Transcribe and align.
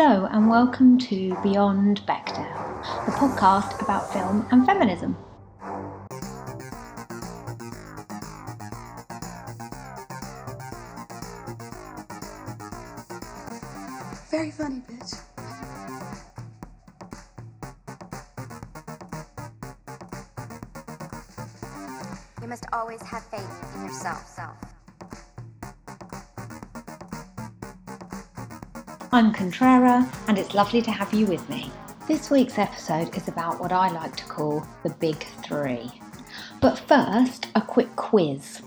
Hello, 0.00 0.26
and 0.26 0.48
welcome 0.48 0.96
to 0.96 1.36
Beyond 1.42 2.02
Bechdel, 2.06 2.46
the 3.04 3.10
podcast 3.10 3.82
about 3.82 4.12
film 4.12 4.46
and 4.52 4.64
feminism. 4.64 5.16
Very 14.30 14.52
funny, 14.52 14.82
bitch. 14.88 15.20
You 22.40 22.46
must 22.46 22.66
always 22.72 23.02
have 23.02 23.24
faith 23.24 23.74
in 23.74 23.86
yourself. 23.86 24.24
Self. 24.28 24.67
I'm 29.10 29.32
Contrera, 29.32 30.06
and 30.28 30.36
it's 30.36 30.52
lovely 30.52 30.82
to 30.82 30.90
have 30.90 31.14
you 31.14 31.24
with 31.24 31.48
me. 31.48 31.70
This 32.06 32.30
week's 32.30 32.58
episode 32.58 33.16
is 33.16 33.26
about 33.26 33.58
what 33.58 33.72
I 33.72 33.88
like 33.90 34.14
to 34.16 34.24
call 34.26 34.66
the 34.82 34.90
big 34.90 35.16
three. 35.42 35.90
But 36.60 36.78
first, 36.78 37.48
a 37.54 37.62
quick 37.62 37.96
quiz. 37.96 38.60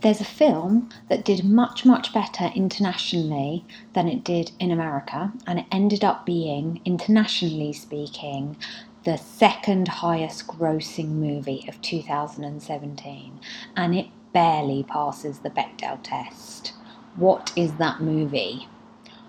There's 0.00 0.22
a 0.22 0.24
film 0.24 0.88
that 1.10 1.22
did 1.22 1.44
much, 1.44 1.84
much 1.84 2.14
better 2.14 2.50
internationally 2.54 3.66
than 3.92 4.08
it 4.08 4.24
did 4.24 4.52
in 4.58 4.70
America, 4.70 5.34
and 5.46 5.58
it 5.58 5.66
ended 5.70 6.02
up 6.02 6.24
being, 6.24 6.80
internationally 6.86 7.74
speaking, 7.74 8.56
the 9.04 9.18
second 9.18 9.86
highest 9.86 10.46
grossing 10.46 11.08
movie 11.08 11.66
of 11.68 11.78
2017, 11.82 13.38
and 13.76 13.94
it 13.94 14.06
barely 14.32 14.82
passes 14.82 15.40
the 15.40 15.50
Bechdel 15.50 15.98
test. 16.02 16.72
What 17.16 17.52
is 17.54 17.74
that 17.74 18.00
movie? 18.00 18.66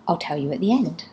I'll 0.08 0.18
tell 0.18 0.38
you 0.38 0.52
at 0.52 0.60
the 0.60 0.72
end. 0.72 1.06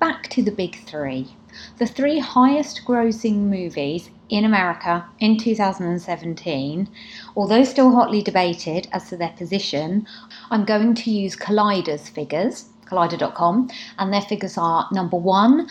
Back 0.00 0.28
to 0.30 0.42
the 0.42 0.50
big 0.50 0.84
three. 0.86 1.36
The 1.78 1.86
three 1.86 2.18
highest 2.18 2.82
grossing 2.86 3.50
movies 3.50 4.10
in 4.28 4.44
America 4.44 5.04
in 5.20 5.36
2017, 5.36 6.88
although 7.36 7.64
still 7.64 7.92
hotly 7.92 8.22
debated 8.22 8.88
as 8.92 9.08
to 9.10 9.16
their 9.16 9.34
position, 9.36 10.06
I'm 10.50 10.64
going 10.64 10.94
to 10.94 11.10
use 11.10 11.36
Collider's 11.36 12.08
figures, 12.08 12.70
collider.com, 12.86 13.70
and 13.98 14.12
their 14.12 14.22
figures 14.22 14.56
are 14.56 14.88
number 14.90 15.16
one, 15.16 15.68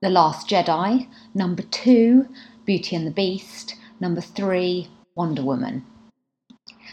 The 0.00 0.10
Last 0.10 0.48
Jedi, 0.48 1.08
number 1.34 1.62
two, 1.62 2.28
Beauty 2.64 2.96
and 2.96 3.06
the 3.06 3.12
Beast, 3.12 3.76
number 4.00 4.20
three, 4.20 4.88
Wonder 5.14 5.42
Woman. 5.42 5.84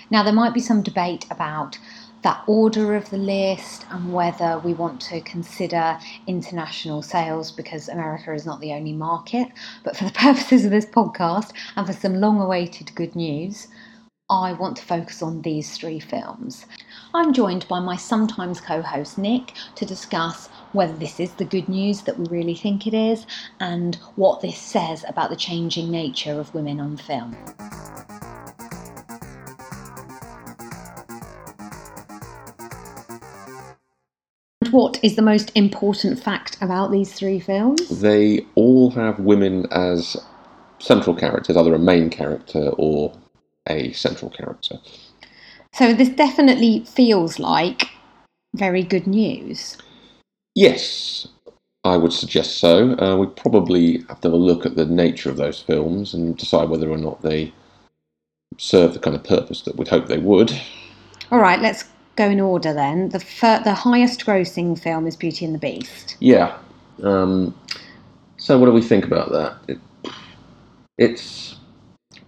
Now, 0.09 0.23
there 0.23 0.33
might 0.33 0.53
be 0.53 0.59
some 0.59 0.81
debate 0.81 1.25
about 1.31 1.77
that 2.23 2.44
order 2.47 2.95
of 2.95 3.09
the 3.09 3.17
list 3.17 3.86
and 3.89 4.11
whether 4.11 4.59
we 4.59 4.73
want 4.73 5.00
to 5.00 5.22
consider 5.22 5.97
international 6.25 7.02
sales 7.02 7.52
because 7.52 7.88
America 7.88 8.33
is 8.33 8.45
not 8.45 8.59
the 8.59 8.73
only 8.73 8.94
market. 8.94 9.47
But 9.83 9.95
for 9.95 10.05
the 10.05 10.11
purposes 10.25 10.66
of 10.66 10.72
this 10.72 10.85
podcast 10.85 11.53
and 11.75 11.85
for 11.85 11.94
some 11.94 12.19
long 12.19 12.41
awaited 12.41 12.94
good 12.95 13.16
news, 13.16 13.67
I 14.30 14.52
want 14.52 14.75
to 14.78 14.83
focus 14.83 15.22
on 15.22 15.41
these 15.41 15.78
three 15.78 16.00
films. 16.00 16.66
I'm 17.13 17.31
joined 17.33 17.66
by 17.69 17.80
my 17.80 17.95
sometimes 17.95 18.59
co 18.59 18.81
host 18.81 19.17
Nick 19.17 19.53
to 19.75 19.85
discuss 19.85 20.50
whether 20.73 20.93
this 20.93 21.19
is 21.19 21.31
the 21.33 21.45
good 21.45 21.69
news 21.69 22.01
that 22.01 22.17
we 22.17 22.25
really 22.27 22.55
think 22.55 22.87
it 22.87 22.93
is 22.93 23.25
and 23.59 23.95
what 24.15 24.41
this 24.41 24.57
says 24.57 25.05
about 25.07 25.29
the 25.29 25.35
changing 25.35 25.89
nature 25.89 26.39
of 26.39 26.53
women 26.53 26.79
on 26.79 26.97
film. 26.97 27.35
What 34.72 35.00
is 35.01 35.16
the 35.16 35.22
most 35.22 35.51
important 35.56 36.22
fact 36.22 36.57
about 36.61 36.91
these 36.91 37.13
three 37.13 37.39
films? 37.39 37.88
They 38.01 38.45
all 38.56 38.91
have 38.91 39.17
women 39.19 39.66
as 39.72 40.17
central 40.79 41.16
characters, 41.16 41.56
either 41.56 41.73
a 41.73 41.79
main 41.79 42.09
character 42.09 42.69
or 42.77 43.17
a 43.69 43.94
central 43.94 44.29
character. 44.29 44.77
So, 45.73 45.94
this 45.94 46.09
definitely 46.09 46.83
feels 46.85 47.39
like 47.39 47.89
very 48.56 48.83
good 48.83 49.07
news. 49.07 49.77
Yes, 50.57 51.28
I 51.84 51.97
would 51.97 52.12
suggest 52.12 52.57
so. 52.57 52.97
Uh, 52.97 53.16
we 53.16 53.28
probably 53.28 54.00
have 54.09 54.19
to 54.22 54.29
have 54.29 54.34
a 54.34 54.38
look 54.38 54.66
at 54.66 54.75
the 54.75 54.88
nature 54.88 55.29
of 55.29 55.38
those 55.38 55.62
films 55.62 56.16
and 56.16 56.35
decide 56.35 56.69
whether 56.69 56.90
or 56.90 56.97
not 56.97 57.22
they 57.22 57.53
serve 58.57 58.95
the 58.95 59.00
kind 59.00 59.16
of 59.16 59.23
purpose 59.23 59.62
that 59.62 59.75
we'd 59.75 59.88
hope 59.88 60.07
they 60.07 60.18
would. 60.18 60.59
All 61.31 61.38
right, 61.38 61.62
let's 61.62 61.85
go 62.16 62.28
in 62.28 62.40
order 62.40 62.73
then. 62.73 63.09
The 63.09 63.19
fir- 63.19 63.62
the 63.63 63.75
highest 63.75 64.25
grossing 64.25 64.79
film 64.79 65.06
is 65.06 65.16
Beauty 65.16 65.45
and 65.45 65.53
the 65.53 65.59
Beast. 65.59 66.18
Yeah. 66.22 66.57
Um, 67.03 67.56
so, 68.38 68.57
what 68.57 68.66
do 68.66 68.72
we 68.72 68.81
think 68.81 69.06
about 69.06 69.31
that? 69.31 69.57
It, 69.68 70.12
it's 70.97 71.56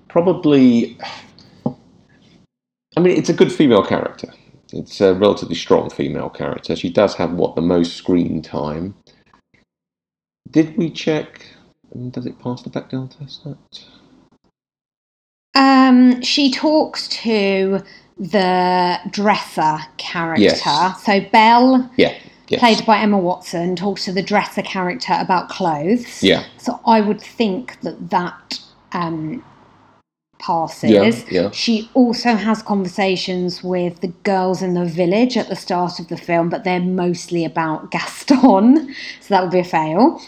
probably. 0.07 1.00
I 1.66 3.00
mean, 3.00 3.17
it's 3.17 3.29
a 3.29 3.34
good 3.34 3.51
female 3.51 3.84
character. 3.84 4.31
It's 4.74 5.02
a 5.02 5.13
relatively 5.13 5.56
strong 5.56 5.90
female 5.90 6.30
character. 6.30 6.75
She 6.75 6.90
does 6.90 7.16
have 7.16 7.31
what 7.34 7.56
the 7.56 7.62
most 7.62 7.96
screen 7.96 8.41
time. 8.41 8.96
Did 10.50 10.78
we 10.78 10.90
check? 10.90 11.46
Does 12.12 12.25
it 12.25 12.40
pass 12.40 12.62
the 12.62 12.69
Bechdel 12.69 13.09
test? 13.18 13.47
Um, 15.56 16.22
she 16.22 16.52
talks 16.52 17.08
to 17.09 17.81
the 18.18 19.00
dresser 19.12 19.78
character. 19.97 20.44
Yes. 20.44 21.03
So 21.03 21.22
Belle, 21.31 21.90
Yeah. 21.97 22.16
Yes. 22.47 22.59
played 22.59 22.85
by 22.85 23.00
Emma 23.00 23.18
Watson, 23.18 23.75
talks 23.75 24.06
to 24.06 24.12
the 24.12 24.24
dresser 24.24 24.62
character 24.63 25.16
about 25.19 25.50
clothes. 25.50 26.24
Yeah. 26.24 26.44
So 26.58 26.79
I 26.85 27.02
would 27.02 27.22
think 27.22 27.79
that 27.81 28.09
that 28.09 28.59
um, 28.91 29.44
passes. 30.39 30.89
Yeah, 30.89 31.41
yeah. 31.44 31.51
She 31.51 31.89
also 31.94 32.35
has 32.35 32.61
conversations 32.63 33.63
with 33.63 34.01
the 34.01 34.07
girls 34.23 34.61
in 34.61 34.73
the 34.73 34.85
village 34.85 35.38
at 35.38 35.50
the 35.50 35.55
start 35.55 36.00
of 36.00 36.07
the 36.07 36.17
film, 36.17 36.50
but 36.50 36.63
they're 36.63 36.79
mostly 36.79 37.45
about 37.45 37.91
Gaston, 37.91 38.95
so 39.19 39.33
that 39.33 39.44
would 39.44 39.51
be 39.51 39.59
a 39.59 39.63
fail. 39.63 40.22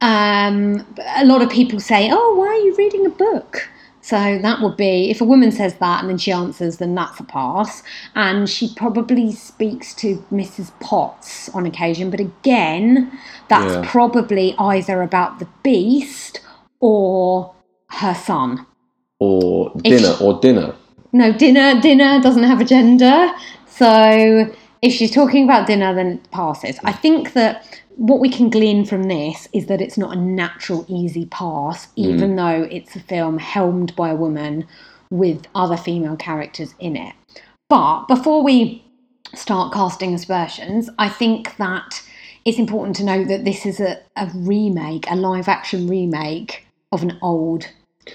Um, 0.00 0.86
a 1.16 1.24
lot 1.24 1.42
of 1.42 1.50
people 1.50 1.80
say, 1.80 2.08
"Oh, 2.12 2.34
why 2.36 2.48
are 2.48 2.60
you 2.66 2.74
reading 2.76 3.06
a 3.06 3.10
book?" 3.10 3.68
So 4.02 4.38
that 4.40 4.60
would 4.62 4.76
be 4.76 5.10
if 5.10 5.20
a 5.20 5.24
woman 5.24 5.50
says 5.50 5.74
that 5.78 6.00
and 6.00 6.08
then 6.08 6.16
she 6.18 6.30
answers, 6.30 6.76
then 6.76 6.94
that's 6.94 7.18
a 7.18 7.24
pass. 7.24 7.82
And 8.14 8.48
she 8.48 8.72
probably 8.76 9.32
speaks 9.32 9.92
to 9.94 10.24
Mrs. 10.30 10.70
Potts 10.78 11.48
on 11.48 11.66
occasion, 11.66 12.08
but 12.10 12.20
again, 12.20 13.10
that's 13.48 13.74
Yeah. 13.74 13.82
probably 13.84 14.54
either 14.60 15.02
about 15.02 15.40
the 15.40 15.48
beast 15.64 16.40
or 16.78 17.52
her 17.88 18.14
son. 18.14 18.64
Or 19.18 19.72
dinner. 19.82 20.14
she- 20.14 20.24
Or 20.24 20.40
dinner. 20.40 20.74
No, 21.12 21.32
dinner 21.32 21.80
dinner 21.80 22.20
doesn't 22.20 22.42
have 22.42 22.60
a 22.60 22.64
gender. 22.64 23.30
So 23.66 24.50
if 24.82 24.92
she's 24.92 25.10
talking 25.10 25.44
about 25.44 25.66
dinner, 25.66 25.94
then 25.94 26.06
it 26.12 26.30
passes. 26.30 26.78
I 26.84 26.92
think 26.92 27.32
that 27.32 27.80
what 27.96 28.20
we 28.20 28.28
can 28.28 28.50
glean 28.50 28.84
from 28.84 29.04
this 29.04 29.48
is 29.52 29.66
that 29.66 29.80
it's 29.80 29.96
not 29.96 30.16
a 30.16 30.20
natural, 30.20 30.84
easy 30.88 31.26
pass, 31.26 31.86
hmm. 31.86 32.04
even 32.04 32.36
though 32.36 32.68
it's 32.70 32.94
a 32.96 33.00
film 33.00 33.38
helmed 33.38 33.96
by 33.96 34.10
a 34.10 34.16
woman 34.16 34.66
with 35.10 35.46
other 35.54 35.76
female 35.76 36.16
characters 36.16 36.74
in 36.78 36.96
it. 36.96 37.14
But 37.68 38.06
before 38.06 38.42
we 38.42 38.84
start 39.34 39.72
casting 39.72 40.14
aspersions, 40.14 40.90
I 40.98 41.08
think 41.08 41.56
that 41.56 42.02
it's 42.44 42.58
important 42.58 42.96
to 42.96 43.04
note 43.04 43.28
that 43.28 43.44
this 43.44 43.66
is 43.66 43.80
a, 43.80 43.98
a 44.16 44.30
remake, 44.34 45.10
a 45.10 45.16
live 45.16 45.48
action 45.48 45.88
remake 45.88 46.66
of 46.92 47.02
an 47.02 47.18
old 47.22 47.66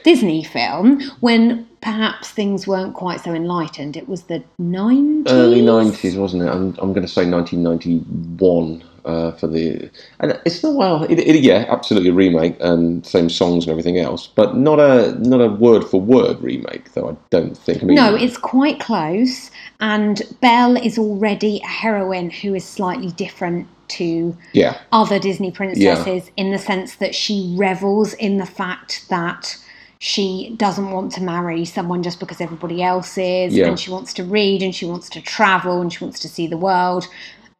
Disney 0.03 0.43
film 0.43 1.01
when 1.19 1.67
perhaps 1.81 2.29
things 2.29 2.67
weren't 2.67 2.93
quite 2.93 3.21
so 3.21 3.33
enlightened. 3.33 3.97
It 3.97 4.07
was 4.07 4.23
the 4.23 4.43
90s. 4.59 5.25
Early 5.29 5.61
90s, 5.61 6.17
wasn't 6.17 6.43
it? 6.43 6.47
I'm, 6.47 6.75
I'm 6.79 6.93
going 6.93 7.01
to 7.01 7.07
say 7.07 7.29
1991 7.29 8.83
uh, 9.03 9.31
for 9.31 9.47
the. 9.47 9.89
And 10.19 10.39
it's 10.45 10.63
not 10.63 10.75
well. 10.75 11.03
It, 11.03 11.19
it, 11.19 11.41
yeah, 11.41 11.65
absolutely 11.67 12.09
a 12.09 12.13
remake 12.13 12.55
and 12.59 13.05
same 13.05 13.29
songs 13.29 13.65
and 13.65 13.71
everything 13.71 13.97
else, 13.97 14.27
but 14.27 14.55
not 14.55 14.79
a 14.79 15.17
not 15.19 15.41
a 15.41 15.49
word 15.49 15.83
for 15.83 15.99
word 15.99 16.39
remake, 16.41 16.93
though. 16.93 17.09
I 17.09 17.15
don't 17.29 17.57
think. 17.57 17.81
I 17.81 17.85
mean, 17.85 17.95
No, 17.95 18.15
it's 18.15 18.37
quite 18.37 18.79
close. 18.79 19.49
And 19.79 20.21
Belle 20.39 20.77
is 20.77 20.97
already 20.97 21.61
a 21.63 21.67
heroine 21.67 22.29
who 22.29 22.53
is 22.53 22.63
slightly 22.63 23.11
different 23.11 23.67
to 23.89 24.37
yeah, 24.53 24.79
other 24.91 25.19
Disney 25.19 25.51
princesses 25.51 26.31
in 26.37 26.51
the 26.51 26.59
sense 26.59 26.95
that 26.95 27.13
she 27.13 27.53
revels 27.57 28.13
in 28.13 28.37
the 28.37 28.45
fact 28.45 29.09
that 29.09 29.57
she 30.03 30.55
doesn't 30.57 30.89
want 30.89 31.11
to 31.11 31.21
marry 31.21 31.63
someone 31.63 32.01
just 32.01 32.19
because 32.19 32.41
everybody 32.41 32.81
else 32.81 33.19
is, 33.19 33.53
Yeah. 33.53 33.67
and 33.67 33.79
she 33.79 33.91
wants 33.91 34.13
to 34.15 34.23
read 34.23 34.63
and 34.63 34.73
she 34.73 34.83
wants 34.83 35.07
to 35.09 35.21
travel 35.21 35.79
and 35.79 35.93
she 35.93 36.03
wants 36.03 36.19
to 36.21 36.27
see 36.27 36.47
the 36.47 36.57
world. 36.57 37.07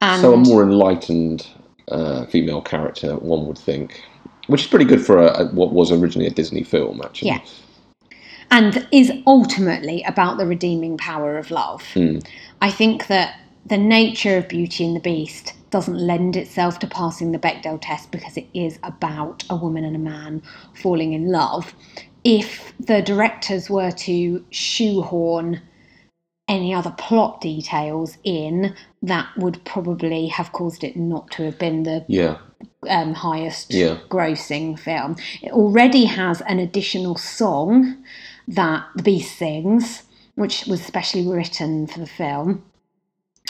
And 0.01 0.19
so 0.23 0.33
a 0.33 0.37
more 0.37 0.63
enlightened 0.63 1.45
uh, 1.89 2.25
female 2.25 2.63
character, 2.63 3.15
one 3.17 3.45
would 3.45 3.59
think, 3.59 4.01
which 4.47 4.61
is 4.61 4.67
pretty 4.67 4.85
good 4.85 5.05
for 5.05 5.19
a, 5.19 5.27
a, 5.41 5.45
what 5.51 5.71
was 5.71 5.91
originally 5.91 6.25
a 6.25 6.31
Disney 6.31 6.63
film, 6.63 6.99
actually. 7.03 7.27
Yeah. 7.27 7.41
and 8.49 8.87
is 8.91 9.11
ultimately 9.27 10.01
about 10.07 10.39
the 10.39 10.47
redeeming 10.47 10.97
power 10.97 11.37
of 11.37 11.51
love. 11.51 11.83
Mm. 11.93 12.25
I 12.59 12.71
think 12.71 13.05
that 13.05 13.39
the 13.67 13.77
nature 13.77 14.37
of 14.37 14.47
Beauty 14.47 14.83
and 14.83 14.95
the 14.95 14.99
Beast 14.99 15.53
doesn't 15.69 15.95
lend 15.95 16.35
itself 16.35 16.79
to 16.79 16.87
passing 16.87 17.33
the 17.33 17.37
Bechdel 17.39 17.77
test 17.79 18.09
because 18.11 18.35
it 18.35 18.47
is 18.55 18.79
about 18.81 19.43
a 19.47 19.55
woman 19.55 19.83
and 19.85 19.95
a 19.95 19.99
man 19.99 20.41
falling 20.73 21.13
in 21.13 21.31
love. 21.31 21.75
If 22.23 22.73
the 22.79 23.01
directors 23.01 23.69
were 23.69 23.91
to 23.91 24.45
shoehorn 24.51 25.61
any 26.47 26.73
other 26.73 26.93
plot 26.97 27.41
details 27.41 28.17
in, 28.23 28.75
that 29.01 29.27
would 29.37 29.63
probably 29.65 30.27
have 30.27 30.51
caused 30.51 30.83
it 30.83 30.95
not 30.97 31.31
to 31.31 31.43
have 31.43 31.57
been 31.57 31.83
the 31.83 32.05
Yeah. 32.07 32.37
um, 32.89 33.13
highest 33.13 33.73
Yeah. 33.73 33.97
grossing 34.09 34.77
film. 34.77 35.15
It 35.41 35.51
already 35.51 36.05
has 36.05 36.41
an 36.41 36.59
additional 36.59 37.15
song 37.15 37.97
that 38.47 38.83
the 38.95 39.03
Beast 39.03 39.37
sings, 39.37 40.03
which 40.35 40.65
was 40.65 40.81
specially 40.83 41.25
written 41.27 41.87
for 41.87 41.99
the 41.99 42.05
film. 42.07 42.63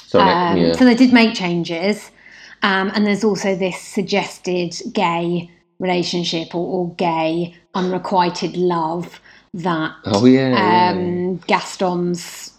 So 0.05 0.19
Um, 0.19 0.57
yeah. 0.57 0.73
So 0.73 0.85
they 0.85 0.95
did 0.95 1.11
make 1.13 1.33
changes. 1.33 2.11
Um, 2.63 2.91
and 2.93 3.07
there's 3.07 3.23
also 3.23 3.55
this 3.55 3.79
suggested 3.81 4.75
gay 4.93 5.49
relationship 5.79 6.53
or, 6.53 6.67
or 6.67 6.93
gay 6.95 7.55
unrequited 7.73 8.57
love 8.57 9.19
that 9.53 9.93
oh 10.05 10.25
yeah. 10.25 10.49
yeah, 10.49 10.91
um, 10.91 11.37
Gaston's 11.47 12.51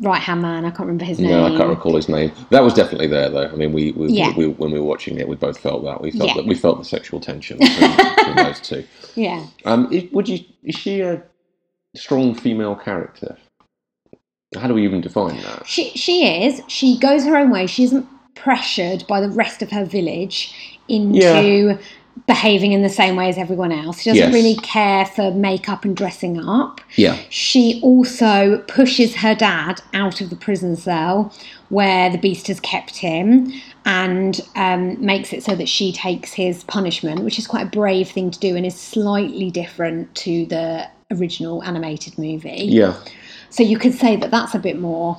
right 0.00 0.20
hand 0.20 0.42
man, 0.42 0.64
I 0.64 0.70
can't 0.70 0.80
remember 0.80 1.04
his 1.04 1.18
name. 1.18 1.30
No, 1.30 1.46
I 1.46 1.56
can't 1.56 1.68
recall 1.68 1.96
his 1.96 2.08
name. 2.08 2.32
That 2.50 2.62
was 2.62 2.74
definitely 2.74 3.08
there, 3.08 3.28
though. 3.28 3.48
I 3.48 3.54
mean, 3.56 3.72
we, 3.72 3.92
we, 3.92 4.08
Yeah. 4.08 4.32
we, 4.36 4.48
when 4.48 4.70
we 4.70 4.78
were 4.78 4.86
watching 4.86 5.18
it, 5.18 5.28
we 5.28 5.36
both 5.36 5.58
felt 5.58 5.84
that. 5.84 6.00
We 6.00 6.10
felt 6.10 6.30
Yeah. 6.30 6.34
that 6.36 6.46
we 6.46 6.54
felt 6.54 6.78
the 6.78 6.84
sexual 6.84 7.20
tension 7.20 7.58
between, 7.60 7.96
between 7.96 8.36
those 8.36 8.60
two. 8.60 8.84
Yeah. 9.14 9.46
Um, 9.64 9.92
is, 9.92 10.10
would 10.12 10.28
you? 10.28 10.40
Is 10.62 10.74
she 10.74 11.00
a 11.00 11.22
strong 11.96 12.34
female 12.34 12.76
character? 12.76 13.36
How 14.56 14.68
do 14.68 14.74
we 14.74 14.84
even 14.84 15.00
define 15.00 15.36
that? 15.42 15.66
She 15.66 15.90
she 15.90 16.44
is. 16.44 16.62
She 16.68 16.98
goes 16.98 17.24
her 17.24 17.36
own 17.36 17.50
way. 17.50 17.66
She 17.66 17.84
isn't 17.84 18.06
pressured 18.34 19.04
by 19.08 19.20
the 19.20 19.28
rest 19.30 19.62
of 19.62 19.70
her 19.70 19.84
village 19.84 20.78
into 20.88 21.78
behaving 22.26 22.72
in 22.72 22.82
the 22.82 22.88
same 22.88 23.16
way 23.16 23.28
as 23.28 23.36
everyone 23.36 23.72
else. 23.72 24.00
She 24.00 24.10
doesn't 24.10 24.32
Yes. 24.32 24.34
really 24.34 24.54
care 24.56 25.04
for 25.04 25.30
makeup 25.32 25.84
and 25.84 25.96
dressing 25.96 26.38
up. 26.38 26.80
Yeah. 26.96 27.16
She 27.28 27.80
also 27.82 28.58
pushes 28.68 29.16
her 29.16 29.34
dad 29.34 29.80
out 29.92 30.20
of 30.20 30.30
the 30.30 30.36
prison 30.36 30.76
cell 30.76 31.32
where 31.68 32.08
the 32.10 32.18
beast 32.18 32.46
has 32.46 32.60
kept 32.60 32.96
him 32.96 33.52
and 33.84 34.40
um, 34.56 35.04
makes 35.04 35.32
it 35.32 35.42
so 35.42 35.54
that 35.56 35.68
she 35.68 35.92
takes 35.92 36.32
his 36.32 36.64
punishment, 36.64 37.24
which 37.24 37.38
is 37.38 37.46
quite 37.46 37.66
a 37.66 37.70
brave 37.70 38.08
thing 38.08 38.30
to 38.30 38.38
do 38.38 38.56
and 38.56 38.64
is 38.64 38.78
slightly 38.78 39.50
different 39.50 40.14
to 40.14 40.46
the 40.46 40.86
original 41.12 41.62
animated 41.64 42.16
movie. 42.16 42.64
Yeah. 42.68 42.94
So 43.50 43.62
you 43.62 43.78
could 43.78 43.94
say 43.94 44.16
that 44.16 44.30
that's 44.30 44.54
a 44.54 44.58
bit 44.58 44.78
more 44.78 45.18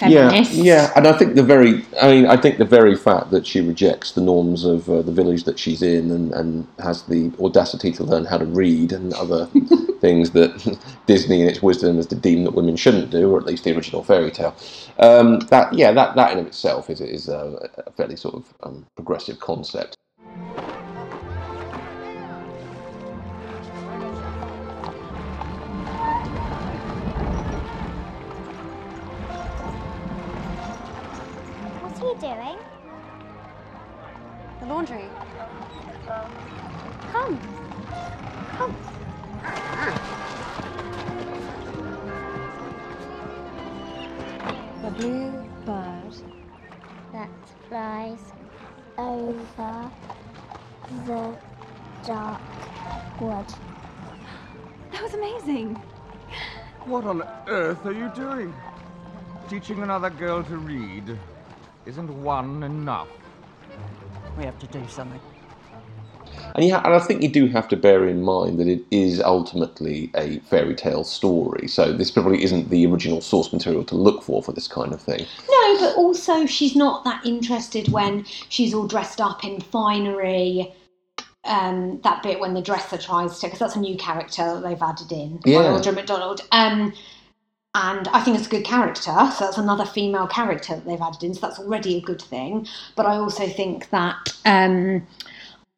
feminist. 0.00 0.52
yeah, 0.52 0.92
and 0.96 1.06
I 1.06 1.12
think 1.12 1.34
the 1.36 1.42
very, 1.42 1.84
I 2.00 2.10
mean, 2.10 2.26
I 2.26 2.36
think 2.36 2.58
the 2.58 2.64
very 2.64 2.96
fact 2.96 3.30
that 3.30 3.46
she 3.46 3.60
rejects 3.60 4.12
the 4.12 4.20
norms 4.22 4.64
of 4.64 4.88
uh, 4.90 5.02
the 5.02 5.12
village 5.12 5.44
that 5.44 5.58
she's 5.58 5.82
in 5.82 6.10
and, 6.10 6.32
and 6.32 6.66
has 6.78 7.04
the 7.04 7.32
audacity 7.40 7.92
to 7.92 8.04
learn 8.04 8.24
how 8.24 8.38
to 8.38 8.46
read 8.46 8.92
and 8.92 9.14
other 9.14 9.46
things 10.00 10.30
that 10.32 10.78
Disney 11.06 11.42
in 11.42 11.48
its 11.48 11.62
wisdom 11.62 11.96
has 11.96 12.06
to 12.08 12.16
deem 12.16 12.44
that 12.44 12.54
women 12.54 12.76
shouldn't 12.76 13.10
do, 13.10 13.30
or 13.30 13.38
at 13.38 13.46
least 13.46 13.64
the 13.64 13.76
original 13.76 14.02
fairy 14.04 14.30
tale. 14.30 14.56
Um, 14.98 15.40
that, 15.50 15.72
yeah, 15.74 15.92
that, 15.92 16.16
that 16.16 16.32
in 16.32 16.38
of 16.38 16.46
itself 16.46 16.90
is 16.90 17.00
is 17.00 17.28
a, 17.28 17.70
a 17.86 17.90
fairly 17.92 18.16
sort 18.16 18.34
of 18.36 18.54
um, 18.62 18.86
progressive 18.96 19.40
concept. 19.40 19.96
Laundry. 34.80 35.04
Come. 37.12 37.38
Come. 38.56 38.76
The 44.82 44.90
blue 44.92 45.44
bird. 45.66 46.14
That 47.12 47.28
flies 47.68 48.32
over 48.96 49.90
the 51.04 51.36
dark 52.06 52.40
wood. 53.20 53.46
That 54.92 55.02
was 55.02 55.12
amazing. 55.12 55.74
What 56.86 57.04
on 57.04 57.22
earth 57.48 57.84
are 57.84 57.92
you 57.92 58.10
doing? 58.14 58.54
Teaching 59.50 59.82
another 59.82 60.08
girl 60.08 60.42
to 60.44 60.56
read? 60.56 61.18
Isn't 61.84 62.22
one 62.22 62.62
enough? 62.62 63.19
We 64.38 64.44
have 64.44 64.58
to 64.58 64.66
do 64.66 64.82
something. 64.88 65.20
And, 66.54 66.64
yeah, 66.64 66.82
and 66.84 66.94
I 66.94 66.98
think 66.98 67.22
you 67.22 67.28
do 67.28 67.46
have 67.48 67.68
to 67.68 67.76
bear 67.76 68.08
in 68.08 68.22
mind 68.22 68.58
that 68.58 68.66
it 68.66 68.82
is 68.90 69.20
ultimately 69.20 70.10
a 70.16 70.38
fairy 70.40 70.74
tale 70.74 71.04
story, 71.04 71.68
so 71.68 71.92
this 71.92 72.10
probably 72.10 72.42
isn't 72.42 72.70
the 72.70 72.86
original 72.86 73.20
source 73.20 73.52
material 73.52 73.84
to 73.84 73.94
look 73.94 74.22
for 74.22 74.42
for 74.42 74.52
this 74.52 74.66
kind 74.66 74.92
of 74.92 75.00
thing. 75.00 75.26
No, 75.48 75.78
but 75.78 75.96
also 75.96 76.46
she's 76.46 76.74
not 76.74 77.04
that 77.04 77.24
interested 77.24 77.88
when 77.88 78.24
she's 78.48 78.74
all 78.74 78.86
dressed 78.86 79.20
up 79.20 79.44
in 79.44 79.60
finery. 79.60 80.72
Um, 81.44 82.00
that 82.02 82.22
bit 82.22 82.38
when 82.38 82.52
the 82.52 82.60
dresser 82.60 82.98
tries 82.98 83.38
to, 83.40 83.46
because 83.46 83.58
that's 83.60 83.76
a 83.76 83.80
new 83.80 83.96
character 83.96 84.60
they've 84.60 84.80
added 84.82 85.10
in 85.10 85.38
by 85.38 85.50
Yeah. 85.50 85.62
Audra 85.62 85.94
McDonald. 85.94 86.42
Um, 86.52 86.92
and 87.74 88.08
I 88.08 88.20
think 88.20 88.36
it's 88.36 88.46
a 88.48 88.50
good 88.50 88.64
character, 88.64 89.02
so 89.12 89.36
that's 89.44 89.58
another 89.58 89.84
female 89.84 90.26
character 90.26 90.74
that 90.74 90.84
they've 90.84 91.00
added 91.00 91.22
in, 91.22 91.34
so 91.34 91.40
that's 91.40 91.58
already 91.60 91.96
a 91.96 92.00
good 92.00 92.20
thing. 92.20 92.66
But 92.96 93.06
I 93.06 93.16
also 93.16 93.46
think 93.46 93.90
that 93.90 94.36
um, 94.44 95.06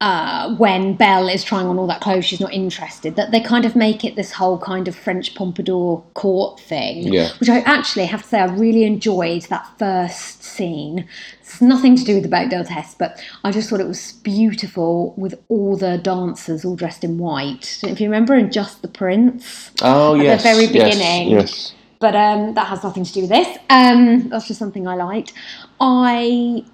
uh, 0.01 0.57
when 0.57 0.95
Belle 0.95 1.29
is 1.29 1.45
trying 1.45 1.67
on 1.67 1.79
all 1.79 1.87
that 1.89 2.01
clothes, 2.01 2.25
she's 2.25 2.41
not 2.41 2.53
interested. 2.53 3.15
That 3.17 3.31
they 3.31 3.41
kind 3.41 3.67
of 3.67 3.77
make 3.77 4.05
it 4.07 4.17
this 4.17 4.33
whole 4.33 4.59
kind 4.59 4.89
of 4.89 4.97
French 4.97 5.35
pompadour 5.35 6.03
court 6.15 6.59
thing, 6.61 7.13
Yeah. 7.13 7.29
which 7.39 7.51
I 7.51 7.59
actually 7.61 8.07
have 8.07 8.23
to 8.23 8.29
say 8.29 8.41
I 8.41 8.47
really 8.47 8.85
enjoyed 8.85 9.43
that 9.45 9.67
first 9.79 10.43
scene. 10.43 11.07
It's 11.43 11.61
nothing 11.61 11.95
to 11.97 12.05
do 12.05 12.15
with 12.15 12.23
the 12.23 12.31
Bechdel 12.31 12.67
test, 12.67 12.97
but 12.99 13.23
I 13.45 13.53
just 13.53 13.69
thought 13.69 13.81
it 13.81 13.87
was 13.87 14.13
beautiful 14.25 15.13
with 15.19 15.39
all 15.49 15.77
the 15.77 15.99
dancers 15.99 16.65
all 16.65 16.75
dressed 16.75 17.05
in 17.05 17.19
white. 17.19 17.81
If 17.85 18.01
you 18.01 18.07
remember, 18.07 18.35
in 18.35 18.51
Just 18.51 18.81
the 18.81 18.89
Prince, 18.89 19.71
Oh, 19.83 20.15
At 20.15 20.19
the 20.19 20.25
yes. 20.25 20.43
very 20.43 20.65
yes, 20.65 20.73
beginning. 20.73 21.31
Yes. 21.33 21.75
But 22.03 22.17
um, 22.17 22.55
that 22.55 22.67
has 22.67 22.83
nothing 22.83 23.05
to 23.05 23.13
do 23.13 23.21
with 23.23 23.31
this. 23.31 23.57
Um, 23.71 24.29
that's 24.29 24.49
just 24.49 24.59
something 24.59 24.89
I 24.89 24.97
liked. 24.97 25.33
I, 25.81 26.65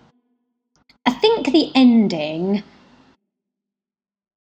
I 1.04 1.12
think 1.12 1.52
the 1.52 1.70
ending 1.74 2.64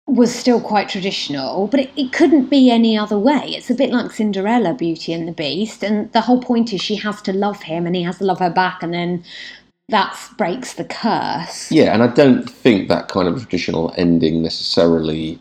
was 0.08 0.34
still 0.34 0.60
quite 0.60 0.88
traditional, 0.88 1.68
but 1.68 1.78
it, 1.78 1.90
it 1.96 2.12
couldn't 2.12 2.50
be 2.50 2.72
any 2.72 2.98
other 2.98 3.16
way. 3.18 3.44
It's 3.46 3.70
a 3.70 3.74
bit 3.74 3.90
like 3.90 4.10
Cinderella, 4.10 4.74
Beauty 4.74 5.12
and 5.12 5.28
the 5.28 5.32
Beast, 5.32 5.84
and 5.84 6.12
the 6.12 6.22
whole 6.22 6.42
point 6.42 6.72
is 6.72 6.82
she 6.82 6.96
has 6.96 7.22
to 7.22 7.32
love 7.32 7.62
him 7.62 7.86
and 7.86 7.94
he 7.94 8.02
has 8.02 8.18
to 8.18 8.24
love 8.24 8.40
her 8.40 8.50
back, 8.50 8.82
and 8.82 8.92
then 8.92 9.24
that 9.90 10.18
breaks 10.36 10.74
the 10.74 10.84
curse. 10.84 11.70
Yeah, 11.70 11.94
and 11.94 12.02
I 12.02 12.08
don't 12.08 12.50
think 12.50 12.88
that 12.88 13.06
kind 13.06 13.28
of 13.28 13.38
traditional 13.38 13.94
ending 13.96 14.42
necessarily 14.42 15.38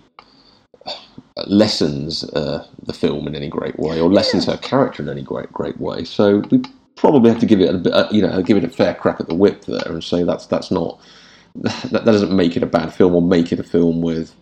lessens 1.48 2.24
uh, 2.34 2.66
the 2.84 2.94
film 2.94 3.28
in 3.28 3.36
any 3.36 3.50
great 3.50 3.78
way, 3.80 4.00
or 4.00 4.12
lessens 4.12 4.46
her 4.46 4.58
character 4.58 5.02
in 5.04 5.10
any 5.10 5.22
great 5.22 5.52
great 5.52 5.80
way. 5.80 6.04
So 6.04 6.40
we 6.52 6.62
probably 6.96 7.32
have 7.32 7.40
to 7.40 7.46
give 7.46 7.60
it 7.60 7.74
a 7.74 7.78
bit, 7.78 7.94
uh, 7.94 8.08
you 8.12 8.22
know, 8.22 8.42
give 8.42 8.58
it 8.58 8.64
a 8.64 8.70
fair 8.70 8.94
crack 8.94 9.20
at 9.20 9.28
the 9.28 9.36
whip 9.36 9.66
there, 9.66 9.82
and 9.86 10.04
say 10.04 10.24
that's 10.24 10.46
that's 10.46 10.72
not 10.72 11.00
that, 11.56 11.82
that 11.92 12.06
doesn't 12.06 12.36
make 12.36 12.56
it 12.56 12.64
a 12.64 12.68
bad 12.68 12.94
film 12.94 13.16
or 13.16 13.22
make 13.22 13.52
it 13.52 13.60
a 13.60 13.64
film 13.64 14.02
with 14.02 14.34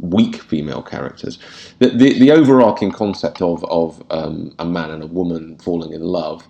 weak 0.00 0.36
female 0.36 0.82
characters. 0.82 1.38
The 1.80 1.90
the, 1.90 2.18
the 2.18 2.32
overarching 2.32 2.92
concept 2.92 3.42
of 3.42 3.64
of 3.64 4.02
um, 4.10 4.54
a 4.58 4.64
man 4.64 4.90
and 4.90 5.02
a 5.02 5.06
woman 5.06 5.58
falling 5.58 5.92
in 5.92 6.02
love 6.02 6.46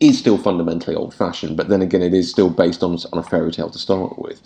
is 0.00 0.18
still 0.18 0.38
fundamentally 0.38 0.94
old 0.94 1.12
fashioned, 1.12 1.56
but 1.56 1.68
then 1.68 1.82
again, 1.82 2.02
it 2.02 2.14
is 2.14 2.30
still 2.30 2.50
based 2.50 2.82
on 2.82 2.98
on 3.12 3.18
a 3.18 3.22
fairy 3.22 3.52
tale 3.52 3.70
to 3.70 3.78
start 3.78 4.18
with. 4.18 4.40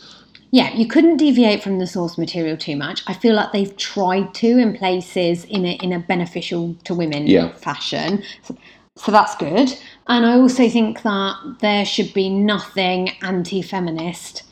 Yeah, 0.55 0.75
you 0.75 0.87
couldn't 0.87 1.17
deviate 1.17 1.63
from 1.63 1.79
the 1.79 1.87
source 1.87 2.19
material 2.19 2.59
too 2.59 2.77
much. 2.77 3.03
I 3.07 3.15
feel 3.15 3.35
like 3.35 3.53
they've 3.53 3.75
tried 3.79 4.35
to 4.35 4.59
in 4.59 4.77
places 4.77 5.45
in 5.47 5.65
a 5.65 5.73
in 5.83 5.93
a 5.95 5.99
beneficial 5.99 6.77
to 6.85 6.95
women 6.95 7.27
Yeah. 7.27 7.53
fashion. 7.55 8.23
So, 8.43 8.57
so 8.97 9.11
that's 9.11 9.35
good. 9.37 9.73
And 10.09 10.27
I 10.27 10.35
also 10.35 10.69
think 10.69 11.03
that 11.03 11.37
there 11.61 11.87
should 11.87 12.13
be 12.13 12.29
nothing 12.29 13.11
anti-feminist 13.23 14.43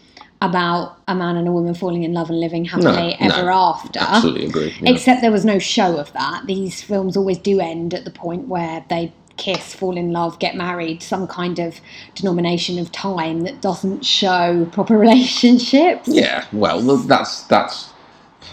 about 0.43 0.97
a 1.07 1.15
man 1.15 1.37
and 1.37 1.47
a 1.47 1.53
woman 1.53 1.75
falling 1.75 2.03
in 2.03 2.15
love 2.15 2.31
and 2.31 2.41
living 2.41 2.65
happily 2.65 3.15
no, 3.21 3.27
ever 3.27 3.51
after. 3.51 4.01
Absolutely 4.01 4.47
agree. 4.47 4.75
yeah. 4.81 4.91
Except 4.93 5.21
there 5.21 5.31
was 5.31 5.45
no 5.45 5.59
show 5.59 5.99
of 5.99 6.11
that. 6.15 6.45
These 6.47 6.83
films 6.83 7.15
always 7.15 7.37
do 7.37 7.61
end 7.61 7.93
at 7.93 8.07
the 8.07 8.11
point 8.11 8.49
where 8.49 8.83
they 8.89 9.13
kiss, 9.37 9.75
fall 9.75 9.97
in 9.97 10.13
love, 10.13 10.39
get 10.39 10.55
married, 10.55 11.03
some 11.03 11.27
kind 11.27 11.59
of 11.59 11.81
denomination 12.15 12.79
of 12.79 12.93
time 12.93 13.43
that 13.43 13.61
doesn't 13.61 14.05
show 14.05 14.67
proper 14.73 14.99
relationships. 15.07 16.09
Yeah, 16.09 16.47
well, 16.53 16.81
that's 16.81 17.43
that's. 17.45 17.93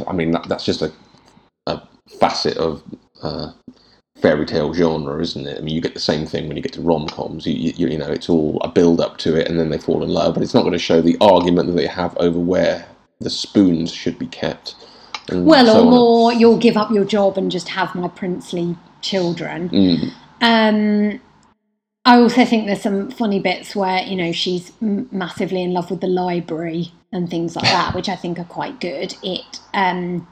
I 0.08 0.14
mean, 0.14 0.32
that, 0.32 0.48
that's 0.48 0.66
just 0.66 0.82
a, 0.82 0.92
a 1.66 1.82
facet 2.20 2.58
of 2.58 2.84
uh, 3.24 3.52
fairy 4.22 4.46
tale 4.46 4.74
genre, 4.74 5.22
isn't 5.22 5.48
it? 5.48 5.58
I 5.58 5.62
mean, 5.62 5.74
you 5.74 5.82
get 5.82 5.94
the 5.94 6.00
same 6.00 6.26
thing 6.26 6.48
when 6.48 6.58
you 6.58 6.64
get 6.64 6.74
to 6.74 6.82
rom 6.82 7.08
coms. 7.08 7.46
You, 7.46 7.54
you, 7.54 7.88
you 7.88 7.98
know, 7.98 8.12
it's 8.12 8.30
all 8.30 8.60
a 8.62 8.68
build 8.68 9.00
up 9.00 9.18
to 9.20 9.36
it, 9.36 9.48
and 9.48 9.60
then 9.60 9.70
they 9.70 9.78
fall 9.78 10.04
in 10.04 10.10
love. 10.10 10.34
But 10.34 10.44
it's 10.44 10.54
not 10.54 10.62
going 10.62 10.74
to 10.74 10.80
show 10.80 11.02
the 11.02 11.18
argument 11.22 11.68
that 11.68 11.76
they 11.76 11.88
have 11.88 12.16
over 12.18 12.40
where 12.40 12.88
the 13.20 13.30
spoons 13.30 13.92
should 13.92 14.20
be 14.20 14.28
kept. 14.28 14.76
Well, 15.32 15.66
so 15.66 15.80
or 15.80 15.82
on. 15.82 15.90
more, 15.90 16.34
you'll 16.34 16.58
give 16.58 16.78
up 16.78 16.92
your 16.92 17.06
job 17.06 17.38
and 17.38 17.52
just 17.52 17.70
have 17.70 17.94
my 17.96 18.08
princely 18.08 18.78
children. 19.02 19.70
Mm. 19.70 20.14
Um, 20.42 21.22
I 22.06 22.18
also 22.18 22.46
think 22.46 22.68
there's 22.68 22.82
some 22.82 23.12
funny 23.12 23.40
bits 23.40 23.76
where 23.76 24.02
you 24.04 24.16
know 24.16 24.32
she's 24.32 24.72
massively 24.82 25.64
in 25.64 25.74
love 25.74 25.92
with 25.92 26.02
the 26.02 26.08
library 26.08 26.92
and 27.12 27.30
things 27.30 27.56
like 27.56 27.66
that, 27.66 27.96
which 27.96 28.10
I 28.10 28.16
think 28.16 28.40
are 28.40 28.46
quite 28.46 28.80
good. 28.82 29.16
It, 29.24 29.60
um, 29.74 30.28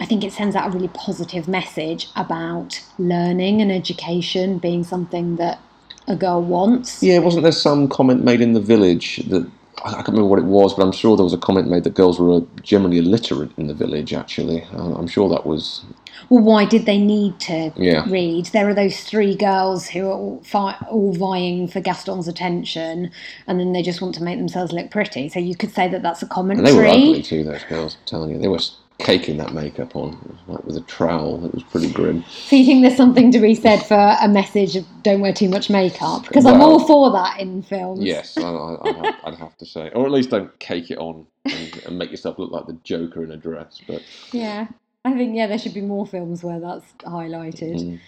I 0.00 0.06
think 0.06 0.24
it 0.24 0.32
sends 0.32 0.56
out 0.56 0.68
a 0.68 0.70
really 0.70 0.88
positive 0.88 1.48
message 1.48 2.08
about 2.16 2.82
learning 2.98 3.62
and 3.62 3.72
education 3.72 4.58
being 4.58 4.84
something 4.84 5.36
that 5.36 5.60
a 6.08 6.16
girl 6.16 6.42
wants. 6.42 7.02
Yeah, 7.02 7.18
wasn't 7.18 7.44
there 7.44 7.52
some 7.52 7.88
comment 7.88 8.24
made 8.24 8.40
in 8.40 8.52
the 8.52 8.60
village 8.60 9.18
that 9.28 9.48
I 9.84 9.90
I 9.90 9.94
can't 9.94 10.08
remember 10.08 10.28
what 10.28 10.40
it 10.40 10.44
was, 10.46 10.74
but 10.74 10.84
I'm 10.84 10.92
sure 10.92 11.16
there 11.16 11.24
was 11.24 11.32
a 11.34 11.38
comment 11.38 11.68
made 11.68 11.84
that 11.84 11.94
girls 11.94 12.20
were 12.20 12.42
generally 12.62 12.98
illiterate 12.98 13.52
in 13.58 13.68
the 13.68 13.74
village. 13.74 14.12
Actually, 14.12 14.64
Uh, 14.74 14.94
I'm 14.94 15.08
sure 15.08 15.28
that 15.28 15.46
was 15.46 15.84
Well, 16.32 16.42
why 16.42 16.64
did 16.64 16.86
they 16.86 16.96
need 16.96 17.38
to 17.40 17.74
Yeah. 17.76 18.08
read? 18.08 18.46
There 18.46 18.66
are 18.66 18.72
those 18.72 19.02
three 19.02 19.34
girls 19.34 19.86
who 19.86 20.06
are 20.06 20.14
all, 20.14 20.40
fi- 20.42 20.78
all 20.90 21.12
vying 21.12 21.68
for 21.68 21.82
Gaston's 21.82 22.26
attention, 22.26 23.10
and 23.46 23.60
then 23.60 23.74
they 23.74 23.82
just 23.82 24.00
want 24.00 24.14
to 24.14 24.22
make 24.22 24.38
themselves 24.38 24.72
look 24.72 24.90
pretty. 24.90 25.28
So 25.28 25.40
you 25.40 25.54
could 25.54 25.74
say 25.74 25.88
that 25.88 26.02
that's 26.02 26.22
a 26.22 26.24
and 26.24 26.30
commentary. 26.32 26.70
they 26.70 26.74
were 26.74 26.86
ugly 26.86 27.22
too. 27.22 27.44
Those 27.44 27.64
girls, 27.64 27.98
I'm 28.00 28.06
telling 28.06 28.30
you, 28.30 28.38
they 28.38 28.48
were 28.48 28.60
caking 28.96 29.36
that 29.36 29.52
makeup 29.52 29.94
on 29.94 30.38
like 30.48 30.64
with 30.64 30.78
a 30.78 30.80
trowel. 30.82 31.44
It 31.44 31.52
was 31.52 31.64
pretty 31.64 31.92
grim. 31.92 32.24
So 32.46 32.56
you 32.56 32.64
think 32.64 32.82
there's 32.82 32.96
something 32.96 33.30
to 33.32 33.38
be 33.38 33.54
said 33.54 33.84
for 33.84 34.16
a 34.18 34.26
message 34.26 34.74
of 34.74 34.86
don't 35.02 35.20
wear 35.20 35.34
too 35.34 35.50
much 35.50 35.68
makeup? 35.68 36.22
Because 36.22 36.46
I'm 36.46 36.62
all 36.62 36.80
for 36.86 37.10
that 37.12 37.40
in 37.40 37.60
films. 37.62 38.00
Yes, 38.02 38.38
I, 38.38 38.44
I, 38.44 38.88
I'd, 38.88 38.96
have, 38.96 39.14
I'd 39.24 39.34
have 39.34 39.58
to 39.58 39.66
say, 39.66 39.90
or 39.90 40.06
at 40.06 40.12
least 40.12 40.30
don't 40.30 40.58
cake 40.60 40.90
it 40.90 40.96
on 40.96 41.26
and, 41.44 41.82
and 41.84 41.98
make 41.98 42.10
yourself 42.10 42.38
look 42.38 42.50
like 42.50 42.66
the 42.66 42.78
Joker 42.84 43.22
in 43.22 43.32
a 43.32 43.36
dress. 43.36 43.82
But 43.86 44.00
Yeah. 44.32 44.68
I 45.04 45.12
think 45.14 45.34
yeah, 45.36 45.46
there 45.46 45.58
should 45.58 45.74
be 45.74 45.80
more 45.80 46.06
films 46.06 46.44
where 46.44 46.60
that's 46.60 46.90
highlighted. 47.04 47.80
Mm. 47.80 48.00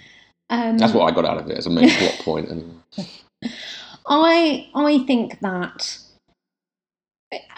Um, 0.51 0.79
that's 0.79 0.93
what 0.93 1.11
I 1.11 1.15
got 1.15 1.25
out 1.25 1.39
of 1.39 1.51
it 1.51 1.59
as 1.59 1.67
a 1.67 1.71
main 1.71 1.91
plot 1.91 2.19
point. 2.21 2.49
And 2.49 2.83
I 4.07 4.69
I 4.75 4.99
think 5.07 5.41
that 5.41 5.99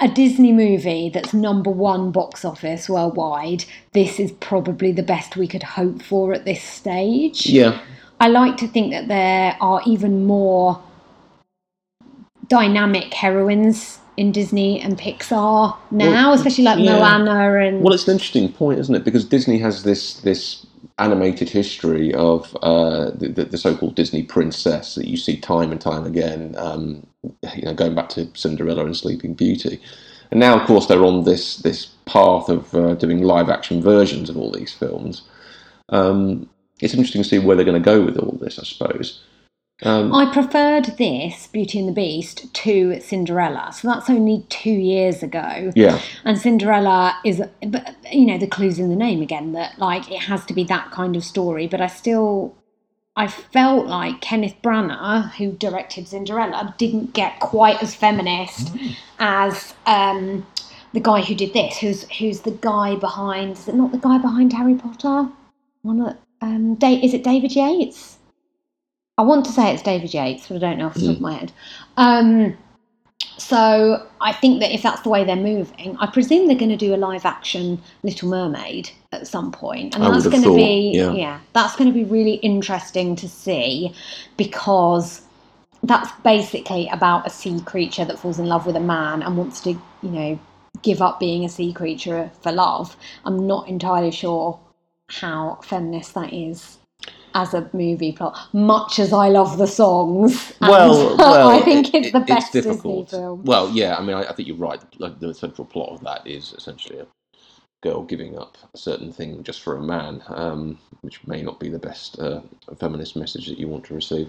a 0.00 0.08
Disney 0.08 0.52
movie 0.52 1.10
that's 1.10 1.34
number 1.34 1.70
one 1.70 2.12
box 2.12 2.44
office 2.44 2.88
worldwide, 2.88 3.64
this 3.92 4.18
is 4.18 4.32
probably 4.32 4.92
the 4.92 5.02
best 5.02 5.36
we 5.36 5.48
could 5.48 5.62
hope 5.62 6.00
for 6.00 6.32
at 6.32 6.44
this 6.44 6.62
stage. 6.62 7.46
yeah, 7.46 7.80
I 8.20 8.28
like 8.28 8.56
to 8.58 8.68
think 8.68 8.92
that 8.92 9.08
there 9.08 9.56
are 9.60 9.82
even 9.84 10.24
more 10.24 10.82
dynamic 12.48 13.12
heroines 13.12 13.98
in 14.16 14.32
Disney 14.32 14.80
and 14.80 14.98
Pixar 14.98 15.76
now, 15.90 16.30
Well, 16.30 16.32
especially 16.32 16.64
like 16.64 16.78
yeah. 16.78 16.98
Moana 16.98 17.58
and 17.58 17.82
Well, 17.82 17.92
it's 17.92 18.08
an 18.08 18.12
interesting 18.12 18.52
point, 18.52 18.78
isn't 18.80 18.94
it? 18.94 19.04
Because 19.04 19.24
Disney 19.24 19.58
has 19.58 19.82
this 19.82 20.20
this 20.20 20.66
animated 20.98 21.50
history 21.50 22.14
of 22.14 22.56
uh, 22.62 23.10
the, 23.10 23.28
the, 23.28 23.58
so-called 23.58 23.94
Disney 23.94 24.22
princess 24.22 24.94
that 24.94 25.06
you 25.06 25.16
see 25.16 25.36
time 25.36 25.70
and 25.70 25.78
time 25.78 26.06
again. 26.06 26.54
Um, 26.56 27.06
you 27.54 27.62
know, 27.62 27.74
going 27.74 27.94
back 27.94 28.08
to 28.10 28.28
Cinderella 28.34 28.86
and 28.86 28.96
Sleeping 28.96 29.34
Beauty, 29.34 29.80
and 30.30 30.40
now, 30.40 30.58
of 30.58 30.66
course, 30.66 30.86
they're 30.86 31.04
on 31.04 31.24
this 31.24 31.58
this 31.58 31.86
path 32.06 32.48
of 32.48 32.74
uh, 32.74 32.94
doing 32.94 33.22
live 33.22 33.48
action 33.48 33.82
versions 33.82 34.30
of 34.30 34.36
all 34.36 34.50
these 34.50 34.72
films. 34.72 35.22
Um, 35.90 36.48
it's 36.80 36.94
interesting 36.94 37.22
to 37.22 37.28
see 37.28 37.38
where 37.38 37.56
they're 37.56 37.64
going 37.64 37.82
to 37.82 37.84
go 37.84 38.02
with 38.02 38.18
all 38.18 38.38
this. 38.40 38.58
I 38.58 38.64
suppose. 38.64 39.22
Um, 39.82 40.14
I 40.14 40.32
preferred 40.32 40.86
this 40.96 41.48
Beauty 41.48 41.78
and 41.78 41.88
the 41.88 41.92
Beast 41.92 42.52
to 42.54 42.98
Cinderella, 43.00 43.72
so 43.74 43.88
that's 43.88 44.08
only 44.08 44.46
two 44.48 44.70
years 44.70 45.22
ago. 45.22 45.70
yeah, 45.74 46.00
And 46.24 46.38
Cinderella 46.38 47.18
is, 47.24 47.42
but 47.66 47.94
you 48.10 48.24
know, 48.26 48.38
the 48.38 48.46
clues 48.46 48.78
in 48.78 48.88
the 48.88 48.96
name 48.96 49.20
again 49.20 49.52
that 49.52 49.78
like 49.78 50.10
it 50.10 50.22
has 50.22 50.44
to 50.46 50.54
be 50.54 50.64
that 50.64 50.90
kind 50.92 51.14
of 51.14 51.22
story. 51.24 51.66
But 51.66 51.82
I 51.82 51.88
still, 51.88 52.56
I 53.16 53.28
felt 53.28 53.86
like 53.86 54.22
Kenneth 54.22 54.56
Branagh, 54.62 55.32
who 55.34 55.52
directed 55.52 56.08
Cinderella, 56.08 56.74
didn't 56.78 57.12
get 57.12 57.38
quite 57.40 57.82
as 57.82 57.94
feminist 57.94 58.74
as 59.18 59.74
um, 59.84 60.46
the 60.94 61.00
guy 61.00 61.20
who 61.20 61.34
did 61.34 61.52
this. 61.52 61.76
Who's 61.78 62.10
who's 62.12 62.40
the 62.40 62.52
guy 62.52 62.96
behind? 62.96 63.52
Is 63.58 63.68
it 63.68 63.74
not 63.74 63.92
the 63.92 63.98
guy 63.98 64.16
behind 64.16 64.54
Harry 64.54 64.74
Potter? 64.74 65.28
One 65.82 66.00
of 66.00 66.16
um, 66.40 66.76
da- 66.76 67.00
is 67.02 67.12
it 67.12 67.22
David 67.22 67.54
Yates? 67.54 68.15
I 69.18 69.22
want 69.22 69.46
to 69.46 69.52
say 69.52 69.72
it's 69.72 69.82
David 69.82 70.12
Yates, 70.12 70.48
but 70.48 70.56
I 70.56 70.58
don't 70.58 70.78
know 70.78 70.86
off 70.86 70.94
the 70.94 71.06
top 71.06 71.16
of 71.16 71.20
my 71.20 71.34
head. 71.34 71.52
Um, 71.96 72.56
so 73.38 74.06
I 74.20 74.32
think 74.32 74.60
that 74.60 74.74
if 74.74 74.82
that's 74.82 75.02
the 75.02 75.08
way 75.08 75.24
they're 75.24 75.36
moving, 75.36 75.96
I 75.98 76.06
presume 76.06 76.46
they're 76.46 76.56
going 76.56 76.70
to 76.70 76.76
do 76.76 76.94
a 76.94 76.96
live 76.96 77.24
action 77.24 77.80
Little 78.02 78.28
Mermaid 78.28 78.90
at 79.12 79.26
some 79.26 79.52
point, 79.52 79.94
and 79.94 80.04
I 80.04 80.10
that's 80.10 80.26
going 80.26 80.42
to 80.42 80.54
be 80.54 80.92
yeah. 80.94 81.40
that's 81.52 81.76
going 81.76 81.88
to 81.88 81.94
be 81.94 82.04
really 82.04 82.34
interesting 82.34 83.16
to 83.16 83.28
see 83.28 83.94
because 84.36 85.22
that's 85.82 86.10
basically 86.22 86.88
about 86.88 87.26
a 87.26 87.30
sea 87.30 87.60
creature 87.60 88.04
that 88.04 88.18
falls 88.18 88.38
in 88.38 88.46
love 88.46 88.66
with 88.66 88.76
a 88.76 88.80
man 88.80 89.22
and 89.22 89.36
wants 89.36 89.60
to, 89.60 89.70
you 89.70 90.10
know, 90.10 90.38
give 90.82 91.00
up 91.00 91.20
being 91.20 91.44
a 91.44 91.48
sea 91.48 91.72
creature 91.72 92.30
for 92.42 92.52
love. 92.52 92.96
I'm 93.24 93.46
not 93.46 93.68
entirely 93.68 94.10
sure 94.10 94.58
how 95.08 95.60
feminist 95.62 96.14
that 96.14 96.32
is 96.32 96.78
as 97.36 97.54
a 97.54 97.70
movie 97.74 98.12
plot, 98.12 98.36
much 98.54 98.98
as 98.98 99.12
I 99.12 99.28
love 99.28 99.58
the 99.58 99.66
songs. 99.68 100.54
well, 100.60 101.16
well, 101.18 101.50
I 101.50 101.60
think 101.62 101.94
it- 101.94 102.06
it's 102.06 102.12
the 102.12 102.20
it- 102.20 102.26
best 102.28 102.52
Disney 102.62 102.72
difficult. 102.72 103.10
film. 103.10 103.44
Well, 103.44 103.70
yeah, 103.70 103.96
I 103.96 104.02
mean, 104.02 104.16
I, 104.16 104.24
I 104.24 104.34
think 104.34 104.48
you're 104.48 104.56
right. 104.56 104.80
Like, 104.98 105.20
the 105.20 105.34
central 105.34 105.66
plot 105.66 105.90
of 105.90 106.00
that 106.04 106.26
is 106.26 106.54
essentially 106.58 107.00
a 107.00 107.06
girl 107.82 108.02
giving 108.02 108.38
up 108.38 108.56
a 108.74 108.78
certain 108.78 109.12
thing 109.12 109.42
just 109.42 109.60
for 109.60 109.76
a 109.76 109.82
man, 109.82 110.22
um, 110.28 110.78
which 111.02 111.24
may 111.26 111.42
not 111.42 111.60
be 111.60 111.68
the 111.68 111.78
best 111.78 112.18
uh, 112.18 112.40
feminist 112.78 113.16
message 113.16 113.46
that 113.46 113.58
you 113.58 113.68
want 113.68 113.84
to 113.84 113.94
receive. 113.94 114.28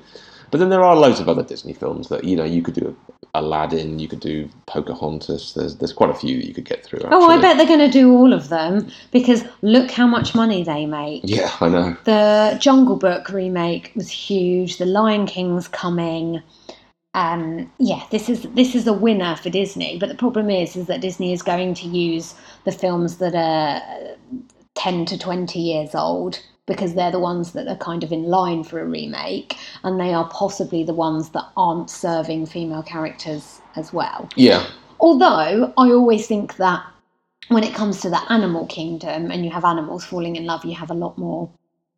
But 0.51 0.59
then 0.59 0.69
there 0.69 0.83
are 0.83 0.95
loads 0.95 1.19
of 1.19 1.29
other 1.29 1.43
Disney 1.43 1.73
films 1.73 2.09
that 2.09 2.23
you 2.23 2.35
know 2.35 2.43
you 2.43 2.61
could 2.61 2.75
do 2.75 2.95
Aladdin, 3.33 3.99
you 3.99 4.07
could 4.07 4.19
do 4.19 4.49
Pocahontas. 4.65 5.53
There's 5.53 5.77
there's 5.77 5.93
quite 5.93 6.09
a 6.09 6.13
few 6.13 6.37
that 6.37 6.47
you 6.47 6.53
could 6.53 6.65
get 6.65 6.83
through. 6.83 6.99
Actually. 6.99 7.17
Oh, 7.17 7.29
I 7.29 7.41
bet 7.41 7.57
they're 7.57 7.67
going 7.67 7.79
to 7.79 7.91
do 7.91 8.11
all 8.11 8.33
of 8.33 8.49
them 8.49 8.89
because 9.11 9.43
look 9.61 9.91
how 9.91 10.07
much 10.07 10.35
money 10.35 10.63
they 10.63 10.85
make. 10.85 11.21
Yeah, 11.23 11.55
I 11.61 11.69
know. 11.69 11.97
The 12.03 12.57
Jungle 12.59 12.95
Book 12.95 13.29
remake 13.29 13.91
was 13.95 14.09
huge. 14.09 14.77
The 14.77 14.85
Lion 14.85 15.25
King's 15.25 15.67
coming. 15.67 16.41
Um, 17.17 17.71
yeah, 17.79 18.03
this 18.11 18.29
is 18.29 18.43
this 18.53 18.75
is 18.75 18.85
a 18.85 18.93
winner 18.93 19.35
for 19.35 19.49
Disney. 19.49 19.97
But 19.97 20.09
the 20.09 20.15
problem 20.15 20.49
is, 20.49 20.75
is 20.75 20.87
that 20.87 21.01
Disney 21.01 21.33
is 21.33 21.41
going 21.41 21.73
to 21.75 21.87
use 21.87 22.35
the 22.63 22.71
films 22.71 23.17
that 23.17 23.35
are 23.35 23.81
ten 24.75 25.05
to 25.05 25.17
twenty 25.17 25.59
years 25.59 25.95
old 25.95 26.39
because 26.67 26.93
they're 26.93 27.11
the 27.11 27.19
ones 27.19 27.53
that 27.53 27.67
are 27.67 27.77
kind 27.77 28.03
of 28.03 28.11
in 28.11 28.23
line 28.23 28.63
for 28.63 28.79
a 28.79 28.85
remake, 28.85 29.57
and 29.83 29.99
they 29.99 30.13
are 30.13 30.29
possibly 30.29 30.83
the 30.83 30.93
ones 30.93 31.29
that 31.29 31.45
aren't 31.55 31.89
serving 31.89 32.45
female 32.45 32.83
characters 32.83 33.61
as 33.77 33.93
well. 33.93 34.29
Yeah, 34.35 34.67
Although 34.99 35.73
I 35.77 35.91
always 35.91 36.27
think 36.27 36.57
that 36.57 36.83
when 37.49 37.63
it 37.63 37.73
comes 37.73 38.01
to 38.01 38.09
the 38.09 38.31
animal 38.31 38.65
kingdom 38.65 39.31
and 39.31 39.45
you 39.45 39.51
have 39.51 39.63
animals 39.63 40.03
falling 40.03 40.35
in 40.35 40.45
love, 40.45 40.65
you 40.65 40.75
have 40.75 40.91
a 40.91 40.95
lot 40.95 41.17
more 41.17 41.49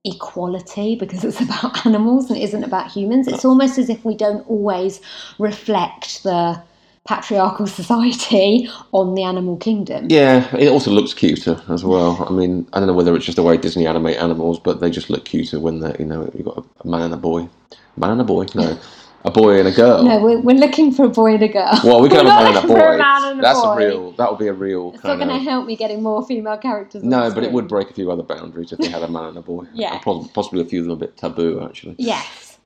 equality 0.05 0.95
because 0.95 1.23
it's 1.23 1.41
about 1.47 1.85
animals 1.85 2.29
and 2.29 2.37
it 2.37 2.43
isn't 2.43 2.63
about 2.63 2.91
humans. 2.91 3.27
It's 3.27 3.45
almost 3.45 3.77
as 3.77 3.89
if 3.89 4.03
we 4.05 4.15
don't 4.15 4.47
always 4.49 5.01
reflect 5.37 6.23
the 6.23 6.61
patriarchal 7.07 7.67
society 7.81 8.69
on 8.91 9.15
the 9.15 9.23
animal 9.23 9.57
kingdom. 9.57 10.07
yeah. 10.09 10.55
It 10.55 10.69
also 10.69 10.91
looks 10.91 11.13
cuter 11.13 11.61
as 11.69 11.83
well. 11.83 12.25
I 12.27 12.31
mean, 12.31 12.67
I 12.73 12.79
don't 12.79 12.87
know 12.87 12.93
whether 12.93 13.15
it's 13.15 13.25
just 13.25 13.37
the 13.37 13.43
way 13.43 13.57
Disney 13.57 13.87
animate 13.87 14.17
animals, 14.17 14.59
but 14.59 14.79
they 14.79 14.89
just 14.89 15.09
look 15.09 15.25
cuter 15.25 15.59
when 15.59 15.79
they're 15.79 15.95
you 15.99 16.05
know 16.05 16.29
you've 16.35 16.45
got 16.45 16.57
a, 16.59 16.63
a 16.83 16.87
man 16.87 17.01
and 17.01 17.13
a 17.13 17.17
boy, 17.17 17.49
man 17.97 18.11
and 18.11 18.21
a 18.21 18.25
boy, 18.25 18.45
no, 18.55 18.77
a 19.29 19.31
boy 19.31 19.59
and 19.59 19.67
a 19.67 19.71
girl. 19.71 20.03
No, 20.03 20.19
we're, 20.21 20.39
we're 20.39 20.57
looking 20.57 20.91
for 20.91 21.05
a 21.05 21.09
boy 21.09 21.33
and 21.35 21.43
a 21.43 21.47
girl. 21.47 21.79
Well, 21.83 22.01
we 22.01 22.09
can 22.09 22.25
We're 22.25 22.31
have 22.31 22.41
a 22.41 22.43
man 22.43 22.55
and 22.57 22.65
a 22.65 22.67
boy. 22.67 22.97
man 22.97 23.23
and 23.25 23.39
a 23.39 23.41
That's 23.41 23.61
boy. 23.61 23.73
a 23.73 23.77
real. 23.77 24.11
That 24.13 24.29
would 24.29 24.39
be 24.39 24.47
a 24.47 24.53
real 24.53 24.93
It's 24.93 25.03
not 25.03 25.17
going 25.17 25.29
to 25.29 25.37
help 25.39 25.65
me 25.65 25.75
getting 25.75 26.01
more 26.03 26.25
female 26.25 26.57
characters. 26.57 27.03
No, 27.03 27.31
but 27.33 27.43
it 27.43 27.51
would 27.51 27.67
break 27.67 27.89
a 27.89 27.93
few 27.93 28.11
other 28.11 28.23
boundaries 28.23 28.71
if 28.71 28.79
they 28.79 28.89
had 28.89 29.03
a 29.03 29.07
man 29.07 29.25
and 29.25 29.37
a 29.37 29.41
boy. 29.41 29.65
Yeah. 29.73 29.93
And 29.93 30.01
pos- 30.01 30.29
possibly 30.31 30.61
a 30.61 30.65
few 30.65 30.79
of 30.81 30.85
them 30.85 30.93
a 30.93 30.97
bit 30.97 31.17
taboo, 31.17 31.63
actually. 31.63 31.95
Yes. 31.97 32.57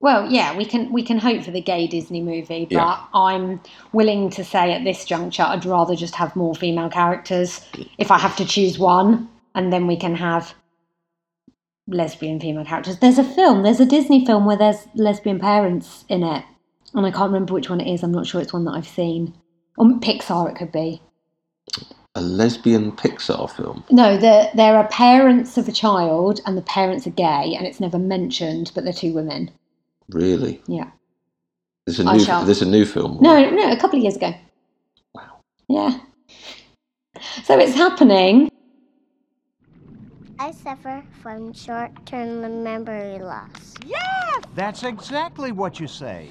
Well, 0.00 0.28
yeah, 0.28 0.56
we 0.56 0.64
can 0.64 0.90
we 0.90 1.04
can 1.04 1.18
hope 1.18 1.44
for 1.44 1.52
the 1.52 1.60
gay 1.60 1.86
Disney 1.86 2.20
movie, 2.20 2.64
but 2.64 2.72
Yeah. 2.74 3.04
I'm 3.14 3.60
willing 3.92 4.30
to 4.30 4.42
say 4.42 4.72
at 4.72 4.82
this 4.82 5.04
juncture 5.04 5.44
I'd 5.44 5.64
rather 5.64 5.94
just 5.94 6.16
have 6.16 6.34
more 6.34 6.56
female 6.56 6.90
characters 6.90 7.60
mm. 7.74 7.88
if 7.98 8.10
I 8.10 8.18
have 8.18 8.34
to 8.36 8.44
choose 8.44 8.80
one, 8.80 9.28
and 9.54 9.72
then 9.72 9.86
we 9.86 9.96
can 9.96 10.16
have 10.16 10.54
lesbian 11.86 12.40
female 12.40 12.64
characters. 12.64 12.98
There's 12.98 13.18
a 13.18 13.24
film, 13.24 13.62
there's 13.62 13.80
a 13.80 13.86
Disney 13.86 14.24
film 14.24 14.44
where 14.46 14.56
there's 14.56 14.86
lesbian 14.94 15.38
parents 15.38 16.04
in 16.08 16.22
it, 16.22 16.44
and 16.94 17.06
I 17.06 17.10
can't 17.10 17.32
remember 17.32 17.54
which 17.54 17.70
one 17.70 17.80
it 17.80 17.92
is. 17.92 18.02
I'm 18.02 18.12
not 18.12 18.26
sure 18.26 18.40
it's 18.40 18.52
one 18.52 18.64
that 18.64 18.72
I've 18.72 18.88
seen. 18.88 19.34
Or 19.76 19.86
Pixar, 19.86 20.50
it 20.50 20.56
could 20.56 20.72
be. 20.72 21.02
A 22.14 22.20
lesbian 22.20 22.92
Pixar 22.92 23.50
film. 23.50 23.84
No, 23.90 24.18
there 24.18 24.50
there 24.54 24.76
are 24.76 24.86
parents 24.88 25.56
of 25.56 25.66
a 25.66 25.72
child, 25.72 26.40
and 26.44 26.56
the 26.58 26.62
parents 26.62 27.06
are 27.06 27.10
gay, 27.10 27.54
and 27.56 27.66
it's 27.66 27.80
never 27.80 27.98
mentioned, 27.98 28.70
but 28.74 28.84
they're 28.84 28.92
two 28.92 29.14
women. 29.14 29.50
Really? 30.10 30.60
Yeah. 30.66 30.90
There's 31.86 32.00
a 32.00 32.04
I 32.08 32.16
new. 32.18 32.24
shall- 32.24 32.44
This 32.44 32.60
a 32.60 32.66
new 32.66 32.84
film. 32.84 33.18
No, 33.22 33.48
no, 33.50 33.72
a 33.72 33.76
couple 33.78 33.98
of 33.98 34.02
years 34.02 34.16
ago. 34.16 34.34
Wow. 35.14 35.40
Yeah. 35.68 35.98
So 37.44 37.58
it's 37.58 37.74
happening. 37.74 38.50
I 40.42 40.50
suffer 40.50 41.04
from 41.22 41.52
short-term 41.52 42.64
memory 42.64 43.20
loss. 43.20 43.74
Yes! 43.86 44.42
That's 44.56 44.82
exactly 44.82 45.52
what 45.52 45.78
you 45.78 45.86
say. 45.86 46.30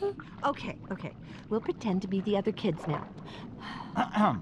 Okay, 0.44 0.76
okay. 0.92 1.12
We'll 1.48 1.60
pretend 1.60 2.02
to 2.02 2.08
be 2.08 2.20
the 2.20 2.36
other 2.36 2.52
kids 2.52 2.86
now. 2.86 3.04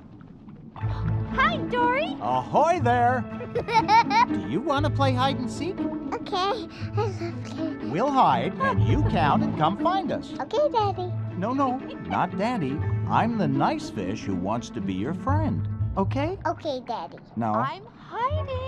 Hi, 0.75 1.57
Dory. 1.71 2.17
Ahoy 2.21 2.81
there! 2.83 3.25
Do 4.29 4.49
you 4.51 4.61
want 4.61 4.85
to 4.85 4.91
play 4.91 5.13
hide 5.13 5.39
and 5.39 5.51
seek? 5.51 5.79
Okay, 6.13 6.37
I 6.37 6.91
love 6.97 7.19
candy. 7.45 7.87
We'll 7.89 8.11
hide, 8.11 8.53
and 8.61 8.87
you 8.87 9.03
count 9.05 9.43
and 9.45 9.57
come 9.57 9.79
find 9.79 10.13
us. 10.13 10.33
Okay, 10.41 10.69
Daddy. 10.73 11.11
No, 11.39 11.55
no, 11.55 11.79
not 12.07 12.37
Daddy. 12.37 12.79
I'm 13.09 13.39
the 13.39 13.49
nice 13.49 13.89
fish 13.89 14.23
who 14.25 14.35
wants 14.35 14.69
to 14.71 14.81
be 14.81 14.93
your 14.93 15.15
friend. 15.15 15.67
Okay? 15.97 16.37
Okay, 16.47 16.83
Daddy. 16.87 17.19
No. 17.37 17.53
I'm 17.53 17.87
hiding. 17.97 18.64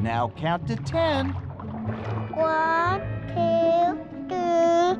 Now 0.00 0.32
count 0.36 0.66
to 0.68 0.76
ten. 0.76 1.30
One, 2.34 3.00
two, 3.28 3.98
three, 4.28 4.96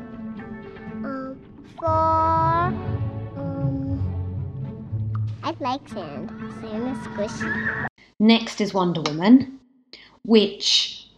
um, 1.05 1.41
four. 1.79 1.89
Um, 3.37 3.99
I 5.43 5.55
like 5.61 5.89
sand. 5.89 6.31
Sand 6.61 6.97
is 6.97 6.99
squishy. 7.07 7.87
Next 8.19 8.61
is 8.61 8.75
Wonder 8.75 9.01
Woman, 9.03 9.59
which 10.25 11.09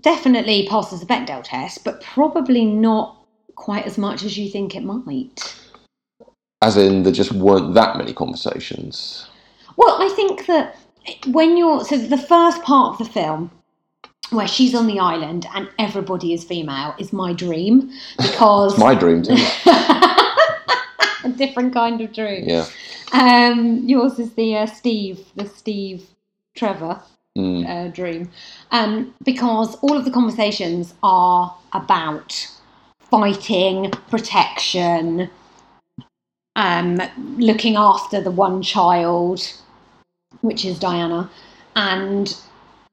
definitely 0.00 0.66
passes 0.68 1.00
the 1.00 1.06
Bechdel 1.06 1.42
test, 1.44 1.84
but 1.84 2.02
probably 2.02 2.64
not 2.64 3.18
quite 3.54 3.84
as 3.84 3.98
much 3.98 4.24
as 4.24 4.38
you 4.38 4.48
think 4.48 4.74
it 4.74 4.82
might. 4.82 5.54
As 6.62 6.76
in, 6.78 7.02
there 7.02 7.12
just 7.12 7.32
weren't 7.32 7.74
that 7.74 7.98
many 7.98 8.14
conversations. 8.14 9.28
Well, 9.76 10.00
I 10.00 10.08
think 10.14 10.46
that 10.46 10.76
when 11.28 11.56
you're 11.56 11.84
so 11.84 11.96
the 11.98 12.18
first 12.18 12.62
part 12.62 12.92
of 12.92 13.06
the 13.06 13.12
film 13.12 13.50
where 14.30 14.48
she's 14.48 14.74
on 14.74 14.86
the 14.86 14.98
island 14.98 15.46
and 15.54 15.68
everybody 15.78 16.32
is 16.32 16.44
female 16.44 16.94
is 16.98 17.12
my 17.12 17.32
dream 17.32 17.90
because 18.16 18.78
my 18.78 18.94
dream 18.94 19.22
too. 19.22 19.34
a 21.24 21.28
different 21.36 21.72
kind 21.74 22.00
of 22.00 22.12
dream. 22.12 22.48
yeah. 22.48 22.66
Um, 23.12 23.86
yours 23.86 24.18
is 24.18 24.32
the 24.34 24.56
uh, 24.56 24.66
Steve, 24.66 25.26
the 25.36 25.46
Steve 25.46 26.06
Trevor 26.54 27.00
Mm. 27.36 27.66
uh, 27.66 27.88
dream, 27.90 28.30
um, 28.72 29.14
because 29.24 29.76
all 29.76 29.96
of 29.96 30.04
the 30.04 30.10
conversations 30.10 30.92
are 31.02 31.56
about 31.72 32.46
fighting, 33.00 33.90
protection, 34.10 35.30
um, 36.56 37.00
looking 37.38 37.76
after 37.76 38.20
the 38.20 38.30
one 38.30 38.60
child, 38.60 39.40
which 40.40 40.64
is 40.64 40.78
Diana, 40.78 41.30
and 41.76 42.36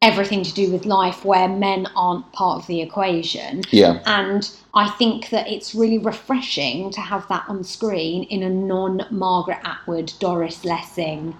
everything 0.01 0.43
to 0.43 0.53
do 0.53 0.72
with 0.72 0.86
life 0.86 1.25
where 1.25 1.50
men 1.50 1.86
aren't 1.96 2.31
part 2.31 2.62
of 2.62 2.67
the 2.67 2.81
equation. 2.81 3.62
Yeah. 3.72 4.01
And 4.05 4.50
I 4.74 4.89
think 4.89 5.29
that 5.29 5.48
it's 5.50 5.75
really 5.75 5.98
refreshing 5.98 6.89
to 6.91 7.01
have 7.01 7.27
that 7.27 7.43
on 7.50 7.63
screen 7.63 8.24
in 8.24 8.43
a 8.43 8.50
non 8.50 9.05
Margaret 9.12 9.60
Atwood, 9.63 10.13
Doris 10.19 10.63
Lessing, 10.63 11.36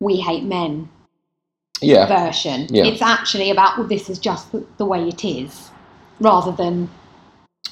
We 0.00 0.16
Hate 0.16 0.44
Men 0.44 0.90
Yeah. 1.80 2.06
version. 2.06 2.66
Yeah. 2.70 2.84
It's 2.84 3.00
actually 3.00 3.50
about, 3.50 3.78
well, 3.78 3.86
this 3.86 4.10
is 4.10 4.18
just 4.18 4.52
the, 4.52 4.66
the 4.76 4.84
way 4.84 5.08
it 5.08 5.24
is, 5.24 5.70
rather 6.20 6.52
than 6.52 6.90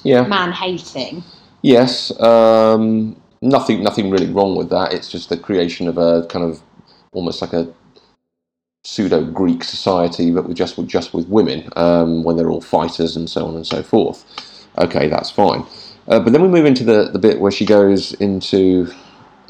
Yeah. 0.03 0.23
man 0.23 0.51
hating. 0.51 1.23
Yes. 1.61 2.17
Um, 2.19 3.15
nothing. 3.41 3.83
Nothing 3.83 4.09
really 4.09 4.31
wrong 4.31 4.55
with 4.55 4.69
that. 4.71 4.93
It's 4.93 5.09
just 5.11 5.29
the 5.29 5.37
creation 5.37 5.87
of 5.87 5.97
a 5.99 6.25
kind 6.29 6.45
of 6.45 6.61
almost 7.11 7.41
like 7.41 7.53
a 7.53 7.71
pseudo 8.83 9.25
Greek 9.25 9.63
society, 9.63 10.31
but 10.31 10.47
with 10.47 10.57
just 10.57 10.77
with 10.77 10.87
just 10.87 11.13
with 11.13 11.27
women 11.27 11.69
um, 11.75 12.23
when 12.23 12.37
they're 12.37 12.49
all 12.49 12.61
fighters 12.61 13.15
and 13.15 13.29
so 13.29 13.45
on 13.45 13.55
and 13.55 13.67
so 13.67 13.83
forth. 13.83 14.25
Okay, 14.77 15.07
that's 15.07 15.29
fine. 15.29 15.65
Uh, 16.07 16.19
but 16.19 16.33
then 16.33 16.41
we 16.41 16.47
move 16.47 16.65
into 16.65 16.83
the 16.83 17.09
the 17.11 17.19
bit 17.19 17.39
where 17.39 17.51
she 17.51 17.65
goes 17.65 18.13
into 18.13 18.91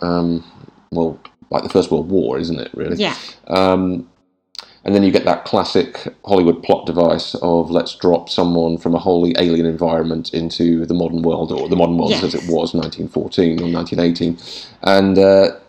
um, 0.01 0.43
well, 0.91 1.19
like 1.49 1.63
the 1.63 1.69
First 1.69 1.91
World 1.91 2.09
War, 2.09 2.37
isn't 2.39 2.59
it? 2.59 2.71
Really? 2.73 2.97
Yeah. 2.97 3.15
Um, 3.47 4.09
and 4.85 4.95
then 4.95 5.03
you 5.03 5.11
get 5.11 5.25
that 5.25 5.43
classic 5.43 6.07
Hollywood 6.25 6.63
plot 6.63 6.85
device 6.85 7.35
of 7.41 7.69
let's 7.69 7.95
drop 7.95 8.29
someone 8.29 8.77
from 8.77 8.95
a 8.95 8.99
wholly 8.99 9.35
alien 9.37 9.65
environment 9.65 10.33
into 10.33 10.85
the 10.85 10.93
modern 10.93 11.21
world, 11.21 11.51
or 11.51 11.67
the 11.67 11.75
modern 11.75 11.97
world 11.97 12.13
as 12.13 12.33
it 12.33 12.43
was 12.49 12.73
1914 12.73 13.59
or 13.59 13.71
1918, 13.71 14.37
and 14.83 15.17
uh, 15.17 15.59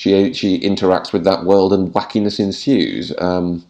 she 0.00 0.32
she 0.32 0.58
interacts 0.60 1.12
with 1.12 1.24
that 1.24 1.44
world 1.44 1.74
and 1.74 1.92
wackiness 1.92 2.40
ensues. 2.40 3.12
Um, 3.18 3.66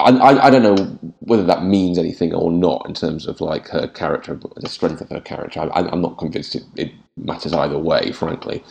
I, 0.00 0.10
I, 0.10 0.46
I 0.46 0.50
don't 0.50 0.64
know 0.64 0.98
whether 1.20 1.44
that 1.44 1.64
means 1.64 1.98
anything 1.98 2.34
or 2.34 2.50
not 2.50 2.84
in 2.88 2.94
terms 2.94 3.28
of 3.28 3.40
like 3.40 3.68
her 3.68 3.86
character, 3.86 4.40
the 4.56 4.68
strength 4.68 5.00
of 5.02 5.08
her 5.10 5.20
character. 5.20 5.60
I, 5.60 5.82
I'm 5.88 6.00
not 6.00 6.18
convinced 6.18 6.56
it, 6.56 6.64
it 6.76 6.90
matters 7.16 7.52
either 7.52 7.78
way, 7.78 8.10
frankly. 8.10 8.64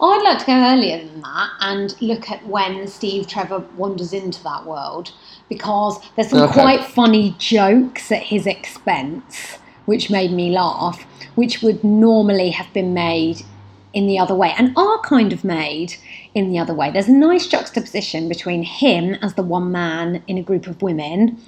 I'd 0.00 0.22
like 0.24 0.40
to 0.40 0.46
go 0.46 0.54
earlier 0.54 0.98
than 0.98 1.20
that 1.22 1.50
and 1.60 1.94
look 2.02 2.28
at 2.28 2.44
when 2.48 2.88
Steve 2.88 3.28
Trevor 3.28 3.60
wanders 3.76 4.12
into 4.12 4.42
that 4.42 4.66
world 4.66 5.12
because 5.48 6.00
there's 6.16 6.30
some 6.30 6.42
Okay. 6.42 6.60
quite 6.60 6.84
funny 6.84 7.36
jokes 7.38 8.10
at 8.10 8.24
his 8.24 8.48
expense, 8.48 9.58
which 9.86 10.10
made 10.10 10.32
me 10.32 10.50
laugh, 10.50 11.00
which 11.36 11.62
would 11.62 11.84
normally 11.84 12.50
have 12.50 12.72
been 12.72 12.92
made 12.92 13.42
in 13.94 14.06
the 14.06 14.18
other 14.18 14.34
way 14.34 14.54
and 14.58 14.76
are 14.76 15.00
kind 15.00 15.32
of 15.32 15.44
made 15.44 15.94
in 16.34 16.50
the 16.50 16.58
other 16.58 16.74
way. 16.74 16.90
There's 16.90 17.08
a 17.08 17.12
nice 17.12 17.46
juxtaposition 17.46 18.28
between 18.28 18.62
him 18.62 19.14
as 19.22 19.34
the 19.34 19.42
one 19.42 19.70
man 19.72 20.22
in 20.26 20.38
a 20.38 20.42
group 20.42 20.66
of 20.66 20.82
women 20.82 21.38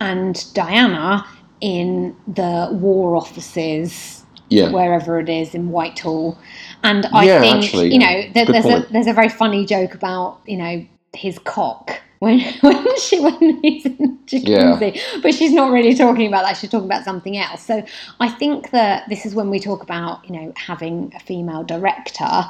and 0.00 0.44
Diana 0.54 1.26
in 1.60 2.16
the 2.26 2.68
war 2.72 3.16
offices 3.16 4.24
Yeah. 4.48 4.70
wherever 4.72 5.18
it 5.20 5.28
is 5.28 5.54
in 5.54 5.70
Whitehall. 5.70 6.38
And 6.82 7.06
I 7.12 7.24
Yeah, 7.26 7.40
think 7.40 7.64
actually, 7.64 7.92
you 7.92 7.98
know 7.98 8.08
yeah. 8.08 8.32
there, 8.34 8.46
there's 8.46 8.68
a 8.68 8.86
there's 8.90 9.06
a 9.06 9.12
very 9.12 9.28
funny 9.28 9.66
joke 9.66 9.94
about 9.94 10.40
you 10.46 10.56
know 10.56 10.86
his 11.12 11.38
cock 11.40 12.00
when 12.20 12.40
when 12.60 12.98
she 12.98 13.20
when 13.20 13.60
he's 13.62 13.86
in 13.86 14.18
jacuzzi, 14.26 15.00
but 15.22 15.34
she's 15.34 15.52
not 15.52 15.72
really 15.72 15.94
talking 15.94 16.26
about 16.28 16.44
that. 16.44 16.56
She's 16.56 16.70
talking 16.70 16.86
about 16.86 17.04
something 17.04 17.36
else. 17.36 17.64
So 17.64 17.84
I 18.20 18.28
think 18.28 18.70
that 18.70 19.08
this 19.08 19.26
is 19.26 19.34
when 19.34 19.50
we 19.50 19.58
talk 19.58 19.82
about 19.82 20.28
you 20.28 20.38
know 20.38 20.52
having 20.56 21.12
a 21.16 21.20
female 21.20 21.64
director 21.64 22.44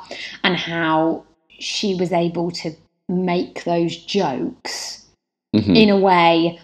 and 0.45 0.57
how 0.57 1.25
she 1.49 1.95
was 1.95 2.13
able 2.13 2.51
to 2.51 2.75
make 3.09 3.65
those 3.65 3.97
jokes 3.97 5.07
Mhm. 5.55 5.77
in 5.77 5.91
a 5.91 5.99
way 5.99 6.61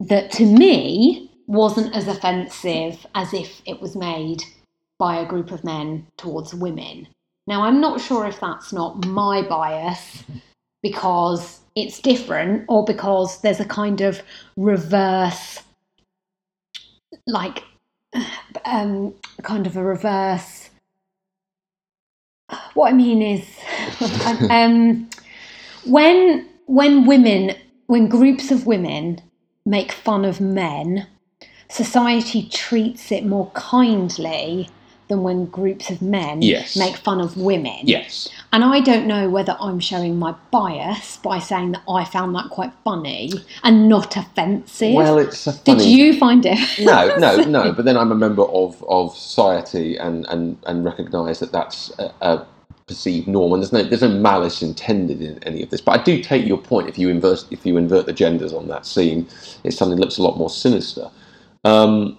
that 0.00 0.30
to 0.32 0.46
me 0.46 1.30
wasn't 1.46 1.94
as 1.94 2.08
offensive 2.08 3.06
as 3.14 3.34
if 3.34 3.60
it 3.66 3.80
was 3.82 3.94
made 3.94 4.42
by 4.98 5.16
a 5.16 5.26
group 5.26 5.50
of 5.50 5.62
men 5.62 6.06
towards 6.16 6.54
women. 6.54 7.06
Now, 7.46 7.62
I'm 7.64 7.80
not 7.80 8.00
sure 8.00 8.26
if 8.26 8.40
that's 8.40 8.72
not 8.72 9.04
my 9.06 9.42
bias 9.42 10.24
because 10.84 11.60
it's 11.74 11.98
different 11.98 12.62
or 12.68 12.84
because 12.84 13.40
there's 13.40 13.58
a 13.58 13.64
kind 13.64 14.02
of 14.02 14.22
reverse, 14.58 15.60
like, 17.26 17.64
um, 18.66 19.14
kind 19.42 19.66
of 19.66 19.78
a 19.78 19.82
reverse. 19.82 20.68
What 22.74 22.90
I 22.90 22.92
mean 22.92 23.22
is, 23.22 23.48
um, 24.50 25.08
when 25.86 26.46
when 26.66 27.06
women, 27.06 27.56
when 27.86 28.06
groups 28.08 28.50
of 28.50 28.66
women 28.66 29.22
make 29.64 29.90
fun 29.90 30.26
of 30.26 30.38
men, 30.38 31.06
society 31.70 32.46
treats 32.52 33.10
it 33.10 33.24
more 33.24 33.50
kindly 33.54 34.68
than 35.08 35.22
when 35.22 35.46
groups 35.46 35.90
of 35.90 36.02
men 36.02 36.42
Yes. 36.42 36.76
make 36.76 36.96
fun 36.96 37.20
of 37.20 37.36
women. 37.36 37.80
Yes. 37.82 38.28
And 38.54 38.62
I 38.62 38.78
don't 38.78 39.08
know 39.08 39.28
whether 39.28 39.56
I'm 39.58 39.80
showing 39.80 40.16
my 40.16 40.32
bias 40.52 41.16
by 41.16 41.40
saying 41.40 41.72
that 41.72 41.82
I 41.88 42.04
found 42.04 42.36
that 42.36 42.50
quite 42.50 42.72
funny 42.84 43.32
and 43.64 43.88
not 43.88 44.16
offensive. 44.16 44.94
Well, 44.94 45.18
it's 45.18 45.44
a 45.48 45.52
funny. 45.54 45.78
Did 45.80 45.88
you 45.88 46.16
find 46.16 46.46
it? 46.46 46.60
no, 46.78 47.16
no, 47.16 47.38
no. 47.38 47.72
But 47.72 47.84
then 47.84 47.96
I'm 47.96 48.12
a 48.12 48.14
member 48.14 48.44
of, 48.44 48.80
of 48.84 49.16
society 49.16 49.96
and, 49.96 50.24
and, 50.28 50.56
and 50.68 50.84
recognise 50.84 51.40
that 51.40 51.50
that's 51.50 51.98
a, 51.98 52.14
a 52.20 52.46
perceived 52.86 53.26
norm, 53.26 53.54
and 53.54 53.60
there's 53.60 53.72
no 53.72 53.82
there's 53.82 54.02
no 54.02 54.08
malice 54.08 54.62
intended 54.62 55.20
in 55.20 55.42
any 55.42 55.64
of 55.64 55.70
this. 55.70 55.80
But 55.80 55.98
I 55.98 56.04
do 56.04 56.22
take 56.22 56.46
your 56.46 56.58
point. 56.58 56.88
If 56.88 56.96
you 56.96 57.08
invert 57.08 57.44
if 57.50 57.66
you 57.66 57.76
invert 57.76 58.06
the 58.06 58.12
genders 58.12 58.52
on 58.52 58.68
that 58.68 58.86
scene, 58.86 59.26
it 59.64 59.72
suddenly 59.72 59.98
looks 59.98 60.16
a 60.18 60.22
lot 60.22 60.38
more 60.38 60.48
sinister. 60.48 61.10
Um, 61.64 62.16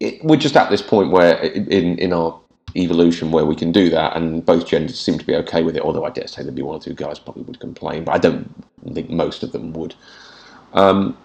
it, 0.00 0.24
we're 0.24 0.36
just 0.38 0.56
at 0.56 0.70
this 0.70 0.82
point 0.82 1.12
where 1.12 1.36
in 1.36 1.98
in 2.00 2.12
our 2.12 2.41
evolution 2.76 3.30
where 3.30 3.44
we 3.44 3.56
can 3.56 3.72
do 3.72 3.90
that, 3.90 4.16
and 4.16 4.44
both 4.44 4.66
genders 4.66 4.98
seem 4.98 5.18
to 5.18 5.24
be 5.24 5.34
okay 5.36 5.62
with 5.62 5.76
it. 5.76 5.82
Although 5.82 6.04
I 6.04 6.10
dare 6.10 6.26
say 6.26 6.42
there'd 6.42 6.54
be 6.54 6.62
one 6.62 6.76
or 6.76 6.82
two 6.82 6.94
guys 6.94 7.18
probably 7.18 7.42
would 7.42 7.60
complain, 7.60 8.04
but 8.04 8.14
I 8.14 8.18
don't 8.18 8.48
think 8.92 9.10
most 9.10 9.42
of 9.42 9.52
them 9.52 9.72
would. 9.74 9.94
Um, 10.74 11.16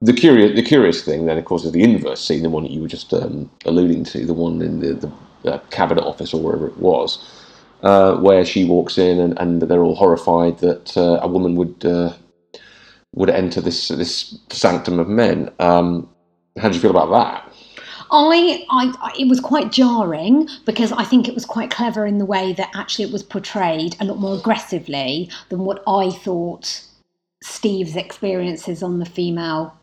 the 0.00 0.12
curious, 0.12 0.54
the 0.54 0.62
curious 0.62 1.02
thing 1.02 1.26
then, 1.26 1.38
of 1.38 1.44
course, 1.44 1.64
is 1.64 1.72
the 1.72 1.82
inverse 1.82 2.22
scene, 2.22 2.42
the 2.42 2.50
one 2.50 2.64
that 2.64 2.72
you 2.72 2.82
were 2.82 2.88
just 2.88 3.12
um, 3.14 3.50
alluding 3.64 4.04
to, 4.04 4.26
the 4.26 4.34
one 4.34 4.60
in 4.60 4.80
the, 4.80 4.94
the 5.42 5.52
uh, 5.52 5.58
cabinet 5.70 6.04
office 6.04 6.34
or 6.34 6.42
wherever 6.42 6.66
it 6.66 6.76
was, 6.76 7.18
uh, 7.82 8.16
where 8.16 8.44
she 8.44 8.64
walks 8.64 8.98
in 8.98 9.18
and, 9.18 9.38
and 9.38 9.62
they're 9.62 9.82
all 9.82 9.94
horrified 9.94 10.58
that 10.58 10.96
uh, 10.96 11.18
a 11.22 11.28
woman 11.28 11.54
would 11.56 11.84
uh, 11.84 12.12
would 13.14 13.30
enter 13.30 13.60
this 13.60 13.88
this 13.88 14.38
sanctum 14.50 14.98
of 14.98 15.08
men. 15.08 15.50
Um, 15.58 16.08
how 16.58 16.68
do 16.68 16.74
you 16.74 16.80
feel 16.80 16.90
about 16.90 17.10
that? 17.10 17.53
I, 18.14 18.64
I, 19.00 19.12
it 19.18 19.28
was 19.28 19.40
quite 19.40 19.72
jarring 19.72 20.48
because 20.64 20.92
I 20.92 21.04
think 21.04 21.28
it 21.28 21.34
was 21.34 21.44
quite 21.44 21.70
clever 21.70 22.06
in 22.06 22.18
the 22.18 22.24
way 22.24 22.52
that 22.52 22.70
actually 22.74 23.06
it 23.06 23.12
was 23.12 23.22
portrayed 23.22 23.96
a 24.00 24.04
lot 24.04 24.18
more 24.18 24.36
aggressively 24.36 25.30
than 25.48 25.60
what 25.60 25.82
I 25.86 26.10
thought 26.10 26.82
Steve's 27.42 27.96
experiences 27.96 28.82
on 28.82 28.98
the 28.98 29.06
female 29.06 29.74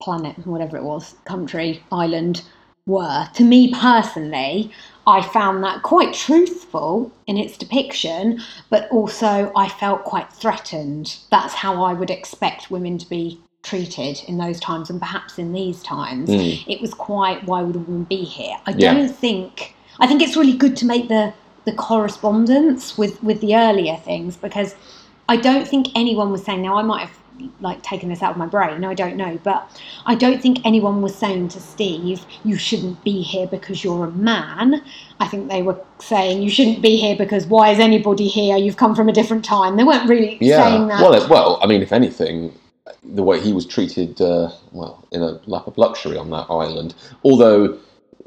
planet, 0.00 0.46
whatever 0.46 0.76
it 0.76 0.84
was, 0.84 1.14
country, 1.24 1.82
island, 1.90 2.42
were. 2.86 3.28
To 3.34 3.44
me 3.44 3.74
personally, 3.74 4.70
I 5.06 5.22
found 5.22 5.64
that 5.64 5.82
quite 5.82 6.14
truthful 6.14 7.12
in 7.26 7.36
its 7.36 7.56
depiction, 7.56 8.40
but 8.70 8.88
also 8.90 9.52
I 9.56 9.68
felt 9.68 10.04
quite 10.04 10.32
threatened. 10.32 11.16
That's 11.30 11.54
how 11.54 11.82
I 11.82 11.92
would 11.92 12.10
expect 12.10 12.70
women 12.70 12.98
to 12.98 13.08
be 13.08 13.40
treated 13.66 14.22
in 14.28 14.38
those 14.38 14.60
times 14.60 14.88
and 14.90 15.00
perhaps 15.00 15.38
in 15.38 15.52
these 15.52 15.82
times. 15.82 16.30
Mm. 16.30 16.62
It 16.68 16.80
was 16.80 16.94
quite, 16.94 17.44
why 17.44 17.62
would 17.62 17.74
a 17.76 17.80
woman 17.80 18.04
be 18.04 18.22
here? 18.24 18.56
I 18.66 18.70
Yeah. 18.76 18.94
don't 18.94 19.08
think, 19.14 19.74
I 19.98 20.06
think 20.06 20.22
it's 20.22 20.36
really 20.36 20.56
good 20.56 20.76
to 20.78 20.86
make 20.86 21.08
the, 21.08 21.34
the 21.64 21.72
correspondence 21.72 22.96
with, 22.96 23.22
with 23.22 23.40
the 23.40 23.56
earlier 23.56 23.96
things 23.96 24.36
because 24.36 24.74
I 25.28 25.36
don't 25.36 25.66
think 25.66 25.88
anyone 25.96 26.30
was 26.30 26.44
saying, 26.44 26.62
now 26.62 26.76
I 26.76 26.82
might 26.82 27.00
have 27.00 27.18
like 27.60 27.82
taken 27.82 28.08
this 28.08 28.22
out 28.22 28.30
of 28.30 28.36
my 28.38 28.46
brain, 28.46 28.82
I 28.84 28.94
don't 28.94 29.16
know, 29.16 29.38
but 29.42 29.68
I 30.06 30.14
don't 30.14 30.40
think 30.40 30.64
anyone 30.64 31.02
was 31.02 31.14
saying 31.14 31.48
to 31.48 31.60
Steve, 31.60 32.24
you 32.44 32.56
shouldn't 32.56 33.02
be 33.04 33.20
here 33.20 33.46
because 33.46 33.84
you're 33.84 34.04
a 34.06 34.10
man. 34.12 34.82
I 35.20 35.26
think 35.26 35.50
they 35.50 35.62
were 35.62 35.78
saying, 35.98 36.40
you 36.40 36.48
shouldn't 36.48 36.80
be 36.80 36.96
here 36.96 37.14
because 37.16 37.46
why 37.46 37.70
is 37.70 37.78
anybody 37.78 38.28
here? 38.28 38.56
You've 38.56 38.78
come 38.78 38.94
from 38.94 39.08
a 39.08 39.12
different 39.12 39.44
time. 39.44 39.76
They 39.76 39.84
weren't 39.84 40.08
really 40.08 40.38
Yeah. 40.40 40.62
saying 40.64 40.88
that. 40.88 41.02
Well, 41.02 41.12
it, 41.14 41.28
well, 41.28 41.58
I 41.62 41.66
mean, 41.66 41.82
if 41.82 41.92
anything, 41.92 42.52
the 43.02 43.22
way 43.22 43.40
he 43.40 43.52
was 43.52 43.66
treated, 43.66 44.20
uh, 44.20 44.50
well, 44.72 45.06
in 45.12 45.22
a 45.22 45.40
lap 45.46 45.66
of 45.66 45.76
luxury 45.78 46.16
on 46.16 46.30
that 46.30 46.46
island. 46.50 46.94
Although 47.24 47.78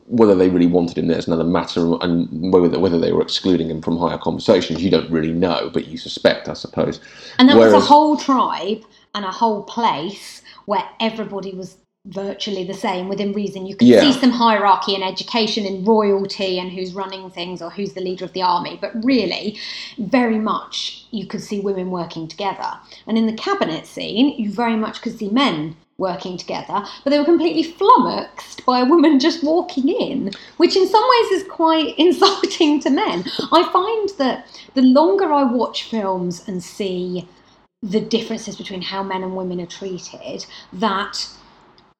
whether 0.07 0.33
they 0.33 0.49
really 0.49 0.65
wanted 0.65 0.97
him 0.97 1.07
there 1.07 1.19
is 1.19 1.27
another 1.27 1.43
matter, 1.43 1.95
and 2.01 2.51
whether 2.51 2.79
whether 2.79 2.99
they 2.99 3.11
were 3.11 3.21
excluding 3.21 3.69
him 3.69 3.81
from 3.81 3.97
higher 3.97 4.17
conversations, 4.17 4.81
you 4.81 4.89
don't 4.89 5.09
really 5.11 5.31
know, 5.31 5.69
but 5.71 5.87
you 5.87 5.97
suspect, 5.97 6.49
I 6.49 6.53
suppose. 6.53 6.99
And 7.37 7.47
that 7.49 7.57
was 7.57 7.73
a 7.73 7.79
whole 7.79 8.17
tribe 8.17 8.83
and 9.13 9.25
a 9.25 9.31
whole 9.31 9.63
place 9.63 10.41
where 10.65 10.83
everybody 10.99 11.53
was 11.53 11.77
virtually 12.05 12.63
the 12.63 12.73
same 12.73 13.09
within 13.09 13.33
reason. 13.33 13.65
You 13.65 13.75
can 13.75 13.87
Yeah. 13.87 13.99
see 13.99 14.13
some 14.13 14.31
hierarchy 14.31 14.95
in 14.95 15.03
education 15.03 15.65
and 15.65 15.85
royalty 15.85 16.57
and 16.57 16.71
who's 16.71 16.93
running 16.93 17.29
things 17.29 17.61
or 17.61 17.69
who's 17.69 17.93
the 17.93 18.01
leader 18.01 18.23
of 18.23 18.33
the 18.33 18.41
army, 18.41 18.77
but 18.79 18.91
really, 19.03 19.57
very 19.97 20.39
much 20.39 21.03
you 21.11 21.25
could 21.25 21.41
see 21.41 21.59
women 21.59 21.91
working 21.91 22.27
together. 22.27 22.71
And 23.05 23.17
in 23.17 23.25
the 23.27 23.33
cabinet 23.33 23.85
scene, 23.85 24.29
you 24.37 24.49
very 24.51 24.77
much 24.77 25.01
could 25.01 25.17
see 25.17 25.29
men 25.29 25.75
working 25.97 26.37
together, 26.37 26.85
but 27.03 27.09
they 27.09 27.19
were 27.19 27.25
completely 27.25 27.63
flummoxed 27.63 28.65
by 28.65 28.79
a 28.79 28.85
woman 28.85 29.19
just 29.27 29.43
walking 29.43 29.89
in, 29.89 30.31
which 30.55 30.77
in 30.77 30.87
some 30.87 31.03
ways 31.03 31.41
is 31.41 31.47
quite 31.49 31.95
insulting 31.97 32.79
to 32.79 32.89
men. 32.89 33.25
I 33.51 33.63
find 33.73 34.09
that 34.17 34.45
the 34.73 34.81
longer 34.81 35.33
I 35.33 35.43
watch 35.43 35.83
films 35.83 36.47
and 36.47 36.63
see 36.63 37.27
the 37.83 37.99
differences 37.99 38.55
between 38.55 38.81
how 38.81 39.03
men 39.03 39.23
and 39.23 39.35
women 39.35 39.59
are 39.59 39.65
treated, 39.65 40.45
that 40.71 41.27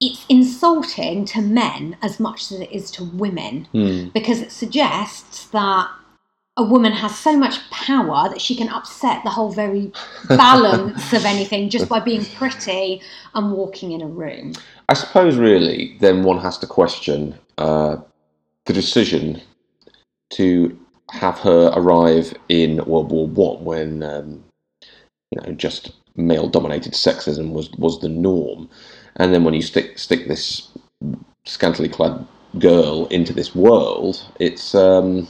it's 0.00 0.24
insulting 0.28 1.24
to 1.26 1.42
men 1.42 1.96
as 2.02 2.18
much 2.18 2.50
as 2.50 2.60
it 2.60 2.72
is 2.72 2.90
to 2.92 3.04
women 3.04 3.68
Hmm. 3.72 4.08
because 4.14 4.40
it 4.40 4.50
suggests 4.50 5.46
that 5.48 5.90
a 6.56 6.62
woman 6.64 6.92
has 6.92 7.16
so 7.18 7.36
much 7.36 7.58
power 7.70 8.28
that 8.28 8.40
she 8.40 8.54
can 8.54 8.68
upset 8.68 9.22
the 9.24 9.30
whole 9.30 9.50
very 9.50 9.92
balance 10.28 11.12
of 11.12 11.24
anything 11.24 11.70
just 11.70 11.88
by 11.88 12.00
being 12.00 12.24
pretty 12.24 13.00
and 13.34 13.52
walking 13.52 13.92
in 13.92 14.02
a 14.02 14.06
room. 14.06 14.52
I 14.88 14.94
suppose, 14.94 15.36
really, 15.36 15.96
then 16.00 16.22
one 16.22 16.38
has 16.40 16.58
to 16.58 16.66
question 16.66 17.34
uh, 17.58 17.98
the 18.66 18.72
decision 18.72 19.40
to 20.30 20.78
have 21.12 21.38
her 21.38 21.72
arrive 21.74 22.34
in 22.48 22.84
World 22.84 23.10
War 23.10 23.26
One 23.26 23.64
when 23.64 24.02
um, 24.02 24.44
you 25.30 25.40
know 25.40 25.52
just 25.52 25.92
male-dominated 26.16 26.92
sexism 26.92 27.52
was 27.52 27.70
was 27.72 28.00
the 28.00 28.08
norm, 28.08 28.68
and 29.16 29.34
then 29.34 29.44
when 29.44 29.54
you 29.54 29.62
stick 29.62 29.98
stick 29.98 30.28
this 30.28 30.68
scantily 31.44 31.88
clad 31.88 32.26
girl 32.58 33.06
into 33.06 33.32
this 33.32 33.54
world, 33.54 34.24
it's 34.38 34.74
um, 34.74 35.28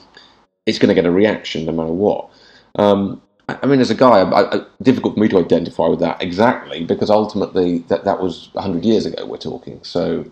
it's 0.67 0.79
going 0.79 0.89
to 0.89 0.95
get 0.95 1.07
a 1.07 1.11
reaction 1.11 1.67
no 1.67 1.73
matter 1.73 1.93
what. 1.93 2.31
Um, 2.77 3.21
I 3.49 3.59
I 3.63 3.67
mean, 3.67 3.81
as 3.81 3.91
a 3.91 3.95
guy, 3.95 4.21
I, 4.21 4.57
I, 4.57 4.61
difficult 4.83 5.15
for 5.15 5.21
me 5.21 5.29
to 5.29 5.39
identify 5.39 5.89
with 5.89 6.01
that 6.01 6.23
exactly 6.23 6.85
because 6.85 7.11
ultimately 7.11 7.79
that 7.89 8.05
that 8.05 8.21
was 8.23 8.51
hundred 8.57 8.85
years 8.85 9.07
ago. 9.07 9.27
We're 9.27 9.39
talking, 9.39 9.83
so 9.83 10.31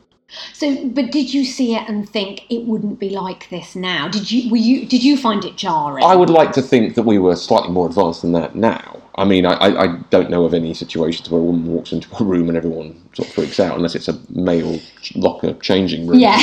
So, 0.52 0.88
but 0.88 1.10
did 1.10 1.32
you 1.32 1.44
see 1.44 1.74
it 1.74 1.88
and 1.88 2.08
think 2.08 2.44
it 2.50 2.64
wouldn't 2.64 2.98
be 2.98 3.10
like 3.10 3.48
this 3.50 3.74
now? 3.74 4.08
Did 4.08 4.30
you? 4.30 4.50
Were 4.50 4.56
you? 4.56 4.86
Did 4.86 5.02
you 5.02 5.16
find 5.16 5.44
it 5.44 5.56
jarring? 5.56 6.04
I 6.04 6.14
would 6.14 6.30
like 6.30 6.52
to 6.52 6.62
think 6.62 6.94
that 6.94 7.04
we 7.04 7.18
were 7.18 7.36
slightly 7.36 7.70
more 7.70 7.86
advanced 7.88 8.22
than 8.22 8.32
that 8.32 8.54
now. 8.54 8.97
I 9.18 9.24
mean, 9.24 9.44
I, 9.46 9.54
I, 9.54 9.86
don't 10.10 10.30
know 10.30 10.44
of 10.44 10.54
any 10.54 10.72
situations 10.74 11.28
where 11.28 11.40
a 11.40 11.44
woman 11.44 11.66
walks 11.66 11.92
into 11.92 12.08
a 12.20 12.24
room 12.24 12.48
and 12.48 12.56
everyone 12.56 12.94
sort 13.14 13.28
of 13.28 13.34
freaks 13.34 13.58
out, 13.58 13.76
unless 13.76 13.96
it's 13.96 14.06
a 14.06 14.18
male 14.30 14.80
locker 15.16 15.54
changing 15.54 16.06
room. 16.06 16.20
Yeah. 16.20 16.40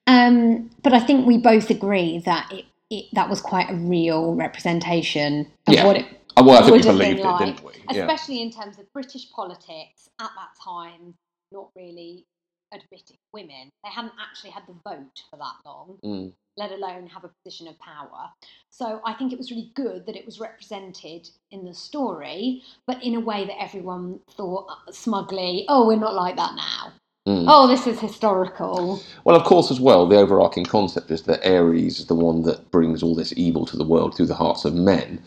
um, 0.06 0.70
but 0.82 0.94
I 0.94 1.00
think 1.00 1.26
we 1.26 1.36
both 1.36 1.68
agree 1.68 2.20
that 2.20 2.50
it, 2.50 2.64
it, 2.90 3.04
that 3.12 3.28
was 3.28 3.42
quite 3.42 3.70
a 3.70 3.74
real 3.74 4.34
representation 4.34 5.50
of 5.66 5.74
Yeah. 5.74 5.86
what 5.86 5.96
it 5.96 6.06
Uh, 6.36 6.44
well, 6.46 6.56
I 6.56 6.60
think 6.62 6.72
would 6.72 6.84
have 6.86 6.96
believed 6.96 7.20
it, 7.20 7.24
like, 7.24 7.38
didn't 7.46 7.64
we? 7.64 7.72
Yeah. 7.90 8.06
especially 8.06 8.40
in 8.40 8.50
terms 8.50 8.78
of 8.78 8.90
British 8.94 9.30
politics 9.32 10.08
at 10.18 10.30
that 10.34 10.50
time, 10.64 11.14
not 11.52 11.68
really 11.76 12.24
admitting 12.72 13.18
women. 13.32 13.70
They 13.84 13.90
hadn't 13.90 14.14
actually 14.20 14.50
had 14.50 14.64
the 14.66 14.74
vote 14.84 15.22
for 15.30 15.36
that 15.38 15.54
long, 15.66 15.98
Mm. 16.04 16.32
let 16.58 16.72
alone 16.72 17.06
have 17.08 17.24
a 17.24 17.30
position 17.44 17.68
of 17.68 17.78
power. 17.78 18.30
So 18.70 19.00
I 19.04 19.14
think 19.14 19.32
it 19.32 19.38
was 19.38 19.50
really 19.50 19.72
good 19.74 20.06
that 20.06 20.16
it 20.16 20.26
was 20.26 20.40
represented 20.40 21.30
in 21.50 21.64
the 21.64 21.74
story, 21.74 22.62
but 22.86 23.02
in 23.02 23.14
a 23.16 23.20
way 23.20 23.44
that 23.46 23.60
everyone 23.62 24.20
thought 24.30 24.68
smugly, 24.92 25.66
oh, 25.68 25.86
we're 25.86 25.96
not 25.96 26.14
like 26.14 26.36
that 26.36 26.54
now. 26.56 26.92
Mm. 27.28 27.44
Oh, 27.48 27.68
this 27.68 27.86
is 27.86 28.00
historical. 28.00 29.00
Well, 29.24 29.36
of 29.36 29.44
course, 29.44 29.70
as 29.70 29.80
well, 29.80 30.06
the 30.08 30.16
overarching 30.16 30.64
concept 30.64 31.10
is 31.10 31.22
that 31.24 31.46
Ares 31.46 32.00
is 32.00 32.06
the 32.06 32.14
one 32.16 32.42
that 32.42 32.70
brings 32.72 33.02
all 33.02 33.14
this 33.14 33.32
evil 33.36 33.64
to 33.66 33.76
the 33.76 33.84
world 33.84 34.16
through 34.16 34.26
the 34.26 34.34
hearts 34.34 34.64
of 34.64 34.74
men, 34.74 35.22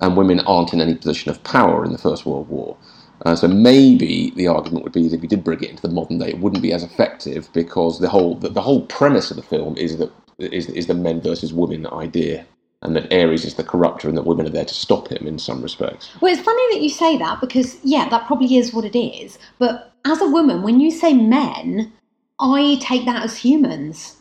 and 0.00 0.16
women 0.16 0.40
aren't 0.40 0.72
in 0.72 0.80
any 0.80 0.94
position 0.94 1.30
of 1.30 1.42
power 1.44 1.84
in 1.84 1.92
the 1.92 1.98
First 1.98 2.24
World 2.26 2.48
War. 2.48 2.76
Uh, 3.26 3.36
so 3.36 3.46
maybe 3.46 4.30
the 4.36 4.46
argument 4.46 4.82
would 4.84 4.92
be 4.92 5.08
that 5.08 5.16
if 5.16 5.22
you 5.22 5.28
did 5.28 5.44
bring 5.44 5.62
it 5.62 5.70
into 5.70 5.82
the 5.82 5.88
modern 5.88 6.18
day, 6.18 6.28
it 6.28 6.38
wouldn't 6.38 6.62
be 6.62 6.72
as 6.72 6.82
effective 6.82 7.48
because 7.52 7.98
the 7.98 8.08
whole 8.08 8.34
the, 8.36 8.48
the 8.48 8.62
whole 8.62 8.86
premise 8.86 9.30
of 9.30 9.36
the 9.36 9.42
film 9.42 9.76
is 9.76 9.98
that 9.98 10.10
is 10.38 10.68
is 10.70 10.86
the 10.86 10.94
men 10.94 11.20
versus 11.20 11.52
women 11.52 11.86
idea, 11.88 12.46
and 12.82 12.96
that 12.96 13.12
Ares 13.12 13.44
is 13.44 13.54
the 13.54 13.64
corrupter 13.64 14.08
and 14.08 14.16
that 14.16 14.26
women 14.26 14.46
are 14.46 14.50
there 14.50 14.64
to 14.64 14.74
stop 14.74 15.08
him 15.08 15.26
in 15.26 15.38
some 15.38 15.62
respects. 15.62 16.10
Well, 16.20 16.32
it's 16.32 16.42
funny 16.42 16.74
that 16.74 16.82
you 16.82 16.88
say 16.88 17.18
that 17.18 17.40
because, 17.40 17.78
yeah, 17.84 18.08
that 18.08 18.26
probably 18.26 18.56
is 18.56 18.72
what 18.72 18.84
it 18.84 18.98
is. 18.98 19.38
But 19.58 19.92
as 20.06 20.20
a 20.20 20.28
woman, 20.28 20.62
when 20.62 20.80
you 20.80 20.90
say 20.90 21.12
men, 21.12 21.92
I 22.40 22.78
take 22.80 23.04
that 23.04 23.22
as 23.22 23.36
humans. 23.36 24.16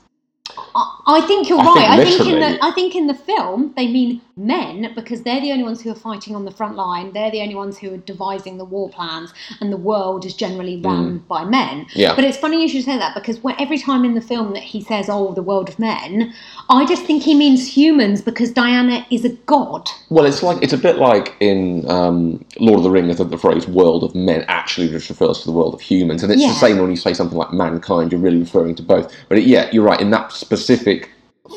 I, 0.76 1.02
I 1.08 1.22
think 1.22 1.48
you're 1.48 1.60
I 1.60 1.64
think 1.64 1.78
right. 1.78 1.90
I 1.90 2.04
think 2.04 2.28
in 2.28 2.40
the 2.40 2.60
I 2.62 2.72
think 2.72 2.96
in 2.96 3.08
the 3.08 3.14
film 3.14 3.74
they 3.78 3.88
mean 3.88 4.22
men 4.40 4.92
because 4.96 5.24
they're 5.24 5.42
the 5.42 5.52
only 5.52 5.64
ones 5.64 5.82
who 5.82 5.92
are 5.92 5.96
fighting 5.96 6.36
on 6.36 6.46
the 6.46 6.52
front 6.52 6.76
line. 6.76 7.12
They're 7.14 7.32
the 7.32 7.42
only 7.42 7.56
ones 7.56 7.78
who 7.78 7.94
are 7.94 7.98
devising 7.98 8.58
the 8.58 8.66
war 8.66 8.90
plans, 8.90 9.34
and 9.60 9.72
the 9.72 9.78
world 9.78 10.26
is 10.26 10.34
generally 10.34 10.82
run 10.82 11.20
by 11.28 11.44
men. 11.44 11.86
Yeah. 11.94 12.16
But 12.16 12.24
it's 12.24 12.38
funny 12.38 12.62
you 12.62 12.70
should 12.70 12.86
say 12.86 12.98
that 12.98 13.14
because 13.14 13.44
when, 13.44 13.56
every 13.60 13.78
time 13.78 14.06
in 14.06 14.16
the 14.16 14.22
film 14.22 14.54
that 14.54 14.64
he 14.64 14.82
says, 14.82 15.10
"Oh, 15.10 15.34
the 15.34 15.44
world 15.44 15.70
of 15.70 15.78
men," 15.78 16.34
I 16.70 16.86
just 16.86 17.04
think 17.04 17.24
he 17.24 17.36
means 17.36 17.68
humans 17.68 18.22
because 18.22 18.52
Diana 18.52 19.06
is 19.12 19.26
a 19.26 19.30
god. 19.30 19.90
Well, 20.10 20.26
it's 20.26 20.42
like 20.42 20.62
it's 20.64 20.74
a 20.74 20.78
bit 20.78 20.98
like 20.98 21.36
in 21.40 21.90
um, 21.90 22.44
Lord 22.60 22.80
of 22.80 22.84
the 22.84 22.92
Rings 22.92 23.18
that 23.18 23.30
the 23.30 23.38
phrase 23.38 23.68
"world 23.68 24.04
of 24.04 24.16
men" 24.16 24.46
actually 24.48 24.88
just 24.88 25.10
refers 25.10 25.40
to 25.40 25.46
the 25.46 25.52
world 25.52 25.74
of 25.74 25.82
humans, 25.82 26.24
and 26.24 26.32
it's 26.32 26.42
Yeah. 26.42 26.50
the 26.50 26.56
same 26.56 26.78
when 26.80 26.90
you 26.90 26.96
say 26.98 27.14
something 27.14 27.38
like 27.38 27.52
"mankind." 27.54 28.12
You're 28.12 28.22
really 28.22 28.40
referring 28.40 28.76
to 28.76 28.84
both. 28.84 29.14
But 29.28 29.38
it, 29.40 29.44
yeah, 29.46 29.70
you're 29.72 29.84
right. 29.84 30.00
In 30.00 30.12
that 30.12 30.32
specific 30.32 31.10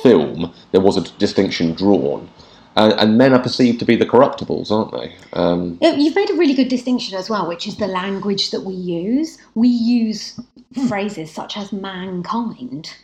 film, 0.03 0.53
there 0.73 0.81
was 0.81 0.97
a 0.97 1.03
distinction 1.19 1.75
drawn, 1.75 2.29
and, 2.77 2.93
and 2.95 3.19
men 3.19 3.33
are 3.33 3.39
perceived 3.43 3.79
to 3.81 3.85
be 3.85 3.97
the 3.97 4.07
corruptibles, 4.07 4.71
aren't 4.71 4.93
they? 4.93 5.15
Um, 5.33 5.79
You've 5.81 6.15
made 6.17 6.31
a 6.31 6.35
really 6.35 6.55
good 6.55 6.69
distinction 6.69 7.17
as 7.17 7.29
well, 7.31 7.47
which 7.49 7.67
is 7.67 7.77
the 7.77 7.87
language 7.87 8.51
that 8.51 8.63
we 8.63 8.75
use. 8.75 9.39
We 9.55 9.69
use 9.69 10.41
phrases 10.89 11.31
such 11.31 11.57
as 11.57 11.73
mankind. 11.73 12.95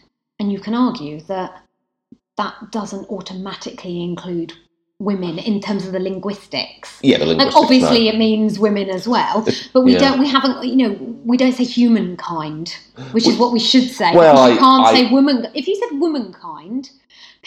and 0.41 0.53
you 0.53 0.61
can 0.61 0.73
argue 0.75 1.21
that 1.23 1.63
that 2.37 2.55
doesn't 2.71 3.11
automatically 3.11 4.03
include 4.05 4.53
women 5.01 5.39
in 5.39 5.61
terms 5.61 5.85
of 5.87 5.93
the 5.93 5.99
linguistics. 6.01 6.99
Yeah, 7.03 7.19
the 7.19 7.27
linguistics. 7.27 7.55
Like 7.55 7.63
obviously 7.65 8.05
no. 8.05 8.11
it 8.15 8.19
means 8.19 8.59
women 8.59 8.89
as 8.89 9.07
well, 9.09 9.45
but 9.73 9.83
we 9.83 9.93
Yeah. 9.95 9.99
don't. 9.99 10.19
We 10.21 10.29
haven't. 10.29 10.65
You 10.65 10.77
know, 10.77 10.93
we 11.25 11.37
don't 11.37 11.53
say 11.53 11.65
humankind, 11.65 12.77
which 13.13 13.27
is 13.27 13.37
what 13.37 13.53
we 13.53 13.59
should 13.61 13.89
say. 13.91 14.15
Well, 14.15 14.49
you 14.49 14.55
I- 14.55 14.59
can't 14.59 14.87
I- 14.87 14.93
say 14.95 15.11
woman. 15.11 15.47
If 15.55 15.67
you 15.69 15.75
said 15.77 15.99
womankind, 16.01 16.91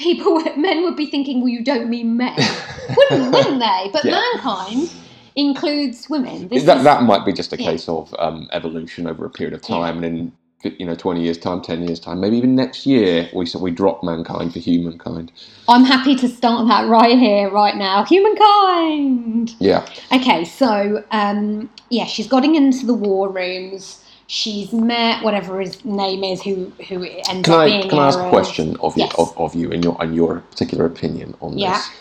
people, 0.02 0.42
men 0.58 0.84
would 0.84 0.98
be 0.98 1.08
thinking, 1.08 1.42
well, 1.42 1.50
you 1.50 1.64
don't 1.64 1.90
mean 1.90 2.18
men, 2.18 2.38
wouldn't, 2.98 3.34
wouldn't 3.34 3.60
they? 3.62 3.90
But 3.94 4.06
Yeah. 4.06 4.12
mankind 4.14 4.92
includes 5.36 6.10
women. 6.10 6.50
This 6.50 6.66
that 6.66 6.78
is- 6.80 6.84
that 6.86 7.04
might 7.04 7.26
be 7.26 7.34
just 7.34 7.54
a 7.54 7.58
yeah. 7.58 7.72
case 7.72 7.90
of 7.90 8.16
um, 8.20 8.48
evolution 8.54 9.08
over 9.08 9.26
a 9.26 9.32
period 9.32 9.54
of 9.56 9.62
Yeah. 9.68 9.78
time, 9.78 10.04
and 10.04 10.06
in 10.06 10.34
you 10.80 10.86
know 10.88 10.96
twenty 10.96 11.24
years 11.24 11.38
time, 11.40 11.62
ten 11.62 11.84
years 11.84 12.00
time, 12.00 12.22
maybe 12.22 12.38
even 12.38 12.56
next 12.56 12.86
year, 12.86 13.30
we 13.34 13.48
we 13.60 13.72
drop 13.72 14.04
mankind 14.04 14.54
for 14.54 14.60
humankind. 14.60 15.32
I'm 15.68 15.86
happy 15.86 16.16
to 16.18 16.30
start 16.30 16.68
that 16.70 16.88
right 16.90 17.18
here, 17.18 17.50
right 17.52 17.78
now. 17.78 18.06
Humankind. 18.06 19.56
Yeah, 19.60 19.86
Okay, 20.14 20.46
so 20.46 21.04
um, 21.12 21.70
yeah, 21.90 22.06
she's 22.06 22.28
gotten 22.28 22.56
into 22.56 22.86
the 22.88 22.94
war 22.96 23.32
rooms. 23.32 24.01
She's 24.32 24.72
met 24.72 25.24
whatever 25.26 25.60
his 25.60 25.84
name 25.86 26.24
is, 26.24 26.42
who 26.42 26.72
who 26.88 27.04
ends 27.04 27.46
can 27.46 27.54
up 27.54 27.62
I 27.62 27.66
being 27.66 27.90
can 27.90 28.00
I 28.00 28.08
ask 28.08 28.20
a 28.20 28.30
question 28.30 28.78
of 28.80 28.98
you 28.98 29.04
Yes. 29.04 29.16
of, 29.18 29.38
of 29.38 29.56
you 29.56 29.72
and 29.72 29.84
your 29.84 29.98
and 30.02 30.16
your 30.16 30.40
particular 30.52 30.86
opinion 30.86 31.36
on 31.42 31.54
this? 31.54 31.62
Yeah. 31.64 31.74
this? 31.74 31.92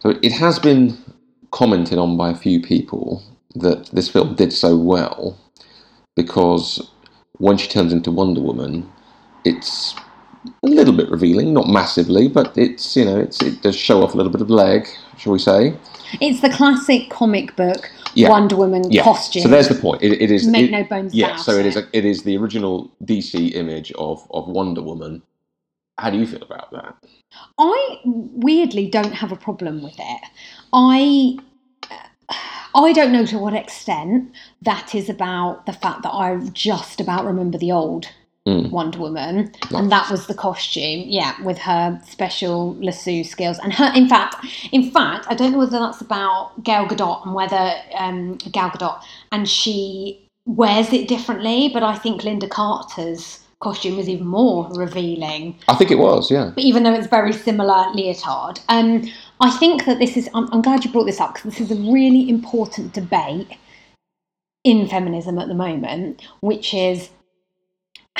So 0.00 0.18
it 0.22 0.32
has 0.32 0.60
been 0.60 0.98
commented 1.50 1.98
on 1.98 2.16
by 2.16 2.30
a 2.30 2.36
few 2.36 2.62
people 2.62 3.22
that 3.56 3.86
this 3.86 4.08
film 4.08 4.36
did 4.36 4.52
so 4.52 4.76
well 4.76 5.36
because 6.16 6.92
when 7.38 7.56
she 7.58 7.68
turns 7.68 7.92
into 7.92 8.12
Wonder 8.12 8.40
Woman, 8.40 8.92
it's 9.44 9.94
a 10.62 10.66
little 10.66 10.94
bit 10.94 11.10
revealing, 11.10 11.52
not 11.52 11.68
massively, 11.68 12.28
but 12.28 12.56
it's 12.56 12.96
you 12.96 13.04
know 13.04 13.18
it's 13.18 13.42
it 13.42 13.62
does 13.62 13.76
show 13.76 14.02
off 14.02 14.14
a 14.14 14.16
little 14.16 14.32
bit 14.32 14.40
of 14.40 14.50
leg, 14.50 14.88
shall 15.18 15.32
we 15.32 15.38
say? 15.38 15.74
It's 16.20 16.40
the 16.40 16.50
classic 16.50 17.10
comic 17.10 17.54
book 17.56 17.90
Yeah. 18.14 18.30
Wonder 18.30 18.56
Woman 18.56 18.82
Yeah. 18.90 19.04
costume. 19.04 19.42
So 19.42 19.48
there's 19.48 19.68
the 19.68 19.74
point. 19.76 20.02
It, 20.02 20.20
it 20.20 20.30
is 20.30 20.46
Make 20.46 20.64
it- 20.66 20.70
no 20.72 20.84
bones 20.84 21.14
Yeah. 21.14 21.36
So 21.36 21.52
it 21.52 21.60
it. 21.60 21.66
is 21.66 21.76
a, 21.76 21.86
it 21.92 22.04
is 22.04 22.22
the 22.24 22.36
original 22.36 22.90
DC 23.04 23.54
image 23.54 23.92
of 23.92 24.26
of 24.32 24.48
Wonder 24.48 24.82
Woman. 24.82 25.22
How 25.98 26.10
do 26.10 26.18
you 26.18 26.26
feel 26.26 26.42
about 26.42 26.70
that? 26.72 26.94
I 27.58 27.98
weirdly 28.04 28.88
don't 28.88 29.12
have 29.12 29.32
a 29.32 29.36
problem 29.36 29.82
with 29.82 29.96
it. 29.98 30.20
I 30.72 31.36
I 32.74 32.92
don't 32.92 33.12
know 33.12 33.26
to 33.26 33.38
what 33.38 33.54
extent 33.54 34.30
that 34.62 34.94
is 34.94 35.08
about 35.08 35.66
the 35.66 35.72
fact 35.72 36.02
that 36.04 36.10
I 36.14 36.38
just 36.52 37.00
about 37.00 37.24
remember 37.26 37.58
the 37.58 37.72
old 37.72 38.06
Mm. 38.48 38.70
Wonder 38.70 38.98
Woman, 38.98 39.52
and 39.70 39.92
that 39.92 40.10
was 40.10 40.26
the 40.26 40.34
costume, 40.34 41.04
yeah, 41.06 41.40
with 41.42 41.58
her 41.58 42.00
special 42.08 42.74
lasso 42.76 43.22
skills, 43.22 43.58
and 43.58 43.70
her. 43.74 43.92
In 43.94 44.08
fact, 44.08 44.46
in 44.72 44.90
fact, 44.90 45.26
I 45.28 45.34
don't 45.34 45.52
know 45.52 45.58
whether 45.58 45.78
that's 45.78 46.00
about 46.00 46.52
Gal 46.64 46.86
Gadot 46.86 47.26
and 47.26 47.34
whether 47.34 47.74
um, 47.98 48.36
Gal 48.50 48.70
Gadot 48.70 49.02
and 49.30 49.46
she 49.46 50.26
wears 50.46 50.90
it 50.92 51.06
differently, 51.06 51.68
but 51.72 51.82
I 51.82 51.96
think 51.96 52.22
Lynda 52.22 52.48
Carter's 52.48 53.40
costume 53.60 53.98
was 53.98 54.08
even 54.08 54.26
more 54.26 54.70
revealing 54.72 55.54
I 55.68 55.74
think 55.74 55.90
it 55.90 55.98
was. 55.98 56.30
Yeah. 56.30 56.50
but 56.54 56.64
even 56.64 56.82
though 56.82 56.94
it's 56.94 57.06
very 57.06 57.32
similar 57.32 57.92
leotard. 57.92 58.58
Um, 58.68 59.04
I 59.40 59.50
think 59.50 59.84
that 59.84 59.98
this 59.98 60.16
is, 60.16 60.28
I'm, 60.34 60.50
I'm 60.52 60.62
glad 60.62 60.84
you 60.84 60.90
brought 60.90 61.04
this 61.04 61.20
up 61.20 61.34
because 61.34 61.52
this 61.52 61.60
is 61.60 61.70
a 61.70 61.92
really 61.92 62.28
important 62.28 62.94
debate 62.94 63.48
in 64.64 64.88
feminism 64.88 65.38
at 65.38 65.48
the 65.48 65.54
moment, 65.54 66.22
which 66.40 66.72
is 66.72 67.10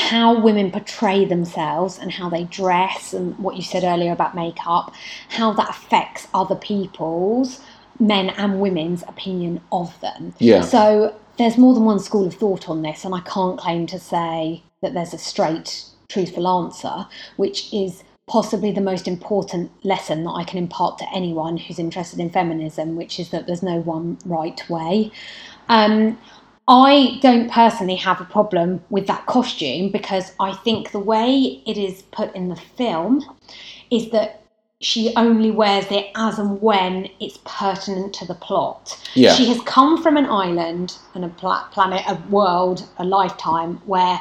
how 0.00 0.40
women 0.40 0.70
portray 0.70 1.24
themselves 1.24 1.98
and 1.98 2.10
how 2.10 2.30
they 2.30 2.44
dress 2.44 3.12
and 3.12 3.38
what 3.38 3.54
you 3.56 3.62
said 3.62 3.84
earlier 3.84 4.12
about 4.12 4.34
makeup, 4.34 4.92
how 5.28 5.52
that 5.52 5.68
affects 5.68 6.26
other 6.32 6.54
people's, 6.54 7.60
men 7.98 8.30
and 8.30 8.60
women's 8.60 9.02
opinion 9.02 9.60
of 9.70 9.98
them. 10.00 10.34
Yeah. 10.38 10.62
So 10.62 11.14
there's 11.36 11.58
more 11.58 11.74
than 11.74 11.84
one 11.84 12.00
school 12.00 12.26
of 12.26 12.34
thought 12.34 12.68
on 12.68 12.82
this, 12.82 13.04
and 13.04 13.14
I 13.14 13.20
can't 13.20 13.58
claim 13.58 13.86
to 13.88 13.98
say 13.98 14.62
that 14.80 14.94
there's 14.94 15.12
a 15.12 15.18
straight, 15.18 15.84
truthful 16.08 16.48
answer, 16.48 17.06
which 17.36 17.72
is 17.72 18.02
possibly 18.26 18.72
the 18.72 18.80
most 18.80 19.06
important 19.06 19.70
lesson 19.84 20.24
that 20.24 20.30
I 20.30 20.44
can 20.44 20.56
impart 20.56 20.98
to 20.98 21.14
anyone 21.14 21.58
who's 21.58 21.78
interested 21.78 22.20
in 22.20 22.30
feminism, 22.30 22.96
which 22.96 23.20
is 23.20 23.30
that 23.30 23.46
there's 23.46 23.62
no 23.62 23.80
one 23.80 24.18
right 24.24 24.62
way. 24.70 25.12
Um, 25.68 26.18
I 26.70 27.18
don't 27.20 27.50
personally 27.50 27.96
have 27.96 28.20
a 28.20 28.24
problem 28.24 28.80
with 28.90 29.08
that 29.08 29.26
costume 29.26 29.90
because 29.90 30.32
I 30.38 30.52
think 30.52 30.92
the 30.92 31.00
way 31.00 31.60
it 31.66 31.76
is 31.76 32.02
put 32.12 32.32
in 32.36 32.48
the 32.48 32.54
film 32.54 33.24
is 33.90 34.10
that 34.10 34.44
she 34.80 35.12
only 35.16 35.50
wears 35.50 35.90
it 35.90 36.06
as 36.14 36.38
and 36.38 36.62
when 36.62 37.08
it's 37.18 37.40
pertinent 37.44 38.14
to 38.14 38.24
the 38.24 38.36
plot. 38.36 38.96
Yeah. 39.14 39.34
She 39.34 39.48
has 39.48 39.60
come 39.62 40.00
from 40.00 40.16
an 40.16 40.26
island 40.26 40.96
and 41.14 41.24
a 41.24 41.28
planet, 41.28 42.04
a 42.06 42.14
world, 42.30 42.88
a 42.98 43.04
lifetime 43.04 43.82
where 43.86 44.20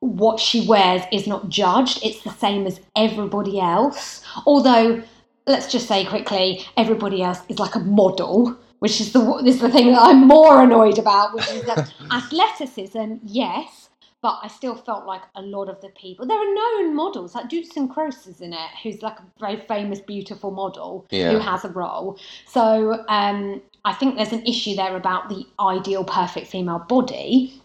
what 0.00 0.38
she 0.38 0.66
wears 0.68 1.02
is 1.10 1.26
not 1.26 1.48
judged. 1.48 2.04
It's 2.04 2.22
the 2.22 2.30
same 2.30 2.66
as 2.66 2.78
everybody 2.94 3.58
else. 3.58 4.22
Although, 4.44 5.02
let's 5.46 5.72
just 5.72 5.88
say 5.88 6.04
quickly, 6.04 6.66
everybody 6.76 7.22
else 7.22 7.40
is 7.48 7.58
like 7.58 7.74
a 7.74 7.80
model, 7.80 8.54
which 8.80 9.00
is 9.00 9.12
the 9.12 9.40
this 9.44 9.56
is 9.56 9.60
the 9.60 9.70
thing 9.70 9.92
that 9.92 10.02
I'm 10.02 10.26
more 10.26 10.62
annoyed 10.62 10.98
about, 10.98 11.34
which 11.34 11.48
is 11.50 11.62
that 11.64 11.92
athleticism, 12.10 13.14
yes, 13.22 13.90
but 14.22 14.38
I 14.42 14.48
still 14.48 14.74
felt 14.74 15.06
like 15.06 15.22
a 15.36 15.42
lot 15.42 15.68
of 15.68 15.80
the 15.80 15.88
people. 15.90 16.26
There 16.26 16.36
are 16.38 16.54
known 16.54 16.94
models, 16.94 17.34
like 17.34 17.48
Doutzen 17.48 17.88
Kroes 17.88 18.26
is 18.26 18.40
in 18.40 18.52
it, 18.52 18.70
who's 18.82 19.02
like 19.02 19.18
a 19.18 19.24
very 19.38 19.56
famous, 19.68 20.00
beautiful 20.00 20.50
model 20.50 21.06
Yeah. 21.10 21.32
who 21.32 21.38
has 21.38 21.64
a 21.64 21.70
role. 21.70 22.18
So 22.46 23.04
um, 23.08 23.62
I 23.84 23.92
think 23.94 24.16
there's 24.16 24.32
an 24.32 24.44
issue 24.46 24.74
there 24.76 24.96
about 24.96 25.28
the 25.28 25.46
ideal, 25.58 26.04
perfect 26.04 26.48
female 26.48 26.80
body. 26.80 27.62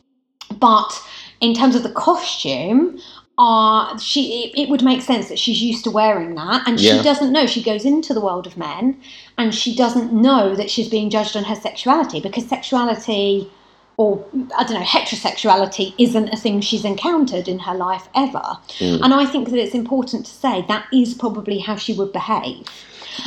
But 0.59 1.01
in 1.41 1.53
terms 1.53 1.75
of 1.75 1.83
the 1.83 1.91
costume, 1.91 2.99
uh, 3.37 3.97
she 3.97 4.45
it, 4.45 4.61
it 4.63 4.69
would 4.69 4.83
make 4.83 5.01
sense 5.01 5.27
that 5.29 5.37
she's 5.39 5.61
used 5.61 5.83
to 5.83 5.91
wearing 5.91 6.35
that, 6.35 6.67
and 6.67 6.79
Yeah. 6.79 6.97
she 6.97 7.03
doesn't 7.03 7.31
know. 7.31 7.45
She 7.45 7.61
goes 7.61 7.83
into 7.85 8.13
the 8.13 8.21
world 8.21 8.47
of 8.47 8.55
men, 8.57 8.97
and 9.37 9.53
she 9.53 9.75
doesn't 9.75 10.13
know 10.13 10.55
that 10.55 10.69
she's 10.69 10.87
being 10.89 11.09
judged 11.09 11.35
on 11.35 11.43
her 11.45 11.55
sexuality 11.55 12.19
because 12.21 12.45
sexuality, 12.47 13.49
or 13.97 14.23
I 14.57 14.63
don't 14.63 14.79
know, 14.79 14.85
heterosexuality 14.85 15.93
isn't 15.97 16.29
a 16.29 16.37
thing 16.37 16.61
she's 16.61 16.85
encountered 16.85 17.47
in 17.47 17.59
her 17.59 17.73
life 17.75 18.07
ever. 18.15 18.57
And 19.03 19.13
I 19.13 19.25
think 19.25 19.49
that 19.49 19.59
it's 19.59 19.75
important 19.75 20.25
to 20.25 20.31
say 20.31 20.63
that 20.67 20.85
is 20.93 21.13
probably 21.13 21.59
how 21.59 21.75
she 21.75 21.93
would 21.93 22.13
behave. 22.13 22.65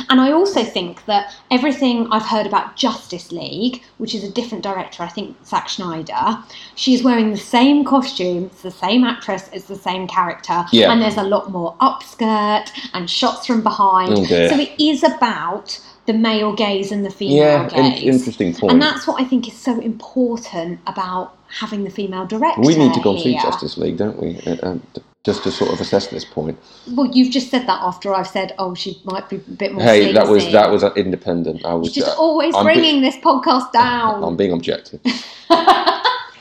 And 0.09 0.19
I 0.21 0.31
also 0.31 0.63
think 0.63 1.05
that 1.05 1.33
everything 1.51 2.07
I've 2.11 2.25
heard 2.25 2.45
about 2.45 2.75
Justice 2.75 3.31
League, 3.31 3.81
which 3.97 4.13
is 4.15 4.23
a 4.23 4.31
different 4.31 4.63
director, 4.63 5.03
I 5.03 5.07
think 5.07 5.35
Zack 5.45 5.69
Snyder, 5.69 6.37
she's 6.75 7.03
wearing 7.03 7.31
the 7.31 7.37
same 7.37 7.83
costume, 7.85 8.45
it's 8.45 8.61
the 8.61 8.71
same 8.71 9.03
actress, 9.03 9.49
it's 9.53 9.65
the 9.65 9.75
same 9.75 10.07
character, 10.07 10.65
Yeah. 10.71 10.91
and 10.91 11.01
there's 11.01 11.17
a 11.17 11.23
lot 11.23 11.51
more 11.51 11.75
upskirt 11.81 12.69
and 12.93 13.09
shots 13.09 13.45
from 13.47 13.61
behind. 13.61 14.13
Oh, 14.17 14.25
dear. 14.25 14.49
so 14.49 14.57
it 14.59 14.71
is 14.79 15.03
about 15.03 15.79
the 16.05 16.13
male 16.13 16.53
gaze 16.55 16.91
and 16.91 17.05
the 17.05 17.11
female 17.11 17.37
Yeah. 17.37 17.75
in- 17.75 17.93
interesting 18.13 18.53
point. 18.55 18.71
And 18.73 18.81
that's 18.81 19.05
what 19.05 19.21
I 19.21 19.25
think 19.25 19.47
is 19.47 19.53
so 19.55 19.79
important 19.79 20.79
about 20.87 21.35
having 21.59 21.83
the 21.83 21.89
female 21.91 22.25
director. 22.25 22.61
we 22.61 22.75
need 22.75 22.93
to 22.93 22.99
go 22.99 23.11
and 23.11 23.19
see. 23.21 23.33
Justice 23.35 23.77
League, 23.77 23.97
don't 23.97 24.19
we? 24.21 24.39
Uh, 24.45 24.55
um, 24.63 24.81
d- 24.93 25.01
just 25.25 25.43
to 25.43 25.51
sort 25.51 25.73
of 25.73 25.81
assess 25.81 26.07
this 26.07 26.25
point. 26.25 26.57
Well, 26.91 27.11
you've 27.13 27.31
just 27.31 27.49
said 27.49 27.67
that 27.67 27.81
after 27.81 28.13
I've 28.13 28.27
said, 28.27 28.53
"Oh, 28.57 28.73
she 28.75 29.01
might 29.03 29.29
be 29.29 29.37
a 29.37 29.39
bit 29.39 29.73
more." 29.73 29.83
Hey, 29.83 30.11
that 30.13 30.27
was 30.27 30.51
that 30.51 30.71
was 30.71 30.83
independent. 30.95 31.65
I 31.65 31.73
was 31.73 31.95
You're 31.95 32.05
just 32.05 32.17
uh, 32.17 32.21
always 32.21 32.55
I'm 32.55 32.65
be- 32.65 32.73
bringing 32.73 33.01
this 33.01 33.17
podcast 33.17 33.71
down. 33.71 34.23
I'm 34.27 34.37
being 34.37 34.53
objective. 34.53 35.01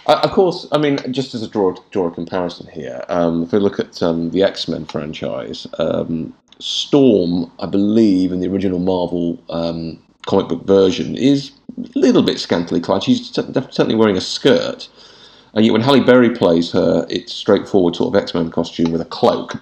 Uh, 0.09 0.21
of 0.25 0.31
course, 0.31 0.67
I 0.73 0.79
mean, 0.79 0.99
just 1.13 1.35
as 1.35 1.43
a 1.43 1.49
draw 1.49 1.75
draw 1.91 2.07
a 2.07 2.11
comparison 2.11 2.67
here, 2.69 3.05
um, 3.11 3.43
if 3.43 3.53
we 3.53 3.59
look 3.59 3.79
at 3.79 4.03
um, 4.03 4.31
the 4.31 4.43
X 4.43 4.67
Men 4.67 4.87
franchise, 4.87 5.67
um, 5.79 6.35
Storm, 6.61 7.53
I 7.61 7.67
believe, 7.67 8.33
in 8.33 8.41
the 8.41 8.49
original 8.49 8.79
Marvel 8.79 9.39
um, 9.51 10.03
comic 10.25 10.49
book 10.49 10.65
version, 10.67 11.15
is 11.15 11.51
a 11.77 11.99
little 11.99 12.23
bit 12.23 12.41
scantily 12.41 12.81
clad. 12.81 13.03
She's 13.03 13.31
cer- 13.31 13.53
certainly 13.71 13.97
wearing 13.97 14.17
a 14.17 14.23
skirt, 14.23 14.89
and 15.55 15.65
yet 15.65 15.73
when 15.73 15.81
Halle 15.81 16.01
Berry 16.01 16.31
plays 16.31 16.71
her, 16.73 17.07
it's 17.09 17.33
straightforward 17.33 17.97
sort 17.97 18.15
of 18.15 18.23
X 18.23 18.35
Men 18.35 18.51
costume 18.51 18.93
with 18.93 19.01
a 19.01 19.07
cloak. 19.07 19.61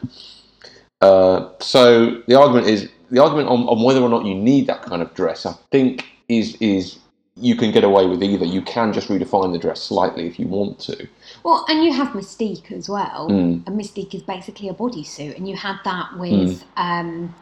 Uh, 1.01 1.49
so 1.61 2.22
the 2.27 2.35
argument 2.35 2.66
is 2.66 2.88
the 3.11 3.22
argument 3.22 3.49
on, 3.49 3.61
on 3.68 3.83
whether 3.83 4.01
or 4.01 4.09
not 4.09 4.25
you 4.25 4.35
need 4.35 4.66
that 4.66 4.83
kind 4.83 5.03
of 5.03 5.12
dress. 5.14 5.46
I 5.46 5.55
think 5.70 6.07
is 6.29 6.57
is 6.61 6.99
you 7.38 7.55
can 7.55 7.70
get 7.70 7.85
away 7.85 8.07
with 8.07 8.22
either. 8.22 8.46
You 8.46 8.62
can 8.62 8.92
just 8.92 9.09
redefine 9.09 9.53
the 9.53 9.59
dress 9.59 9.83
slightly 9.83 10.27
if 10.27 10.38
you 10.38 10.46
want 10.46 10.79
to. 10.81 11.07
Well, 11.44 11.64
and 11.68 11.85
you 11.85 11.92
have 11.92 12.09
Mystique 12.09 12.72
as 12.72 12.88
well. 12.88 13.29
Mm. 13.29 13.66
And 13.66 13.79
Mystique 13.79 14.14
is 14.14 14.22
basically 14.22 14.68
a 14.68 14.75
bodysuit, 14.75 15.37
and 15.37 15.46
you 15.46 15.55
had 15.55 15.77
that 15.85 16.18
with 16.18 16.64
um, 16.77 17.35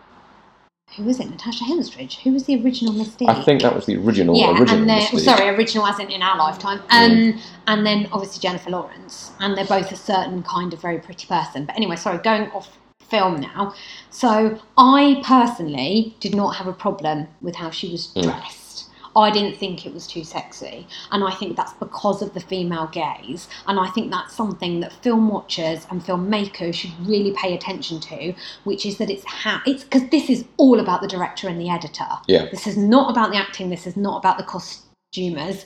who 0.96 1.04
was 1.04 1.20
it? 1.20 1.28
Natasha 1.28 1.64
Henstridge. 1.64 2.20
Who 2.20 2.32
was 2.32 2.44
the 2.44 2.62
original 2.62 2.92
Mystique? 2.94 3.28
I 3.28 3.42
think 3.42 3.62
that 3.62 3.74
was 3.74 3.86
the 3.86 3.96
original. 3.96 4.36
yeah, 4.36 4.50
original 4.52 4.80
and 4.80 4.88
then 4.88 5.18
sorry, 5.18 5.48
original 5.48 5.86
as 5.86 5.98
in 5.98 6.10
in 6.10 6.22
our 6.22 6.36
lifetime. 6.36 6.80
Um, 6.90 7.40
and 7.66 7.86
then 7.86 8.08
obviously 8.12 8.40
Jennifer 8.40 8.70
Lawrence, 8.70 9.32
and 9.40 9.56
they're 9.56 9.64
both 9.64 9.90
a 9.92 9.96
certain 9.96 10.42
kind 10.42 10.72
of 10.72 10.80
very 10.80 10.98
pretty 10.98 11.26
person. 11.26 11.64
But 11.64 11.76
anyway, 11.76 11.96
sorry, 11.96 12.18
going 12.18 12.50
off 12.52 12.78
film 13.00 13.40
now. 13.40 13.74
So 14.10 14.60
I 14.78 15.22
personally 15.24 16.16
did 16.20 16.34
not 16.34 16.56
have 16.56 16.66
a 16.66 16.72
problem 16.72 17.28
with 17.40 17.56
how 17.56 17.70
she 17.70 17.90
was 17.90 18.08
Mm. 18.14 18.24
I 19.16 19.30
didn't 19.30 19.56
think 19.56 19.86
it 19.86 19.94
was 19.94 20.06
too 20.06 20.24
sexy, 20.24 20.86
and 21.12 21.22
I 21.24 21.30
think 21.32 21.56
that's 21.56 21.72
because 21.74 22.22
of 22.22 22.34
the 22.34 22.40
female 22.40 22.88
gaze. 22.88 23.48
And 23.66 23.78
I 23.78 23.88
think 23.90 24.10
that's 24.10 24.34
something 24.34 24.80
that 24.80 24.92
film 24.92 25.28
watchers 25.28 25.86
and 25.90 26.02
filmmakers 26.02 26.74
should 26.74 26.92
really 27.06 27.32
pay 27.32 27.54
attention 27.54 28.00
to, 28.00 28.34
which 28.64 28.84
is 28.84 28.98
that 28.98 29.10
it's 29.10 29.24
how 29.26 29.60
it's 29.66 29.84
because 29.84 30.08
this 30.10 30.28
is 30.28 30.44
all 30.56 30.80
about 30.80 31.00
the 31.00 31.08
director 31.08 31.48
and 31.48 31.60
the 31.60 31.70
editor. 31.70 32.08
Yeah. 32.26 32.46
This 32.50 32.66
is 32.66 32.76
not 32.76 33.10
about 33.10 33.30
the 33.30 33.36
acting. 33.38 33.70
This 33.70 33.86
is 33.86 33.96
not 33.96 34.18
about 34.18 34.38
the 34.38 34.44
costumers. 34.44 35.64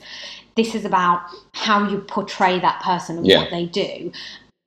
This 0.55 0.75
is 0.75 0.85
about 0.85 1.21
how 1.53 1.87
you 1.89 1.99
portray 1.99 2.59
that 2.59 2.81
person 2.81 3.17
and 3.17 3.25
Yeah. 3.27 3.39
what 3.39 3.49
they 3.49 3.65
do. 3.65 4.11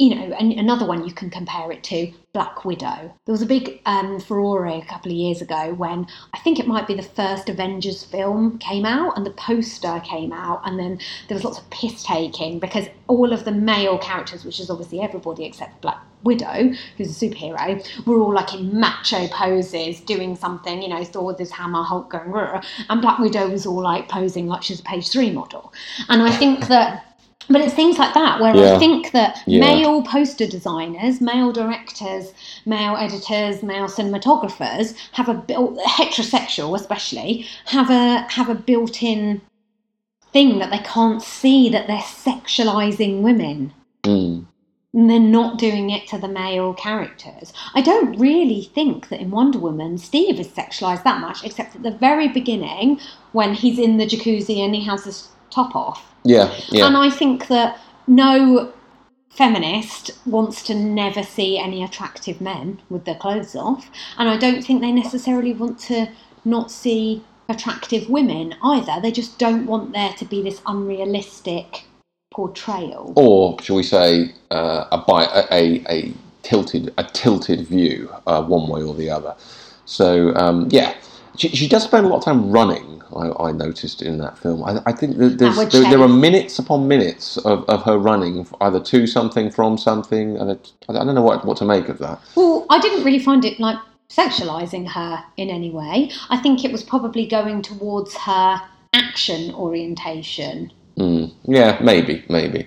You 0.03 0.17
know, 0.17 0.35
and 0.37 0.53
another 0.55 0.85
one 0.85 1.07
you 1.07 1.15
can 1.15 1.31
compare 1.31 1.71
it 1.71 1.85
to 1.85 2.12
Black 2.33 2.65
Widow. 2.65 3.15
There 3.25 3.33
was 3.33 3.41
a 3.41 3.47
big 3.47 3.81
um, 3.87 4.19
furore 4.19 4.67
a 4.67 4.85
couple 4.85 5.12
of 5.12 5.17
years 5.17 5.41
ago 5.41 5.75
when 5.75 6.09
I 6.35 6.41
think 6.41 6.59
it 6.59 6.67
might 6.67 6.88
be 6.88 6.95
the 6.95 7.05
first 7.05 7.49
Avengers 7.49 8.03
film 8.03 8.59
came 8.59 8.85
out 8.85 9.17
and 9.17 9.25
the 9.25 9.31
poster 9.31 10.03
came 10.05 10.33
out, 10.33 10.61
and 10.65 10.77
then 10.77 10.99
there 11.29 11.37
was 11.37 11.45
lots 11.45 11.61
of 11.61 11.71
piss 11.71 12.03
taking 12.03 12.59
because 12.59 12.88
all 13.07 13.33
of 13.33 13.45
the 13.45 13.53
male 13.53 13.97
characters, 13.97 14.45
which 14.45 14.59
is 14.59 14.71
obviously 14.71 15.01
everybody 15.01 15.45
except 15.45 15.81
Black 15.83 16.01
Widow, 16.25 16.73
who's 16.97 17.23
a 17.23 17.27
superhero, 17.27 18.05
were 18.05 18.19
all 18.21 18.35
like 18.35 18.55
in 18.55 18.81
macho 18.81 19.29
poses 19.29 20.01
doing 20.01 20.35
something, 20.35 20.83
you 20.83 20.88
know, 20.88 21.05
Thor 21.05 21.27
with 21.27 21.38
his 21.38 21.53
hammer, 21.53 21.85
Hulk 21.85 22.11
going, 22.11 22.31
"Rrr," 22.31 22.65
and 22.88 23.01
Black 23.01 23.21
Widow 23.21 23.51
was 23.51 23.67
all 23.67 23.83
like 23.83 24.09
posing 24.09 24.49
like 24.49 24.65
she's 24.65 24.81
a 24.81 24.83
page 24.83 25.11
three 25.11 25.31
model. 25.31 25.73
And 26.09 26.23
I 26.25 26.33
think 26.33 26.67
that. 26.67 27.07
But 27.48 27.61
it's 27.61 27.74
things 27.74 27.98
like 27.98 28.14
that 28.14 28.40
where 28.40 28.55
Yeah. 28.57 28.74
I 28.74 28.78
think 28.78 29.11
that 29.12 29.42
Yeah. 29.46 29.61
male 29.61 30.02
poster 30.02 30.46
designers, 30.46 31.20
male 31.20 31.52
directors, 31.52 32.33
male 32.64 32.96
editors, 32.96 33.62
male 33.62 33.87
cinematographers 33.87 34.94
have 35.12 35.28
a 35.28 35.35
built 35.35 35.78
heterosexual 35.78 36.74
especially 36.76 37.46
have 37.66 37.90
a 37.90 38.26
have 38.31 38.48
a 38.48 38.55
built-in 38.55 39.40
thing 40.33 40.59
that 40.61 40.70
they 40.70 40.78
can't 40.78 41.22
see 41.22 41.68
that 41.68 41.87
they're 41.87 41.98
sexualizing 41.98 43.20
women 43.20 43.72
Mm. 44.05 44.44
and 44.94 45.11
they're 45.11 45.20
not 45.20 45.59
doing 45.59 45.90
it 45.90 46.07
to 46.09 46.18
the 46.18 46.28
male 46.28 46.72
characters. 46.74 47.52
I 47.74 47.83
don't 47.83 48.18
really 48.18 48.70
think 48.74 49.09
that 49.09 49.20
in 49.20 49.31
Wonder 49.31 49.59
Woman 49.59 49.98
Steve 49.98 50.38
is 50.40 50.48
sexualized 50.48 51.02
that 51.05 51.20
much, 51.20 51.44
except 51.44 51.76
at 51.76 51.83
the 51.83 51.90
very 51.90 52.28
beginning 52.28 52.98
when 53.33 53.55
he's 53.55 53.78
in 53.78 53.96
the 53.98 54.07
jacuzzi 54.07 54.59
and 54.59 54.74
he 54.74 54.85
has 54.85 55.05
his 55.05 55.28
top 55.50 55.74
off. 55.76 56.12
Yeah, 56.24 56.54
yeah. 56.68 56.87
And 56.87 56.96
I 56.96 57.11
think 57.11 57.48
that 57.48 57.78
no 58.06 58.72
feminist 59.30 60.12
wants 60.26 60.62
to 60.64 60.74
never 60.74 61.22
see 61.22 61.58
any 61.58 61.82
attractive 61.85 62.40
men 62.40 62.80
with 62.90 63.04
their 63.04 63.16
clothes 63.16 63.56
off. 63.56 63.90
And 64.18 64.28
I 64.28 64.37
don't 64.37 64.62
think 64.62 64.80
they 64.80 64.92
necessarily 64.92 65.54
want 65.54 65.78
to 65.80 66.08
not 66.44 66.70
see 66.70 67.24
attractive 67.48 68.08
women 68.11 68.54
either. 68.62 69.00
They 69.02 69.12
just 69.12 69.38
don't 69.38 69.66
want 69.66 69.92
there 69.92 70.12
to 70.14 70.24
be 70.26 70.42
this 70.42 70.62
unrealistic 70.66 71.85
portrayal. 72.32 73.12
or 73.16 73.61
shall 73.62 73.76
we 73.76 73.82
say 73.82 74.32
uh, 74.50 74.87
a, 74.92 74.98
bi- 74.98 75.24
a, 75.26 75.44
a 75.52 75.85
a 75.90 76.14
tilted 76.42 76.92
a 76.98 77.04
tilted 77.04 77.66
view 77.66 78.11
uh, 78.26 78.42
one 78.42 78.68
way 78.68 78.82
or 78.82 78.94
the 78.94 79.11
other 79.11 79.35
so 79.85 80.35
um, 80.37 80.68
yeah 80.70 80.94
she, 81.37 81.49
she 81.49 81.68
does 81.68 81.85
spend 81.85 82.07
a 82.07 82.09
lot 82.09 82.18
of 82.18 82.25
time 82.25 82.51
running 82.51 83.03
I, 83.16 83.49
I 83.49 83.53
noticed 83.53 84.03
in 84.03 84.18
that 84.18 84.38
film 84.38 84.64
I, 84.64 84.83
I 84.87 84.92
think 84.92 85.16
that 85.18 85.38
there's, 85.38 85.57
there, 85.57 85.90
there 85.90 86.01
are 86.01 86.09
minutes 86.09 86.59
upon 86.59 86.88
minutes 86.88 87.37
of, 87.38 87.64
of 87.68 87.83
her 87.85 87.99
running 87.99 88.47
either 88.61 88.81
to 88.81 89.07
something 89.07 89.51
from 89.51 89.79
something 89.79 90.37
and 90.37 90.51
it, 90.51 90.73
I 90.88 90.92
don't 90.92 91.14
know 91.14 91.23
what, 91.23 91.45
what 91.45 91.57
to 91.59 91.64
make 91.64 91.88
of 91.88 91.99
that 91.99 92.21
Well, 92.35 92.66
I 92.71 92.79
didn't 92.81 93.05
really 93.05 93.18
find 93.18 93.45
it 93.45 93.61
like 93.61 93.79
sexualizing 94.12 94.87
her 94.88 95.25
in 95.37 95.49
any 95.49 95.71
way. 95.71 96.11
I 96.29 96.37
think 96.37 96.64
it 96.64 96.73
was 96.73 96.83
probably 96.83 97.27
going 97.27 97.62
towards 97.62 98.14
her 98.16 98.61
action 98.92 99.55
orientation. 99.55 100.71
Mm, 100.97 101.33
yeah, 101.45 101.79
maybe, 101.83 102.25
maybe. 102.29 102.66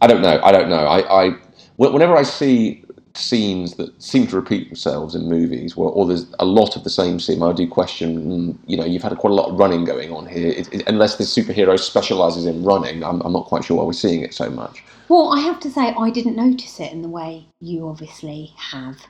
I 0.00 0.06
don't 0.06 0.22
know. 0.22 0.40
I 0.42 0.50
don't 0.50 0.68
know. 0.68 0.86
I, 0.86 1.26
I 1.26 1.36
whenever 1.76 2.16
I 2.16 2.22
see 2.22 2.84
scenes 3.14 3.74
that 3.74 4.00
seem 4.02 4.26
to 4.28 4.36
repeat 4.36 4.68
themselves 4.68 5.14
in 5.14 5.28
movies, 5.28 5.76
where, 5.76 5.88
or 5.88 6.06
there's 6.06 6.26
a 6.38 6.44
lot 6.44 6.76
of 6.76 6.84
the 6.84 6.90
same 6.90 7.20
scene, 7.20 7.42
I 7.42 7.52
do 7.52 7.66
question. 7.68 8.22
Mm, 8.24 8.58
you 8.66 8.76
know, 8.76 8.84
you've 8.84 9.02
had 9.02 9.16
quite 9.18 9.30
a 9.30 9.34
lot 9.34 9.50
of 9.50 9.58
running 9.58 9.84
going 9.84 10.12
on 10.12 10.26
here. 10.26 10.48
It, 10.48 10.72
it, 10.72 10.82
unless 10.86 11.16
this 11.16 11.34
superhero 11.34 11.78
specialises 11.78 12.46
in 12.46 12.62
running, 12.62 13.02
I'm, 13.02 13.20
I'm 13.22 13.32
not 13.32 13.46
quite 13.46 13.64
sure 13.64 13.78
why 13.78 13.84
we're 13.84 13.92
seeing 13.92 14.22
it 14.22 14.34
so 14.34 14.50
much. 14.50 14.82
Well, 15.08 15.32
I 15.32 15.40
have 15.40 15.60
to 15.60 15.70
say, 15.70 15.94
I 15.98 16.10
didn't 16.10 16.36
notice 16.36 16.78
it 16.78 16.92
in 16.92 17.02
the 17.02 17.08
way 17.08 17.46
you 17.60 17.88
obviously 17.88 18.52
have. 18.56 19.06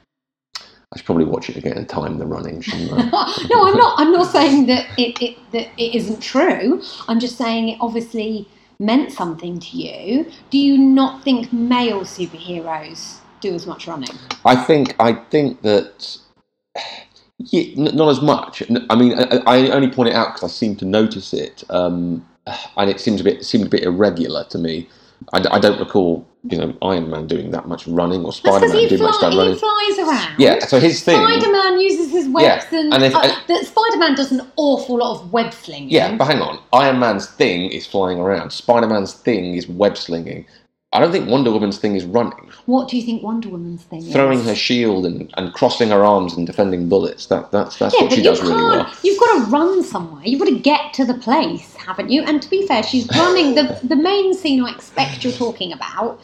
I 0.93 0.97
should 0.97 1.07
probably 1.07 1.27
watch 1.27 1.49
it 1.49 1.57
again 1.57 1.77
and 1.77 1.89
time 1.89 2.19
the 2.19 2.27
running, 2.27 2.61
shouldn't 2.63 2.93
I? 2.93 3.47
no, 3.51 3.69
I'm 3.69 3.77
not. 3.77 4.01
I'm 4.01 4.11
not 4.11 4.33
saying 4.33 4.67
that 4.67 4.87
it, 4.99 5.23
it 5.23 5.39
that 5.53 5.69
it 5.77 5.95
isn't 5.95 6.21
true. 6.21 6.83
I'm 7.07 7.21
just 7.21 7.39
saying 7.39 7.69
it 7.69 7.79
obviously 7.81 8.49
meant 8.81 9.13
something 9.13 9.61
to 9.61 9.77
you. 9.77 10.29
Do 10.51 10.59
you 10.59 10.77
not 10.77 11.23
think 11.23 11.53
male 11.53 12.01
superheroes 12.01 13.20
do 13.41 13.55
as 13.55 13.67
much 13.67 13.87
running? 13.87 14.09
I 14.45 14.57
think 14.57 14.95
I 15.01 15.13
think 15.15 15.63
that 15.63 16.17
yeah, 17.39 17.63
n- 17.77 17.97
not 17.97 18.09
as 18.11 18.21
much. 18.21 18.63
I 18.91 18.95
mean, 18.97 19.15
I, 19.19 19.43
I 19.47 19.71
only 19.71 19.91
point 19.91 20.09
it 20.11 20.15
out 20.15 20.35
because 20.35 20.45
I 20.45 20.53
seem 20.53 20.77
to 20.77 20.85
notice 20.85 21.33
it, 21.33 21.65
um, 21.71 22.27
and 22.77 22.91
it 22.91 23.01
seems 23.01 23.21
a 23.21 23.25
bit 23.25 23.45
seemed 23.45 23.67
a 23.67 23.71
bit 23.71 23.83
irregular 23.83 24.45
to 24.51 24.59
me. 24.59 24.89
I 25.35 25.59
don't 25.59 25.79
recall, 25.79 26.27
you 26.45 26.57
know, 26.57 26.75
Iron 26.81 27.11
Man 27.11 27.27
doing 27.27 27.51
that 27.51 27.69
much 27.69 27.87
running 27.87 28.25
or 28.25 28.33
Spider 28.33 28.67
Man 28.69 28.77
he, 28.79 28.89
doing 28.89 29.03
much 29.03 29.17
fly, 29.17 29.29
that 29.29 29.33
he 29.33 29.39
running. 29.39 29.59
flies 29.59 29.99
around. 29.99 30.41
Yeah, 30.41 30.61
so 30.61 30.81
his 30.81 31.03
thing. 31.05 31.23
Spider-Man 31.23 31.79
uses 31.79 32.11
his 32.11 32.27
webs 32.29 32.67
Yeah, 32.73 32.79
and, 32.81 32.95
and 32.95 33.05
if- 33.05 33.15
uh, 33.15 33.29
the 33.47 33.63
Spider-Man 33.65 34.15
does 34.15 34.33
an 34.33 34.51
awful 34.57 34.97
lot 34.97 35.21
of 35.21 35.31
web 35.31 35.53
slinging. 35.53 35.91
Yeah, 35.91 36.17
but 36.17 36.25
hang 36.25 36.41
on. 36.41 36.59
Iron 36.73 36.99
Man's 37.01 37.27
thing 37.27 37.71
is 37.71 37.87
flying 37.87 38.19
around. 38.19 38.51
Spider 38.51 38.87
Man's 38.87 39.13
thing 39.13 39.57
is 39.57 39.69
web 39.69 39.99
slinging. 39.99 40.47
I 40.93 40.99
don't 40.99 41.13
think 41.13 41.29
Wonder 41.29 41.53
Woman's 41.53 41.79
thing 41.79 41.95
is 41.95 42.05
running. 42.05 42.51
What 42.67 42.89
do 42.89 42.97
you 42.97 43.03
think 43.05 43.23
Wonder 43.23 43.49
Woman's 43.49 43.85
thing 43.85 44.01
is? 44.01 44.13
Throwing 44.13 44.43
her 44.43 44.57
shield 44.57 45.07
and, 45.07 45.33
and 45.37 45.53
crossing 45.53 45.91
her 45.91 46.05
arms 46.05 46.37
and 46.37 46.45
defending 46.47 46.89
bullets. 46.89 47.27
That 47.27 47.53
that's 47.53 47.79
that's 47.79 47.95
yeah, 47.95 48.07
what 48.07 48.13
she 48.13 48.23
does 48.23 48.41
really 48.43 48.55
well. 48.55 48.93
You've 49.05 49.21
got 49.21 49.45
to 49.45 49.51
run 49.51 49.85
somewhere. 49.85 50.23
You've 50.25 50.41
got 50.41 50.49
to 50.49 50.59
get 50.59 50.93
to 50.95 51.05
the 51.05 51.15
place, 51.15 51.77
haven't 51.77 52.11
you? 52.11 52.23
And 52.23 52.43
to 52.43 52.51
be 52.51 52.67
fair, 52.67 52.83
she's 52.83 53.09
running. 53.17 53.55
the 53.55 53.79
The 53.85 53.95
main 53.95 54.35
scene 54.35 54.65
I 54.65 54.73
expect 54.73 55.23
you're 55.23 55.33
talking 55.33 55.73
about 55.73 56.21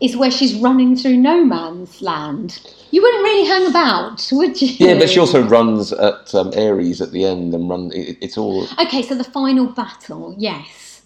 is 0.00 0.16
where 0.16 0.30
she's 0.30 0.54
running 0.54 0.96
through 0.96 1.16
no 1.16 1.44
man's 1.44 2.00
land. 2.00 2.60
You 2.90 3.02
wouldn't 3.02 3.22
really 3.22 3.46
hang 3.48 3.66
about, 3.66 4.26
would 4.32 4.60
you? 4.60 4.68
Yeah, 4.78 4.98
but 4.98 5.10
she 5.10 5.20
also 5.20 5.42
runs 5.46 5.92
at 5.92 6.34
um, 6.34 6.52
Ares 6.56 7.00
at 7.00 7.12
the 7.12 7.24
end 7.24 7.54
and 7.54 7.68
run. 7.68 7.90
It, 7.92 8.18
it's 8.20 8.38
all 8.38 8.66
Okay, 8.78 9.02
so 9.02 9.14
the 9.14 9.24
final 9.24 9.66
battle, 9.66 10.34
yes. 10.38 11.02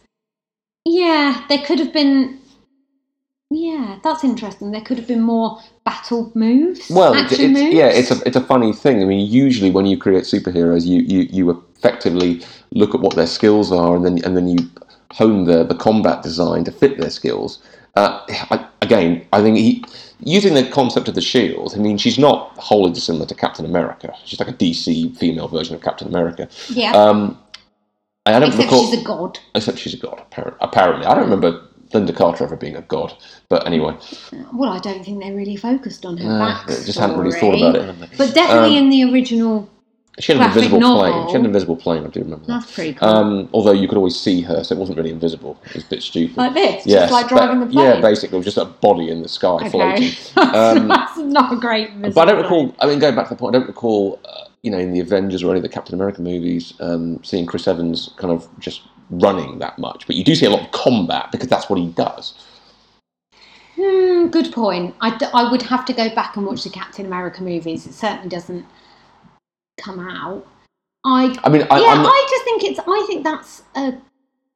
Yeah, 0.85 1.45
there 1.49 1.63
could 1.65 1.79
have 1.79 1.93
been. 1.93 2.40
Yeah, 3.53 3.99
that's 4.05 4.23
interesting. 4.23 4.71
There 4.71 4.81
could 4.81 4.97
have 4.99 5.09
been 5.09 5.23
more 5.23 5.61
battle 5.85 6.31
moves, 6.37 6.89
well. 6.89 7.15
It's, 7.15 7.37
moves. 7.37 7.75
yeah, 7.75 7.89
it's 7.89 8.13
a 8.13 8.23
it's 8.25 8.37
a 8.37 8.41
funny 8.41 8.73
thing. 8.73 9.03
I 9.03 9.05
mean, 9.05 9.29
usually 9.29 9.71
when 9.73 9.87
you 9.87 9.99
create 9.99 10.23
superheroes, 10.23 10.87
you, 10.87 11.01
you, 11.01 11.27
you 11.31 11.67
effectively 11.77 12.43
look 12.71 12.95
at 12.95 13.01
what 13.01 13.17
their 13.17 13.27
skills 13.27 13.73
are, 13.73 13.97
and 13.97 14.05
then 14.05 14.25
and 14.25 14.37
then 14.37 14.47
you 14.47 14.71
hone 15.11 15.47
the 15.47 15.65
the 15.65 15.75
combat 15.75 16.23
design 16.23 16.63
to 16.65 16.71
fit 16.71 16.99
their 16.99 17.11
skills. 17.11 17.61
Uh, 17.97 18.21
I, 18.53 18.69
again, 18.83 19.27
I 19.33 19.43
think 19.43 19.57
he 19.57 19.85
using 20.21 20.55
the 20.55 20.69
concept 20.71 21.09
of 21.09 21.17
the 21.17 21.21
shield. 21.21 21.75
I 21.75 21.79
mean, 21.79 21.99
she's 21.99 22.19
not 22.19 22.57
wholly 22.57 22.93
dissimilar 22.93 23.27
to 23.27 23.35
Captain 23.35 23.65
America. 23.65 24.15
She's 24.27 24.39
like 24.39 24.49
a 24.49 24.53
DC 24.53 25.17
female 25.17 25.49
version 25.49 25.75
of 25.75 25.83
Captain 25.83 26.07
America. 26.07 26.49
yeah. 26.69 26.93
Um, 26.93 27.37
I 28.27 28.39
don't 28.39 28.51
except 28.51 28.65
recall. 28.65 28.91
she's 28.91 29.01
a 29.01 29.05
god. 29.05 29.39
Except 29.57 29.79
she's 29.79 29.95
a 29.95 29.97
god, 29.97 30.23
appar- 30.31 30.55
apparently. 30.61 31.07
I 31.07 31.15
don't 31.15 31.25
remember 31.25 31.67
Lynda 31.93 32.15
Carter 32.15 32.45
ever 32.45 32.57
being 32.57 32.77
a 32.77 32.83
god. 32.83 33.13
But 33.49 33.67
anyway, 33.67 33.97
Well, 34.53 34.71
I 34.73 34.79
don't 34.79 35.05
think 35.05 35.23
they 35.23 35.33
really 35.33 35.57
focused 35.57 36.05
on 36.07 36.17
her 36.19 36.31
uh, 36.31 36.55
backstory. 36.65 36.87
just 36.87 36.99
hadn't 36.99 37.19
really 37.19 37.39
thought 37.39 37.55
about 37.57 37.75
it. 37.77 38.11
But 38.17 38.35
definitely 38.35 38.79
Um, 38.79 38.85
in 38.85 38.91
the 38.91 39.13
original, 39.13 39.69
She 40.19 40.33
had 40.33 40.41
an 40.43 40.49
invisible 40.49 40.81
novel. 40.81 41.01
plane. 41.13 41.27
She 41.29 41.33
had 41.33 41.41
an 41.41 41.47
invisible 41.47 41.77
plane, 41.77 42.05
I 42.05 42.09
do 42.09 42.21
remember 42.21 42.47
that. 42.47 42.61
that's 42.61 42.73
pretty 42.75 42.95
cool. 42.95 43.09
Um, 43.09 43.49
although 43.53 43.73
you 43.73 43.89
could 43.89 43.97
always 43.99 44.17
see 44.19 44.41
her, 44.43 44.63
so 44.63 44.75
it 44.75 44.79
wasn't 44.79 44.99
really 44.99 45.11
invisible. 45.11 45.59
It 45.67 45.75
was 45.75 45.85
a 45.85 45.89
bit 45.89 46.03
stupid. 46.03 46.37
like 46.37 46.55
this, 46.55 46.87
Yes, 46.87 47.11
just 47.11 47.13
like 47.13 47.29
driving 47.29 47.61
ba- 47.61 47.67
the 47.67 47.73
plane. 47.73 47.87
Yeah, 47.87 48.01
basically, 48.01 48.37
it 48.37 48.45
was 48.45 48.55
just 48.55 48.59
a 48.59 48.67
body 48.67 49.11
in 49.11 49.23
the 49.23 49.29
sky 49.29 49.69
floating. 49.69 49.93
Okay. 49.95 50.11
that's, 50.37 50.79
Um, 50.81 50.89
that's 50.95 51.17
not 51.19 51.53
a 51.53 51.57
great. 51.57 51.89
But 52.03 52.19
I 52.19 52.25
don't 52.27 52.43
recall. 52.43 52.75
I 52.81 52.87
mean, 52.87 52.99
going 52.99 53.15
back 53.17 53.29
to 53.29 53.35
the 53.35 53.39
point, 53.39 53.55
I 53.57 53.59
don't 53.59 53.69
recall. 53.69 54.21
Uh, 54.25 54.45
you 54.63 54.71
know, 54.71 54.77
in 54.79 54.93
the 54.93 55.01
Avengers 55.01 55.43
or 55.43 55.49
any 55.53 55.57
of 55.57 55.63
the 55.63 55.71
Captain 55.71 55.95
America 55.95 56.21
movies, 56.21 56.75
um, 56.81 57.19
seeing 57.25 57.47
Chris 57.47 57.67
Evans 57.67 58.11
kind 58.19 58.31
of 58.31 58.47
just 58.59 58.83
running 59.11 59.59
that 59.59 59.79
much. 59.79 60.07
But 60.07 60.17
you 60.17 60.25
do 60.25 60.35
see 60.35 60.47
a 60.47 60.51
lot 60.51 60.65
of 60.65 60.73
combat 60.73 61.31
because 61.33 61.49
that's 61.49 61.69
what 61.69 61.79
he 61.79 61.89
does. 61.89 62.35
Hmm, 63.77 64.29
good 64.29 64.53
point. 64.53 64.95
I, 65.01 65.17
d- 65.17 65.27
I 65.33 65.51
would 65.51 65.63
have 65.63 65.85
to 65.87 65.93
go 65.93 66.15
back 66.15 66.37
and 66.37 66.47
watch 66.47 66.65
the 66.65 66.71
Captain 66.71 67.07
America 67.07 67.43
movies. 67.43 67.87
It 67.87 67.95
certainly 67.95 68.29
doesn't 68.29 68.67
come 69.79 70.01
out. 70.01 70.47
I 71.05 71.39
I 71.45 71.49
mean, 71.49 71.67
I, 71.71 71.81
yeah, 71.81 71.95
not, 71.95 72.07
I 72.07 72.27
just 72.31 72.45
think 72.45 72.65
it's. 72.65 72.81
I 72.87 73.05
think 73.07 73.25
that's 73.25 73.63
a 73.75 73.95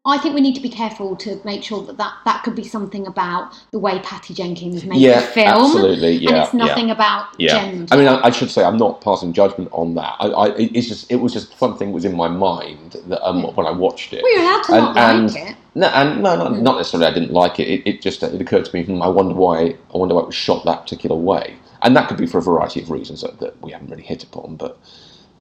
I 0.06 0.18
think 0.18 0.34
we 0.34 0.42
need 0.42 0.54
to 0.54 0.60
be 0.60 0.68
careful 0.68 1.16
to 1.16 1.40
make 1.44 1.62
sure 1.62 1.82
that 1.86 1.96
that, 1.96 2.12
that 2.26 2.42
could 2.44 2.54
be 2.54 2.62
something 2.64 3.06
about 3.06 3.54
the 3.70 3.78
way 3.78 4.00
Patty 4.00 4.34
Jenkins 4.34 4.84
made 4.84 5.00
yeah, 5.00 5.20
the 5.20 5.26
film. 5.28 5.48
absolutely. 5.64 6.12
Yeah, 6.16 6.28
and 6.30 6.38
it's 6.44 6.52
nothing 6.52 6.88
yeah. 6.88 6.94
about 6.94 7.28
Yeah, 7.40 7.48
gender. 7.62 7.86
I 7.90 7.96
mean, 7.96 8.08
I, 8.08 8.20
I 8.26 8.30
should 8.30 8.50
say 8.50 8.62
I'm 8.64 8.76
not 8.76 9.00
passing 9.00 9.32
judgment 9.32 9.70
on 9.72 9.94
that. 9.94 10.14
I, 10.20 10.26
I, 10.26 10.56
it- 10.56 10.76
it's 10.76 10.88
just 10.88 11.10
it 11.10 11.16
was 11.16 11.32
just 11.32 11.58
something 11.58 11.88
that 11.88 11.94
was 11.94 12.04
in 12.04 12.14
my 12.14 12.28
mind 12.28 12.96
that 13.06 13.26
um, 13.26 13.44
when 13.54 13.66
I 13.66 13.70
watched 13.70 14.12
it. 14.12 14.22
well, 14.22 14.32
you're 14.34 14.42
allowed 14.42 14.62
to 14.64 14.72
And- 14.74 14.94
not 14.94 14.96
and- 14.98 15.32
like 15.32 15.50
it. 15.52 15.56
No, 15.76 15.88
and 15.88 16.22
no, 16.22 16.36
not, 16.36 16.52
Mm. 16.52 16.62
not 16.62 16.76
necessarily. 16.76 17.06
I 17.08 17.12
didn't 17.14 17.32
like 17.32 17.58
it. 17.58 17.66
It, 17.66 17.82
it 17.84 18.00
just 18.02 18.22
it 18.22 18.40
occurred 18.40 18.64
to 18.66 18.76
me. 18.76 18.84
Hmm, 18.84 19.02
I 19.02 19.08
wonder 19.08 19.34
why. 19.34 19.74
I 19.92 19.96
wonder 19.98 20.14
why 20.14 20.20
it 20.20 20.26
was 20.26 20.34
shot 20.36 20.64
that 20.66 20.82
particular 20.82 21.16
way, 21.16 21.56
and 21.82 21.96
that 21.96 22.08
could 22.08 22.16
be 22.16 22.26
for 22.26 22.38
a 22.38 22.42
variety 22.42 22.80
of 22.80 22.90
reasons 22.92 23.22
that, 23.22 23.40
that 23.40 23.60
we 23.60 23.72
haven't 23.72 23.90
really 23.90 24.04
hit 24.04 24.22
upon. 24.22 24.54
But 24.54 24.78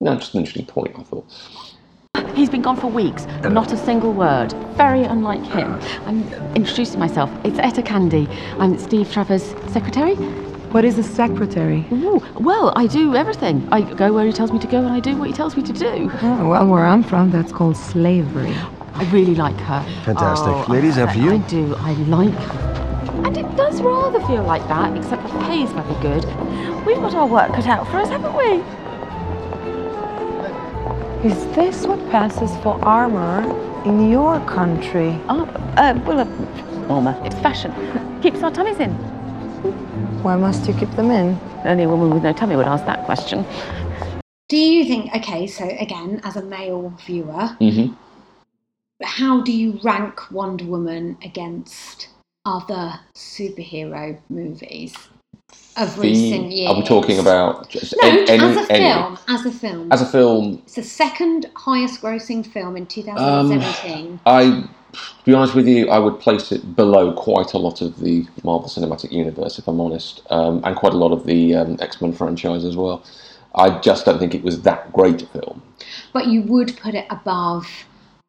no, 0.01 0.15
just 0.15 0.33
an 0.33 0.39
interesting 0.39 0.65
point. 0.65 0.95
I 0.97 1.03
thought. 1.03 1.25
He's 2.33 2.49
been 2.49 2.61
gone 2.61 2.77
for 2.77 2.87
weeks, 2.87 3.25
uh. 3.25 3.49
not 3.49 3.71
a 3.71 3.77
single 3.77 4.11
word. 4.11 4.53
Very 4.75 5.03
unlike 5.03 5.43
him. 5.43 5.73
Uh. 5.73 5.99
I'm 6.05 6.33
introducing 6.55 6.99
myself. 6.99 7.29
It's 7.43 7.59
Etta 7.59 7.81
Candy. 7.83 8.27
I'm 8.59 8.77
Steve 8.79 9.11
Trevor's 9.11 9.43
secretary. 9.71 10.15
What 10.73 10.83
is 10.83 10.97
a 10.97 11.03
secretary? 11.03 11.85
Ooh, 11.91 12.19
well, 12.39 12.73
I 12.75 12.87
do 12.87 13.15
everything. 13.15 13.67
I 13.71 13.81
go 13.81 14.11
where 14.11 14.25
he 14.25 14.33
tells 14.33 14.51
me 14.51 14.57
to 14.57 14.67
go 14.67 14.79
and 14.79 14.89
I 14.89 14.99
do 14.99 15.15
what 15.15 15.27
he 15.27 15.33
tells 15.33 15.55
me 15.55 15.61
to 15.61 15.73
do. 15.73 16.09
Oh, 16.23 16.49
well, 16.49 16.67
where 16.67 16.85
I'm 16.87 17.03
from, 17.03 17.29
that's 17.29 17.51
called 17.51 17.77
slavery. 17.77 18.55
I 18.95 19.07
really 19.11 19.35
like 19.35 19.55
her. 19.57 19.83
Fantastic. 20.03 20.47
Oh, 20.47 20.65
Ladies, 20.67 20.97
I, 20.97 21.03
after 21.03 21.19
you. 21.19 21.33
I 21.33 21.37
do. 21.37 21.75
I 21.75 21.93
like 21.93 22.33
her. 22.33 22.73
And 23.23 23.37
it 23.37 23.55
does 23.55 23.81
rather 23.83 24.19
feel 24.25 24.43
like 24.43 24.67
that, 24.67 24.97
except 24.97 25.21
the 25.23 25.39
pay's 25.41 25.69
very 25.71 26.01
good. 26.01 26.25
We've 26.87 26.97
got 26.97 27.13
our 27.13 27.27
work 27.27 27.53
cut 27.53 27.67
out 27.67 27.87
for 27.87 27.97
us, 27.97 28.09
haven't 28.09 28.35
we? 28.35 28.63
Is 31.23 31.45
this 31.55 31.85
what 31.87 31.99
passes 32.11 32.51
for 32.61 32.73
armor 32.83 33.39
in 33.85 34.09
your 34.09 34.41
country? 34.41 35.17
Oh, 35.29 35.45
uh, 35.77 35.97
well, 36.05 36.19
uh, 36.19 36.93
armour. 36.93 37.17
It's 37.23 37.35
fashion. 37.39 37.71
Keeps 38.21 38.43
our 38.43 38.51
tummies 38.51 38.79
in. 38.81 38.91
Why 40.21 40.35
must 40.35 40.67
you 40.67 40.73
keep 40.73 40.91
them 40.91 41.11
in? 41.11 41.39
Only 41.63 41.83
a 41.83 41.87
woman 41.89 42.09
with 42.13 42.23
no 42.23 42.33
tummy 42.33 42.57
would 42.57 42.67
ask 42.67 42.85
that 42.87 43.05
question. 43.05 43.45
Do 44.49 44.57
you 44.57 44.83
think, 44.83 45.15
okay, 45.15 45.47
so 45.47 45.63
again, 45.79 46.19
as 46.25 46.35
a 46.35 46.41
male 46.43 46.89
viewer, 47.05 47.55
Mm-hmm. 47.61 47.93
how 49.01 49.41
do 49.41 49.53
you 49.53 49.79
rank 49.81 50.29
Wonder 50.29 50.65
Woman 50.65 51.17
against 51.23 52.09
other 52.45 52.99
superhero 53.15 54.19
movies 54.27 54.93
of 55.77 55.97
recent 55.97 56.51
years? 56.51 56.69
Are 56.71 56.75
we 56.77 56.83
talking 56.83 57.19
about 57.19 57.69
just 57.69 57.95
No, 58.01 58.07
any- 58.09 58.29
as 58.29 58.57
a 58.69 58.71
any- 58.71 58.85
film. 58.85 59.17
As 59.27 59.45
a 59.45 59.51
film. 59.51 59.91
As 59.91 60.01
a 60.01 60.05
film, 60.05 60.61
it's 60.63 60.75
the 60.75 60.83
second 60.83 61.47
highest 61.55 62.01
grossing 62.01 62.45
film 62.45 62.75
in 62.77 62.85
2017. 62.85 64.19
I, 64.25 64.43
to 64.93 64.99
be 65.25 65.33
honest 65.33 65.55
with 65.55 65.67
you, 65.67 65.89
I 65.89 65.99
would 65.99 66.19
place 66.19 66.51
it 66.51 66.75
below 66.75 67.13
quite 67.13 67.53
a 67.53 67.57
lot 67.57 67.81
of 67.81 67.99
the 67.99 68.25
Marvel 68.43 68.69
Cinematic 68.69 69.11
Universe, 69.11 69.57
if 69.57 69.67
I'm 69.67 69.81
honest, 69.81 70.21
um, 70.29 70.61
and 70.63 70.75
quite 70.75 70.93
a 70.93 70.97
lot 70.97 71.11
of 71.11 71.25
the 71.25 71.55
um, 71.55 71.77
X 71.79 72.01
Men 72.01 72.13
franchise 72.13 72.63
as 72.65 72.75
well. 72.75 73.03
I 73.55 73.79
just 73.79 74.05
don't 74.05 74.17
think 74.19 74.33
it 74.33 74.43
was 74.43 74.61
that 74.63 74.91
great 74.93 75.21
a 75.21 75.25
film. 75.27 75.61
But 76.11 76.27
you 76.27 76.41
would 76.43 76.75
put 76.77 76.95
it 76.95 77.05
above 77.09 77.67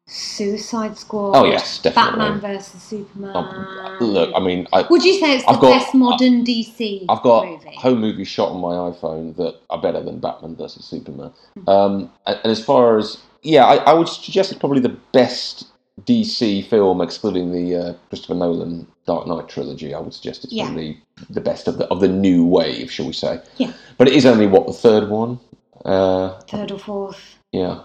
Suicide 0.07 0.97
Squad. 0.97 1.31
Oh, 1.35 1.45
yes, 1.45 1.79
definitely. 1.79 2.19
Batman 2.19 2.39
versus 2.39 2.81
Superman. 2.83 3.35
Um, 3.35 3.97
look, 4.01 4.31
I 4.35 4.39
mean, 4.39 4.67
I, 4.71 4.83
would 4.89 5.03
you 5.03 5.19
say 5.19 5.35
it's 5.35 5.45
the 5.45 5.51
I've 5.51 5.59
got- 5.59 5.79
best 5.79 5.95
modern 5.95 6.43
DC 6.45 7.05
I've 7.09 7.23
got 7.23 7.47
movie? 7.47 7.75
home 7.75 8.01
movies 8.01 8.27
shot 8.27 8.49
on 8.49 8.61
my 8.61 8.73
iPhone 8.91 9.35
that 9.37 9.59
are 9.71 9.81
better 9.81 10.01
than 10.03 10.19
Batman 10.19 10.55
versus 10.55 10.85
Superman. 10.85 11.31
Hmm. 11.55 11.69
Um, 11.69 12.11
and, 12.27 12.39
and 12.43 12.51
as 12.51 12.63
far 12.63 12.97
as 12.99 13.17
yeah, 13.41 13.65
I, 13.65 13.75
I 13.77 13.93
would 13.93 14.07
suggest 14.07 14.51
it's 14.51 14.59
probably 14.59 14.79
the 14.81 14.95
best 15.11 15.67
DC 16.03 16.67
film, 16.67 17.01
excluding 17.01 17.51
the 17.51 17.75
uh, 17.75 17.93
Christopher 18.09 18.35
Nolan 18.35 18.85
Dark 19.07 19.25
Knight 19.27 19.47
trilogy. 19.49 19.93
I 19.95 19.99
would 19.99 20.13
suggest 20.13 20.43
it's 20.43 20.53
Yeah. 20.53 20.65
probably 20.65 21.01
the 21.29 21.41
best 21.41 21.67
of 21.67 21.77
the 21.79 21.85
of 21.87 21.99
the 21.99 22.07
new 22.07 22.45
wave, 22.45 22.91
shall 22.91 23.07
we 23.07 23.13
say? 23.13 23.41
Yeah. 23.57 23.71
But 23.97 24.07
it 24.07 24.13
is 24.13 24.25
only 24.25 24.45
what 24.45 24.67
the 24.67 24.73
third 24.73 25.09
one. 25.09 25.39
Uh, 25.83 26.39
Third 26.41 26.71
or 26.71 26.79
fourth. 26.79 27.37
yeah. 27.51 27.81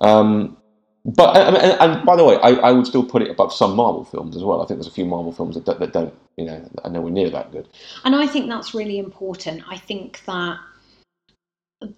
Um, 0.00 0.56
but 1.04 1.36
I 1.36 1.50
mean, 1.50 1.60
and, 1.60 1.80
and 1.80 2.06
by 2.06 2.16
the 2.16 2.24
way, 2.24 2.36
I, 2.36 2.50
I 2.50 2.72
would 2.72 2.86
still 2.86 3.04
put 3.04 3.22
it 3.22 3.30
above 3.30 3.52
some 3.52 3.76
Marvel 3.76 4.04
films 4.04 4.36
as 4.36 4.42
well. 4.42 4.62
I 4.62 4.66
think 4.66 4.78
there's 4.78 4.86
a 4.90 4.94
few 4.94 5.04
Marvel 5.04 5.32
films 5.32 5.54
that, 5.54 5.66
that 5.78 5.92
don't, 5.92 6.14
you 6.36 6.46
know, 6.46 6.66
are 6.82 6.90
nowhere 6.90 7.12
near 7.12 7.28
that 7.30 7.52
good. 7.52 7.68
And 8.04 8.14
I 8.14 8.26
think 8.26 8.48
that's 8.48 8.74
really 8.74 8.98
important. 8.98 9.62
I 9.68 9.76
think 9.76 10.22
that 10.26 10.58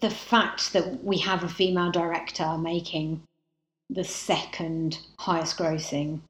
the 0.01 0.11
fact 0.11 0.73
that 0.73 1.05
we 1.05 1.19
have 1.19 1.45
a 1.45 1.49
female 1.49 1.93
director 1.93 2.59
making 2.59 3.23
the 3.91 4.03
second 4.05 4.99
highest 5.19 5.57
grossing 5.59 6.21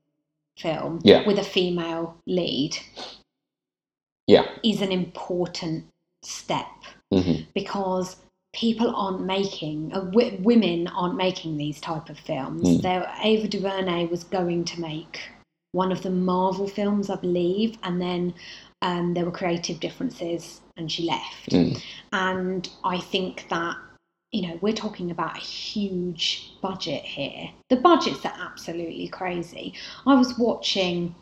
film 0.59 1.01
Yeah. 1.03 1.27
with 1.27 1.39
a 1.39 1.45
female 1.45 2.17
lead 2.27 2.77
Yeah. 4.27 4.47
is 4.63 4.83
an 4.83 4.93
important 4.93 5.87
step 6.23 6.67
hmm 7.13 7.43
because 7.55 8.17
people 8.57 8.95
aren't 8.97 9.23
making 9.23 9.93
uh, 9.95 10.01
w- 10.01 10.37
women 10.41 10.89
aren't 10.89 11.17
making 11.17 11.57
these 11.59 11.79
type 11.81 12.09
of 12.09 12.19
films 12.19 12.63
Mm. 12.69 12.83
there 12.83 13.05
ava 13.23 13.47
duvernay 13.49 14.07
was 14.07 14.25
going 14.25 14.65
to 14.65 14.81
make 14.81 15.21
one 15.73 15.93
of 15.93 16.03
the 16.03 16.11
marvel 16.11 16.67
films 16.67 17.11
i 17.11 17.17
believe 17.17 17.77
and 17.83 18.01
then 18.01 18.33
um, 18.83 19.15
there 19.15 19.25
were 19.25 19.31
creative 19.43 19.79
differences 19.81 20.61
and 20.77 20.91
she 20.91 21.03
left 21.05 21.51
Mm. 21.51 21.81
and 22.13 22.69
i 22.85 22.99
think 22.99 23.47
that 23.51 23.77
you 24.33 24.43
know 24.47 24.59
we're 24.63 24.81
talking 24.85 25.11
about 25.11 25.37
a 25.37 25.41
huge 25.41 26.29
budget 26.63 27.03
here 27.19 27.51
the 27.69 27.77
budgets 27.77 28.25
are 28.25 28.37
absolutely 28.49 29.09
crazy 29.09 29.75
i 30.07 30.15
was 30.15 30.39
watching 30.39 31.15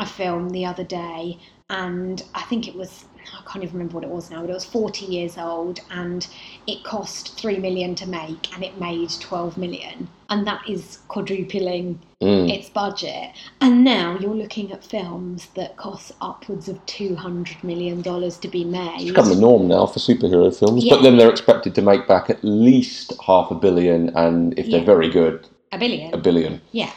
a 0.00 0.06
film 0.06 0.50
the 0.50 0.64
other 0.66 0.84
day 0.84 1.38
and 1.70 2.24
I 2.34 2.42
think 2.50 2.66
it 2.66 2.74
was 2.74 3.04
I 3.38 3.50
can't 3.50 3.64
even 3.64 3.74
remember 3.74 3.94
what 3.94 4.04
it 4.04 4.10
was 4.10 4.30
now, 4.30 4.40
but 4.40 4.50
it 4.50 4.54
was 4.54 4.64
40 4.64 5.06
years 5.06 5.38
old 5.38 5.80
and 5.90 6.26
it 6.66 6.82
cost 6.84 7.38
3 7.38 7.58
million 7.58 7.94
to 7.96 8.06
make 8.08 8.52
and 8.54 8.62
it 8.64 8.80
made 8.80 9.10
12 9.20 9.56
million 9.58 10.08
and 10.28 10.46
that 10.46 10.62
is 10.68 10.98
quadrupling 11.08 11.98
Mm. 12.22 12.50
its 12.54 12.68
budget 12.68 13.30
and 13.62 13.82
now 13.82 14.18
you're 14.20 14.34
looking 14.34 14.70
at 14.72 14.84
films 14.84 15.46
that 15.54 15.78
cost 15.78 16.12
upwards 16.20 16.68
of 16.68 16.84
200 16.84 17.64
million 17.64 18.02
dollars 18.02 18.36
to 18.36 18.46
be 18.46 18.62
made 18.62 18.96
It's 19.00 19.10
become 19.12 19.30
the 19.30 19.36
norm 19.40 19.66
now 19.68 19.86
for 19.86 20.00
superhero 20.00 20.54
films, 20.54 20.84
Yeah. 20.84 20.96
but 20.96 21.02
then 21.02 21.16
they're 21.16 21.30
expected 21.30 21.74
to 21.76 21.80
make 21.80 22.06
back 22.06 22.28
at 22.28 22.44
least 22.44 23.14
half 23.26 23.50
a 23.50 23.54
billion, 23.54 24.10
and 24.10 24.52
if 24.58 24.70
they're 24.70 24.84
very 24.84 25.08
good, 25.08 25.48
a 25.72 25.78
billion 25.78 26.12
a 26.12 26.18
billion. 26.18 26.60
Yeah. 26.72 26.92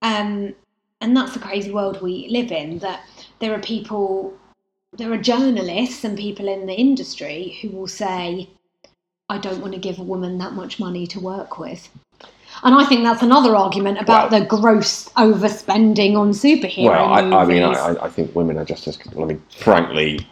Um, 0.00 0.54
and 1.02 1.16
that's 1.16 1.34
the 1.34 1.40
crazy 1.40 1.70
world 1.70 2.00
we 2.00 2.26
live 2.30 2.50
in 2.52 2.78
that 2.78 3.00
there 3.40 3.52
are 3.54 3.60
people, 3.60 4.32
there 4.92 5.12
are 5.12 5.18
journalists 5.18 6.04
and 6.04 6.16
people 6.16 6.48
in 6.48 6.66
the 6.66 6.74
industry 6.74 7.58
who 7.60 7.70
will 7.70 7.86
say, 7.86 8.50
I 9.28 9.38
don't 9.38 9.60
want 9.60 9.72
to 9.72 9.80
give 9.80 9.98
a 9.98 10.02
woman 10.02 10.38
that 10.38 10.52
much 10.52 10.78
money 10.78 11.06
to 11.08 11.20
work 11.20 11.58
with. 11.58 11.88
And 12.62 12.74
I 12.74 12.84
think 12.84 13.02
that's 13.02 13.22
another 13.22 13.56
argument 13.56 13.98
about 13.98 14.30
the 14.30 14.44
gross 14.44 15.08
overspending 15.10 16.16
on 16.16 16.30
superhero 16.30 16.90
well, 16.90 17.34
I, 17.34 17.42
I 17.42 17.44
mean. 17.46 17.62
I, 17.62 17.96
I 18.02 18.08
think 18.08 18.34
women 18.36 18.58
are 18.58 18.64
just 18.64 18.86
as. 18.86 18.98
I 19.18 19.24
mean, 19.24 19.42
frankly, 19.58 20.26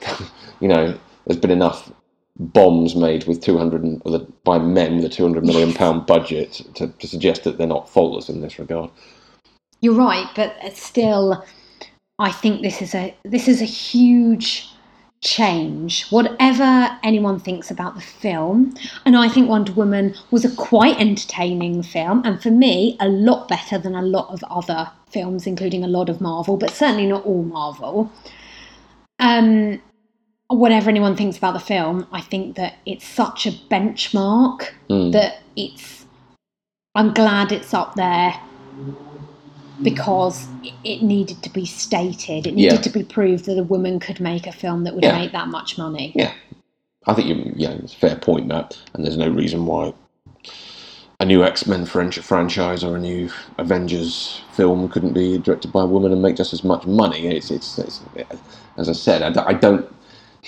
you 0.60 0.68
know, 0.68 0.96
there's 1.26 1.40
been 1.40 1.50
enough 1.50 1.92
bombs 2.38 2.96
made 2.96 3.24
with 3.24 3.40
200 3.40 3.82
and, 3.82 4.02
with 4.04 4.14
a, 4.14 4.26
by 4.44 4.58
men 4.58 4.96
with 4.96 5.04
a 5.04 5.08
200 5.08 5.44
million 5.44 5.72
pound 5.72 6.06
budget 6.06 6.62
to, 6.74 6.88
to 6.88 7.06
suggest 7.06 7.44
that 7.44 7.58
they're 7.58 7.66
not 7.66 7.88
faultless 7.88 8.28
in 8.28 8.40
this 8.40 8.58
regard. 8.58 8.90
You're 9.80 9.94
right, 9.94 10.28
but 10.34 10.56
it's 10.62 10.82
still, 10.82 11.44
I 12.18 12.30
think 12.30 12.62
this 12.62 12.80
is 12.80 12.94
a 12.94 13.14
this 13.24 13.48
is 13.48 13.60
a 13.60 13.64
huge 13.66 14.68
change. 15.20 16.06
Whatever 16.10 16.98
anyone 17.02 17.40
thinks 17.40 17.70
about 17.70 17.94
the 17.94 18.00
film, 18.00 18.74
and 19.04 19.16
I 19.16 19.28
think 19.28 19.48
Wonder 19.48 19.72
Woman 19.72 20.14
was 20.30 20.44
a 20.44 20.54
quite 20.54 21.00
entertaining 21.00 21.82
film, 21.82 22.22
and 22.24 22.40
for 22.40 22.50
me, 22.50 22.96
a 23.00 23.08
lot 23.08 23.48
better 23.48 23.78
than 23.78 23.94
a 23.94 24.02
lot 24.02 24.32
of 24.32 24.44
other 24.44 24.90
films, 25.10 25.46
including 25.46 25.82
a 25.82 25.88
lot 25.88 26.08
of 26.08 26.20
Marvel, 26.20 26.56
but 26.56 26.70
certainly 26.70 27.06
not 27.06 27.24
all 27.24 27.42
Marvel. 27.42 28.12
Um, 29.18 29.80
whatever 30.48 30.90
anyone 30.90 31.16
thinks 31.16 31.38
about 31.38 31.54
the 31.54 31.60
film, 31.60 32.06
I 32.12 32.20
think 32.20 32.56
that 32.56 32.74
it's 32.86 33.06
such 33.06 33.46
a 33.46 33.50
benchmark 33.50 34.68
Mm. 34.88 35.12
that 35.12 35.42
it's. 35.56 36.06
I'm 36.94 37.12
glad 37.12 37.50
it's 37.50 37.74
up 37.74 37.96
there 37.96 38.38
because 39.82 40.46
it- 40.84 41.02
needed 41.02 41.42
to 41.42 41.50
be 41.50 41.64
stated. 41.66 42.46
It 42.46 42.54
needed 42.54 42.72
Yeah. 42.74 42.80
to 42.80 42.90
be 42.90 43.02
proved 43.02 43.46
that 43.46 43.58
a 43.58 43.62
woman 43.64 43.98
could 44.00 44.20
make 44.20 44.46
a 44.46 44.52
film 44.52 44.84
that 44.84 44.94
would 44.94 45.04
Yeah. 45.04 45.18
make 45.18 45.32
that 45.32 45.48
much 45.48 45.76
money. 45.78 46.12
Yeah, 46.14 46.32
I 47.06 47.14
think 47.14 47.28
you, 47.28 47.52
yeah, 47.56 47.70
it's 47.70 47.92
a 47.92 47.96
fair 47.96 48.16
point, 48.16 48.48
that, 48.48 48.76
And 48.94 49.04
there's 49.04 49.16
no 49.16 49.28
reason 49.28 49.66
why 49.66 49.92
a 51.20 51.24
new 51.24 51.44
X 51.44 51.66
Men 51.66 51.84
franchise 51.86 52.82
or 52.84 52.96
a 52.96 53.00
new 53.00 53.30
Avengers 53.58 54.40
film 54.52 54.88
couldn't 54.88 55.12
be 55.12 55.38
directed 55.38 55.72
by 55.72 55.82
a 55.82 55.86
woman 55.86 56.12
and 56.12 56.20
make 56.22 56.36
just 56.36 56.52
as 56.52 56.64
much 56.64 56.86
money. 56.86 57.26
It's, 57.28 57.50
it's, 57.50 57.78
it's 57.78 58.00
as 58.76 58.88
I 58.88 58.92
said, 58.92 59.22
I, 59.22 59.30
don't- 59.30 59.48
I 59.48 59.52
don't. 59.54 59.86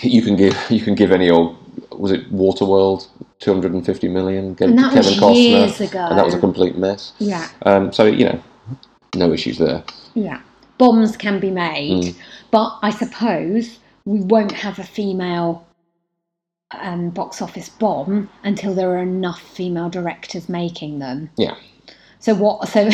You 0.02 0.20
can 0.22 0.36
give 0.36 0.54
you 0.70 0.80
can 0.80 0.94
give 0.94 1.10
any 1.10 1.30
old 1.30 1.56
was 1.92 2.12
it 2.12 2.30
Waterworld, 2.32 3.06
two 3.38 3.52
hundred 3.52 3.72
and 3.72 3.84
fifty 3.84 4.08
million, 4.08 4.54
Get- 4.54 4.68
And 4.70 4.78
that 4.78 4.94
was 4.94 5.06
Kevin 5.06 5.20
Costner, 5.20 5.36
years 5.48 5.80
ago. 5.80 5.98
and 6.10 6.18
that 6.18 6.24
was 6.26 6.34
a 6.34 6.38
complete 6.38 6.76
mess. 6.76 7.12
Yeah. 7.18 7.48
Um, 7.62 7.92
so 7.92 8.04
you 8.04 8.24
know, 8.26 8.40
no 9.14 9.32
issues 9.32 9.58
there. 9.58 9.82
Yeah. 10.14 10.40
Bombs 10.78 11.16
can 11.16 11.40
be 11.40 11.50
made, 11.50 12.04
Mm. 12.04 12.16
but 12.50 12.78
I 12.82 12.90
suppose 12.90 13.78
we 14.04 14.20
won't 14.20 14.52
have 14.52 14.78
a 14.78 14.84
female 14.84 15.66
um, 16.72 17.10
box 17.10 17.40
office 17.40 17.68
bomb 17.68 18.28
until 18.42 18.74
there 18.74 18.90
are 18.90 19.02
enough 19.02 19.40
female 19.40 19.88
directors 19.88 20.48
making 20.48 20.98
them. 20.98 21.30
Yeah. 21.36 21.54
So 22.26 22.34
what? 22.34 22.68
So 22.68 22.80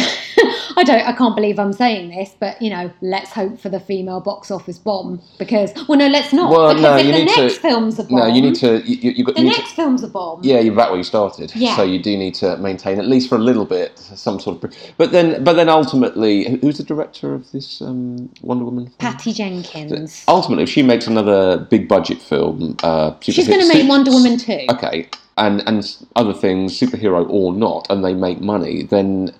I 0.77 0.85
don't. 0.85 1.01
I 1.09 1.13
can't 1.15 1.35
believe 1.35 1.59
I'm 1.59 1.73
saying 1.73 2.11
this, 2.11 2.37
but 2.39 2.61
you 2.61 2.69
know, 2.69 2.93
let's 3.01 3.31
hope 3.31 3.59
for 3.59 3.71
the 3.71 3.81
female 3.81 4.21
box 4.21 4.51
office 4.51 4.77
bomb 4.77 5.23
because 5.39 5.73
well, 5.89 5.97
no, 5.97 6.07
let's 6.09 6.35
not. 6.35 6.51
Well, 6.51 6.75
because 6.75 6.83
no, 6.83 6.97
if 6.99 7.07
you 7.07 7.13
the 7.13 7.19
need 7.21 7.25
next 7.25 7.55
to. 7.55 7.61
film's 7.61 7.99
a 7.99 8.05
bomb, 8.05 8.19
No, 8.19 8.27
you 8.27 8.43
need 8.43 8.57
to. 8.57 8.83
You, 8.83 9.11
you, 9.11 9.25
got. 9.25 9.37
the 9.37 9.41
you 9.41 9.47
need 9.47 9.55
to- 9.55 9.61
next 9.63 9.73
film's 9.73 10.03
a 10.03 10.09
bomb. 10.09 10.41
Yeah, 10.45 10.61
you're 10.61 10.77
back 10.77 10.91
where 10.91 10.99
you 10.99 11.03
started. 11.03 11.51
Yeah. 11.55 11.77
So 11.77 11.83
you 11.83 11.99
do 12.03 12.15
need 12.15 12.35
to 12.35 12.59
maintain 12.59 12.99
at 12.99 13.07
least 13.07 13.31
for 13.31 13.37
a 13.37 13.39
little 13.39 13.65
bit 13.65 13.99
some 13.99 14.39
sort 14.39 14.63
of. 14.63 14.71
But 14.99 15.13
then, 15.13 15.43
but 15.43 15.55
then 15.55 15.71
ultimately, 15.71 16.59
who's 16.61 16.77
the 16.77 16.85
director 16.85 17.33
of 17.33 17.51
this 17.53 17.81
um, 17.81 18.31
Wonder 18.43 18.67
Woman? 18.67 18.89
film? 18.89 18.97
Patty 18.99 19.33
Jenkins. 19.33 20.25
Ultimately, 20.29 20.65
if 20.65 20.69
she 20.69 20.83
makes 20.83 21.07
another 21.07 21.57
big 21.57 21.89
budget 21.89 22.21
film, 22.21 22.77
uh, 22.83 23.15
She's 23.23 23.49
going 23.49 23.61
to 23.61 23.69
make 23.69 23.89
Wonder 23.89 24.11
Woman 24.11 24.37
too. 24.37 24.67
Okay, 24.69 25.09
and 25.37 25.63
and 25.67 25.97
other 26.17 26.35
things, 26.35 26.79
superhero 26.79 27.29
or 27.29 27.53
not, 27.53 27.87
and 27.91 28.05
they 28.05 28.15
make 28.15 28.41
money, 28.41 28.83
then 28.85 29.35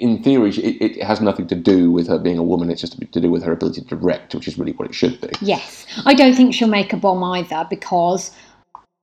in 0.00 0.22
theory, 0.22 0.50
it, 0.50 0.96
it 0.98 1.02
has 1.02 1.20
nothing 1.20 1.46
to 1.46 1.54
do 1.54 1.90
with 1.90 2.08
her 2.08 2.18
being 2.18 2.38
a 2.38 2.42
woman. 2.42 2.70
It's 2.70 2.80
just 2.80 2.98
to 2.98 3.20
do 3.20 3.30
with 3.30 3.42
her 3.42 3.52
ability 3.52 3.82
to 3.82 3.86
direct, 3.86 4.34
which 4.34 4.48
is 4.48 4.58
really 4.58 4.72
what 4.72 4.88
it 4.88 4.94
should 4.94 5.20
be. 5.20 5.28
Yes, 5.42 5.86
I 6.06 6.14
don't 6.14 6.34
think 6.34 6.54
she'll 6.54 6.68
make 6.68 6.92
a 6.92 6.96
bomb 6.96 7.22
either 7.22 7.66
because 7.68 8.30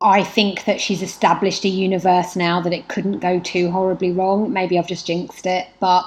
I 0.02 0.24
think 0.24 0.66
that 0.66 0.82
she's 0.82 1.04
established 1.04 1.64
a 1.66 1.70
universe 1.70 2.36
now 2.36 2.62
that 2.62 2.74
it 2.74 2.88
couldn't 2.88 3.20
go 3.20 3.40
too 3.40 3.70
horribly 3.72 4.12
wrong. 4.12 4.52
Maybe 4.52 4.78
I've 4.78 4.88
just 4.88 5.06
jinxed 5.06 5.46
it, 5.46 5.68
but 5.80 6.04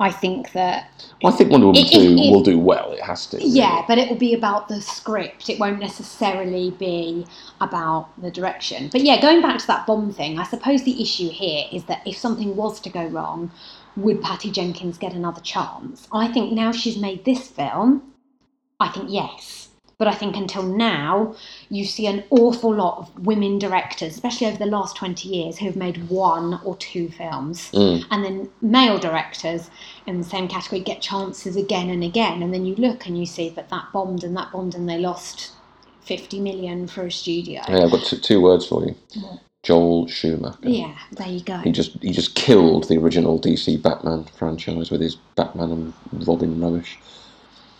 I 0.00 0.10
think 0.12 0.52
that 0.52 0.90
Well, 1.22 1.32
I 1.32 1.36
think 1.36 1.50
Wonder 1.50 1.66
Woman 1.66 1.82
It- 1.82 1.92
it- 1.92 1.98
Two 2.00 2.16
it- 2.16 2.30
will 2.30 2.42
do 2.42 2.58
well. 2.58 2.92
It 2.92 3.02
has 3.02 3.26
to. 3.26 3.44
yeah, 3.44 3.84
but 3.88 3.98
it 3.98 4.08
will 4.08 4.16
be 4.16 4.32
about 4.32 4.68
the 4.68 4.80
script. 4.80 5.50
It 5.50 5.58
won't 5.58 5.80
necessarily 5.80 6.70
be 6.70 7.26
about 7.60 8.08
the 8.20 8.30
direction. 8.30 8.88
But 8.92 9.00
yeah, 9.02 9.20
going 9.20 9.42
back 9.42 9.58
to 9.58 9.66
that 9.66 9.86
bomb 9.86 10.12
thing, 10.12 10.38
I 10.38 10.44
suppose 10.44 10.84
the 10.84 11.02
issue 11.02 11.30
here 11.30 11.64
is 11.72 11.84
that 11.84 12.02
if 12.06 12.16
something 12.16 12.54
was 12.54 12.78
to 12.80 12.90
go 12.90 13.06
wrong, 13.06 13.50
would 13.96 14.22
Patty 14.22 14.50
Jenkins 14.52 14.98
get 14.98 15.12
another 15.14 15.40
chance? 15.40 16.06
I 16.12 16.28
think 16.28 16.52
now 16.52 16.70
she's 16.70 16.96
made 16.96 17.24
this 17.24 17.48
film, 17.48 18.02
I 18.78 18.88
think 18.88 19.06
yes. 19.08 19.68
But 19.98 20.06
I 20.06 20.12
think 20.14 20.36
until 20.36 20.62
now, 20.62 21.34
you 21.70 21.84
see 21.84 22.06
an 22.06 22.24
awful 22.30 22.74
lot 22.74 22.98
of 22.98 23.26
women 23.26 23.58
directors, 23.58 24.14
especially 24.14 24.46
over 24.46 24.56
the 24.56 24.66
last 24.66 24.96
20 24.96 25.28
years, 25.28 25.58
who 25.58 25.66
have 25.66 25.76
made 25.76 26.08
one 26.08 26.60
or 26.64 26.76
two 26.76 27.08
films. 27.08 27.70
Mm. 27.72 28.04
And 28.10 28.24
then 28.24 28.50
male 28.62 28.98
directors 28.98 29.70
in 30.06 30.18
the 30.18 30.24
same 30.24 30.48
category 30.48 30.80
get 30.80 31.02
chances 31.02 31.56
again 31.56 31.90
and 31.90 32.02
again. 32.02 32.42
And 32.42 32.54
then 32.54 32.64
you 32.64 32.74
look 32.76 33.06
and 33.06 33.18
you 33.18 33.26
see 33.26 33.50
that 33.50 33.68
that 33.68 33.92
bombed 33.92 34.24
and 34.24 34.36
that 34.36 34.50
bombed 34.52 34.74
and 34.74 34.88
they 34.88 34.98
lost 34.98 35.52
50 36.02 36.40
million 36.40 36.86
for 36.86 37.06
a 37.06 37.12
studio. 37.12 37.60
Yeah, 37.68 37.84
I've 37.84 37.90
got 37.90 38.04
two, 38.04 38.16
two 38.16 38.40
words 38.40 38.66
for 38.66 38.84
you. 38.84 38.96
Joel 39.62 40.06
Schumacher. 40.06 40.56
Yeah, 40.62 40.96
there 41.12 41.28
you 41.28 41.40
go. 41.40 41.58
He 41.58 41.72
just 41.72 42.00
he 42.00 42.12
just 42.12 42.34
killed 42.34 42.88
the 42.88 42.96
original 42.96 43.38
DC 43.38 43.82
Batman 43.82 44.24
franchise 44.24 44.90
with 44.90 45.00
his 45.00 45.16
Batman 45.36 45.72
and 45.72 46.26
Robin 46.26 46.60
rubbish. 46.60 46.98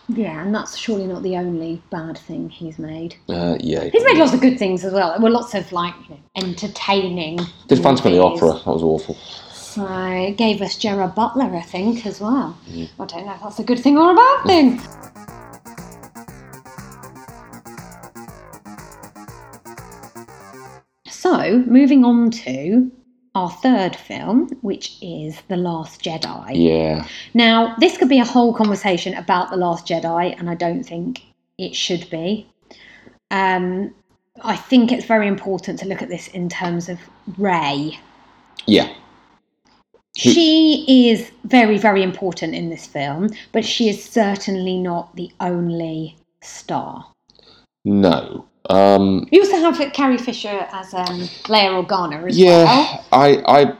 Yeah, 0.08 0.42
and 0.42 0.54
that's 0.54 0.76
surely 0.76 1.06
not 1.06 1.22
the 1.22 1.36
only 1.36 1.82
bad 1.90 2.16
thing 2.16 2.48
he's 2.48 2.78
made. 2.78 3.16
Uh, 3.28 3.58
yeah, 3.60 3.84
He's 3.84 4.04
made 4.04 4.16
lots 4.16 4.32
of 4.32 4.40
good 4.40 4.58
things 4.58 4.82
as 4.84 4.94
well. 4.94 5.14
Well, 5.20 5.32
lots 5.32 5.54
of 5.54 5.70
like 5.70 5.94
you 6.08 6.14
know, 6.14 6.20
entertaining. 6.36 7.38
did 7.66 7.82
Phantom 7.82 8.06
of 8.06 8.12
the. 8.12 8.22
Opera. 8.22 8.52
That 8.64 8.72
was 8.72 8.82
awful. 8.82 9.14
So 9.52 10.34
gave 10.36 10.62
us 10.62 10.76
Gerard 10.76 11.14
Butler, 11.14 11.54
I 11.54 11.60
think, 11.60 12.06
as 12.06 12.20
well. 12.20 12.58
Mm. 12.70 12.88
I 12.98 13.04
don't 13.04 13.26
know 13.26 13.34
if 13.34 13.42
that's 13.42 13.58
a 13.58 13.64
good 13.64 13.78
thing 13.78 13.98
or 13.98 14.12
a 14.12 14.14
bad 14.14 14.46
thing. 14.46 14.80
So, 21.06 21.58
moving 21.66 22.04
on 22.04 22.30
to 22.30 22.90
our 23.38 23.50
third 23.50 23.94
film, 23.94 24.48
which 24.62 24.96
is 25.00 25.40
The 25.46 25.56
Last 25.56 26.02
Jedi. 26.02 26.50
Yeah, 26.54 27.06
Now, 27.34 27.76
this 27.78 27.96
could 27.96 28.08
be 28.08 28.18
a 28.18 28.24
whole 28.24 28.52
conversation 28.52 29.14
about 29.14 29.50
The 29.50 29.56
Last 29.56 29.86
Jedi, 29.86 30.36
and 30.36 30.50
I 30.50 30.56
don't 30.56 30.82
think 30.82 31.22
it 31.56 31.76
should 31.76 32.10
be. 32.10 32.48
Um, 33.30 33.94
I 34.42 34.56
think 34.56 34.90
it's 34.90 35.04
very 35.04 35.28
important 35.28 35.78
to 35.78 35.86
look 35.86 36.02
at 36.02 36.08
this 36.08 36.26
in 36.28 36.48
terms 36.48 36.88
of 36.88 36.98
Rey. 37.36 37.98
yeah. 38.66 38.92
She 40.16 40.84
is 41.08 41.30
very, 41.44 41.78
very 41.78 42.02
important 42.02 42.52
in 42.52 42.70
this 42.70 42.86
film, 42.86 43.30
but 43.52 43.64
she 43.64 43.88
is 43.88 44.02
certainly 44.02 44.76
not 44.76 45.14
the 45.14 45.30
only 45.38 46.16
star. 46.42 47.06
No. 47.84 48.48
Um, 48.68 49.26
You 49.30 49.40
also 49.42 49.56
have 49.58 49.92
Carrie 49.92 50.18
Fisher 50.18 50.66
as 50.72 50.92
um, 50.94 51.20
Leia 51.48 51.84
Organa 51.84 52.28
as 52.28 52.38
yeah, 52.38 52.64
well. 52.64 53.04
I, 53.12 53.42
I, 53.46 53.74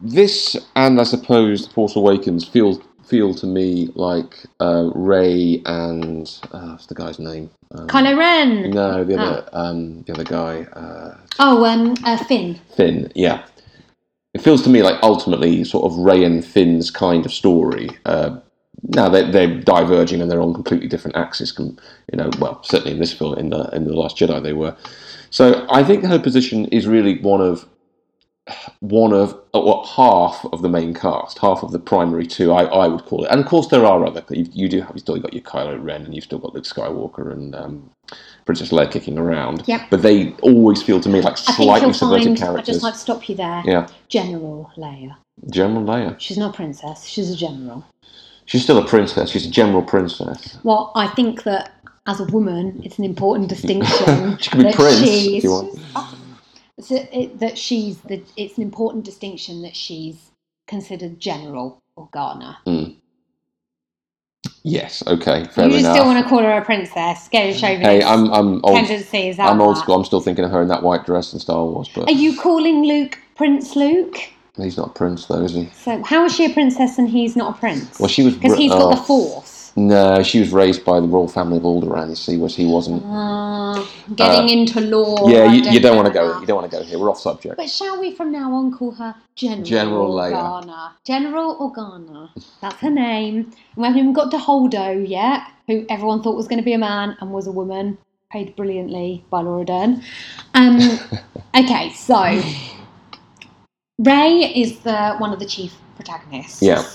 this 0.00 0.56
and 0.76 1.00
I 1.00 1.04
suppose 1.04 1.66
The 1.66 1.74
Force 1.74 1.96
Awakens 1.96 2.46
feel 2.46 2.82
feel 3.04 3.34
to 3.34 3.46
me 3.46 3.88
like 3.96 4.36
uh, 4.60 4.88
Rey 4.94 5.60
and 5.66 6.40
uh, 6.52 6.68
what's 6.70 6.86
the 6.86 6.94
guy's 6.94 7.18
name? 7.18 7.50
Um, 7.72 7.88
Kylo 7.88 8.16
Ren. 8.16 8.70
No, 8.70 9.04
the 9.04 9.20
other 9.20 9.48
um, 9.52 10.02
the 10.02 10.12
other 10.12 10.24
guy, 10.24 10.62
uh, 10.72 11.16
Oh, 11.38 11.64
um, 11.64 11.94
uh, 12.04 12.16
Finn. 12.24 12.58
Finn. 12.76 13.10
Yeah, 13.14 13.44
it 14.32 14.40
feels 14.40 14.62
to 14.62 14.70
me 14.70 14.82
like 14.82 14.98
ultimately 15.02 15.64
sort 15.64 15.90
of 15.90 15.98
Rey 15.98 16.24
and 16.24 16.44
Finn's 16.44 16.90
kind 16.90 17.26
of 17.26 17.32
story. 17.32 17.90
Uh, 18.06 18.38
now 18.82 19.08
they're, 19.08 19.30
they're 19.30 19.60
diverging 19.60 20.20
and 20.20 20.30
they're 20.30 20.40
on 20.40 20.54
completely 20.54 20.88
different 20.88 21.16
axes. 21.16 21.54
You 21.58 21.76
know, 22.12 22.30
well, 22.38 22.62
certainly 22.62 22.92
in 22.92 22.98
this 22.98 23.12
film, 23.12 23.38
in 23.38 23.50
the 23.50 23.68
in 23.74 23.84
the 23.84 23.94
Last 23.94 24.16
Jedi, 24.16 24.42
they 24.42 24.52
were. 24.52 24.76
So 25.30 25.66
I 25.70 25.84
think 25.84 26.04
her 26.04 26.18
position 26.18 26.66
is 26.66 26.86
really 26.86 27.18
one 27.20 27.40
of 27.40 27.66
one 28.80 29.12
of 29.12 29.32
uh, 29.54 29.60
what 29.60 29.86
half 29.86 30.44
of 30.52 30.62
the 30.62 30.68
main 30.68 30.94
cast, 30.94 31.38
half 31.38 31.62
of 31.62 31.72
the 31.72 31.78
primary 31.78 32.26
two, 32.26 32.52
I, 32.52 32.64
I 32.64 32.88
would 32.88 33.04
call 33.04 33.24
it. 33.24 33.30
And 33.30 33.40
of 33.40 33.46
course, 33.46 33.68
there 33.68 33.84
are 33.84 34.04
other. 34.04 34.24
You, 34.30 34.46
you 34.52 34.68
do 34.68 34.80
have 34.80 34.92
you 34.94 35.00
still 35.00 35.18
got 35.18 35.32
your 35.32 35.42
Kylo 35.42 35.82
Ren, 35.82 36.04
and 36.04 36.14
you've 36.14 36.24
still 36.24 36.38
got 36.38 36.54
Luke 36.54 36.64
Skywalker 36.64 37.32
and 37.32 37.54
um, 37.54 37.90
Princess 38.44 38.70
Leia 38.70 38.90
kicking 38.90 39.18
around. 39.18 39.64
Yep. 39.66 39.82
But 39.90 40.02
they 40.02 40.32
always 40.42 40.82
feel 40.82 41.00
to 41.00 41.08
me 41.08 41.20
like 41.20 41.34
I 41.48 41.54
slightly 41.54 41.92
subverted 41.92 42.26
find. 42.26 42.38
I 42.38 42.46
characters. 42.46 42.66
just 42.66 42.82
like 42.82 42.94
to 42.94 43.00
stop 43.00 43.28
you 43.28 43.36
there. 43.36 43.62
Yeah, 43.64 43.88
General 44.08 44.70
Leia. 44.76 45.16
General 45.50 45.84
Leia. 45.84 46.18
She's 46.18 46.38
not 46.38 46.54
a 46.54 46.56
princess. 46.56 47.04
She's 47.04 47.30
a 47.30 47.36
general. 47.36 47.84
She's 48.50 48.64
still 48.64 48.78
a 48.78 48.84
princess. 48.84 49.30
She's 49.30 49.46
a 49.46 49.50
general 49.50 49.80
princess. 49.80 50.58
Well, 50.64 50.90
I 50.96 51.06
think 51.06 51.44
that 51.44 51.70
as 52.08 52.18
a 52.18 52.24
woman, 52.24 52.80
it's 52.84 52.98
an 52.98 53.04
important 53.04 53.48
distinction. 53.48 54.38
She 54.40 54.50
could 54.50 54.58
be 54.58 54.64
that 54.64 54.74
prince 54.74 55.00
if 55.02 55.06
she's- 55.06 55.44
you 55.44 55.50
want. 55.52 55.78
So 56.80 56.94
it, 57.12 57.38
that 57.40 57.58
she's 57.58 57.98
the. 58.00 58.22
It's 58.38 58.56
an 58.56 58.62
important 58.62 59.04
distinction 59.04 59.60
that 59.62 59.76
she's 59.76 60.30
considered 60.66 61.20
General 61.20 61.78
Organa. 61.98 62.56
Mm. 62.66 62.96
Yes. 64.62 65.06
Okay. 65.06 65.44
Fair 65.44 65.68
you 65.68 65.76
enough. 65.76 65.94
still 65.94 66.06
want 66.06 66.24
to 66.24 66.28
call 66.28 66.38
her 66.38 66.56
a 66.56 66.64
princess? 66.64 67.22
Scary 67.26 67.52
chauvinist. 67.52 67.84
Hey, 67.86 68.02
I'm 68.02 68.32
I'm 68.32 68.64
old. 68.64 68.76
tendencies 68.76 69.38
I'm 69.38 69.60
old 69.60 69.76
school. 69.76 69.94
I'm 69.94 70.06
still 70.06 70.22
thinking 70.22 70.42
of 70.46 70.50
her 70.52 70.62
in 70.62 70.68
that 70.68 70.82
white 70.82 71.04
dress 71.04 71.34
in 71.34 71.38
Star 71.38 71.62
Wars, 71.62 71.90
but 71.94 72.08
Are 72.08 72.12
you 72.12 72.34
calling 72.40 72.82
Luke 72.84 73.18
Prince 73.36 73.76
Luke? 73.76 74.16
He's 74.56 74.76
not 74.76 74.88
a 74.88 74.92
prince, 74.92 75.26
though, 75.26 75.42
is 75.42 75.54
he? 75.54 75.66
So 75.74 76.02
how 76.04 76.24
is 76.24 76.34
she 76.34 76.44
a 76.46 76.50
princess 76.50 76.98
and 76.98 77.08
he's 77.08 77.36
not 77.36 77.56
a 77.56 77.58
prince? 77.58 77.98
Well, 77.98 78.08
she 78.08 78.22
was 78.22 78.34
because 78.34 78.56
he's 78.56 78.70
got 78.70 78.82
oh. 78.82 78.90
the 78.96 79.02
Force. 79.02 79.72
No, 79.76 80.22
she 80.22 80.40
was 80.40 80.52
raised 80.52 80.84
by 80.84 80.98
the 81.00 81.06
royal 81.06 81.28
family 81.28 81.56
of 81.58 81.62
Alderaan. 81.62 82.08
You 82.10 82.16
see, 82.16 82.36
whereas 82.36 82.56
he 82.56 82.66
wasn't. 82.66 83.04
Uh, 83.04 83.84
getting 84.16 84.48
Uh, 84.48 84.60
into 84.60 84.80
law. 84.80 85.28
yeah, 85.28 85.50
you, 85.52 85.62
you 85.70 85.80
don't 85.80 85.96
want 85.96 86.08
to 86.08 86.12
go. 86.12 86.40
You 86.40 86.46
don't 86.46 86.56
want 86.56 86.70
to 86.70 86.76
go 86.76 86.82
here. 86.82 86.98
We're 86.98 87.08
off 87.08 87.20
subject. 87.20 87.56
But 87.56 87.70
shall 87.70 88.00
we 88.00 88.12
from 88.14 88.32
now 88.32 88.52
on 88.52 88.72
call 88.76 88.90
her 88.92 89.14
General, 89.36 89.62
General 89.64 90.14
Leia. 90.14 90.32
Organa? 90.64 90.90
General 91.06 91.56
Organa. 91.58 92.30
That's 92.60 92.76
her 92.76 92.90
name. 92.90 93.36
And 93.36 93.76
we 93.76 93.84
haven't 93.84 94.00
even 94.00 94.12
got 94.12 94.30
to 94.32 94.38
Holdo 94.38 95.08
yet, 95.08 95.42
who 95.68 95.86
everyone 95.88 96.22
thought 96.22 96.36
was 96.36 96.48
going 96.48 96.58
to 96.58 96.64
be 96.64 96.72
a 96.72 96.78
man 96.78 97.16
and 97.20 97.30
was 97.30 97.46
a 97.46 97.52
woman, 97.52 97.96
played 98.32 98.56
brilliantly 98.56 99.24
by 99.30 99.40
Laura 99.40 99.64
Dern. 99.64 100.02
Um, 100.54 100.78
okay, 101.56 101.90
so 101.92 102.42
Rey 104.00 104.50
is 104.56 104.80
the 104.80 105.14
one 105.18 105.32
of 105.32 105.38
the 105.38 105.46
chief 105.46 105.74
protagonists. 105.96 106.62
Yeah. 106.62 106.88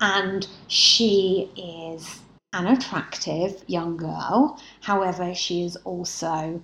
And 0.00 0.46
she 0.66 1.50
is 1.56 2.20
an 2.52 2.66
attractive 2.66 3.62
young 3.68 3.96
girl. 3.96 4.60
However, 4.80 5.34
she 5.34 5.64
is 5.64 5.76
also 5.84 6.60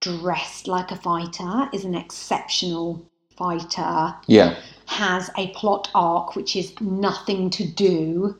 dressed 0.00 0.66
like 0.66 0.90
a 0.90 0.96
fighter, 0.96 1.68
is 1.72 1.84
an 1.84 1.94
exceptional 1.94 3.00
fighter, 3.36 4.14
Yeah. 4.26 4.56
has 4.86 5.30
a 5.38 5.48
plot 5.48 5.88
arc 5.94 6.34
which 6.34 6.56
is 6.56 6.72
nothing 6.80 7.48
to 7.50 7.64
do 7.64 8.36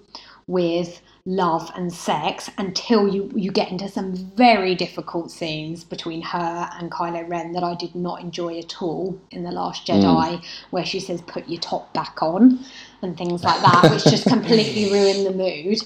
with 0.48 1.00
love 1.24 1.70
and 1.76 1.92
sex 1.92 2.50
until 2.58 3.06
you, 3.06 3.30
you 3.36 3.52
get 3.52 3.70
into 3.70 3.88
some 3.88 4.12
very 4.14 4.74
difficult 4.74 5.30
scenes 5.30 5.84
between 5.84 6.20
her 6.20 6.68
and 6.78 6.90
Kylo 6.90 7.28
Ren 7.28 7.52
that 7.52 7.62
I 7.62 7.74
did 7.74 7.94
not 7.94 8.20
enjoy 8.20 8.58
at 8.58 8.82
all 8.82 9.20
in 9.30 9.44
The 9.44 9.52
Last 9.52 9.86
Jedi, 9.86 10.44
where 10.70 10.84
she 10.84 10.98
says, 10.98 11.20
put 11.22 11.48
your 11.48 11.60
top 11.60 11.94
back 11.94 12.22
on 12.22 12.58
and 13.02 13.16
things 13.16 13.44
like 13.44 13.60
that, 13.62 13.90
which 13.90 14.04
just 14.04 14.26
completely 14.26 14.90
ruin 14.90 15.24
the 15.24 15.32
mood. 15.32 15.78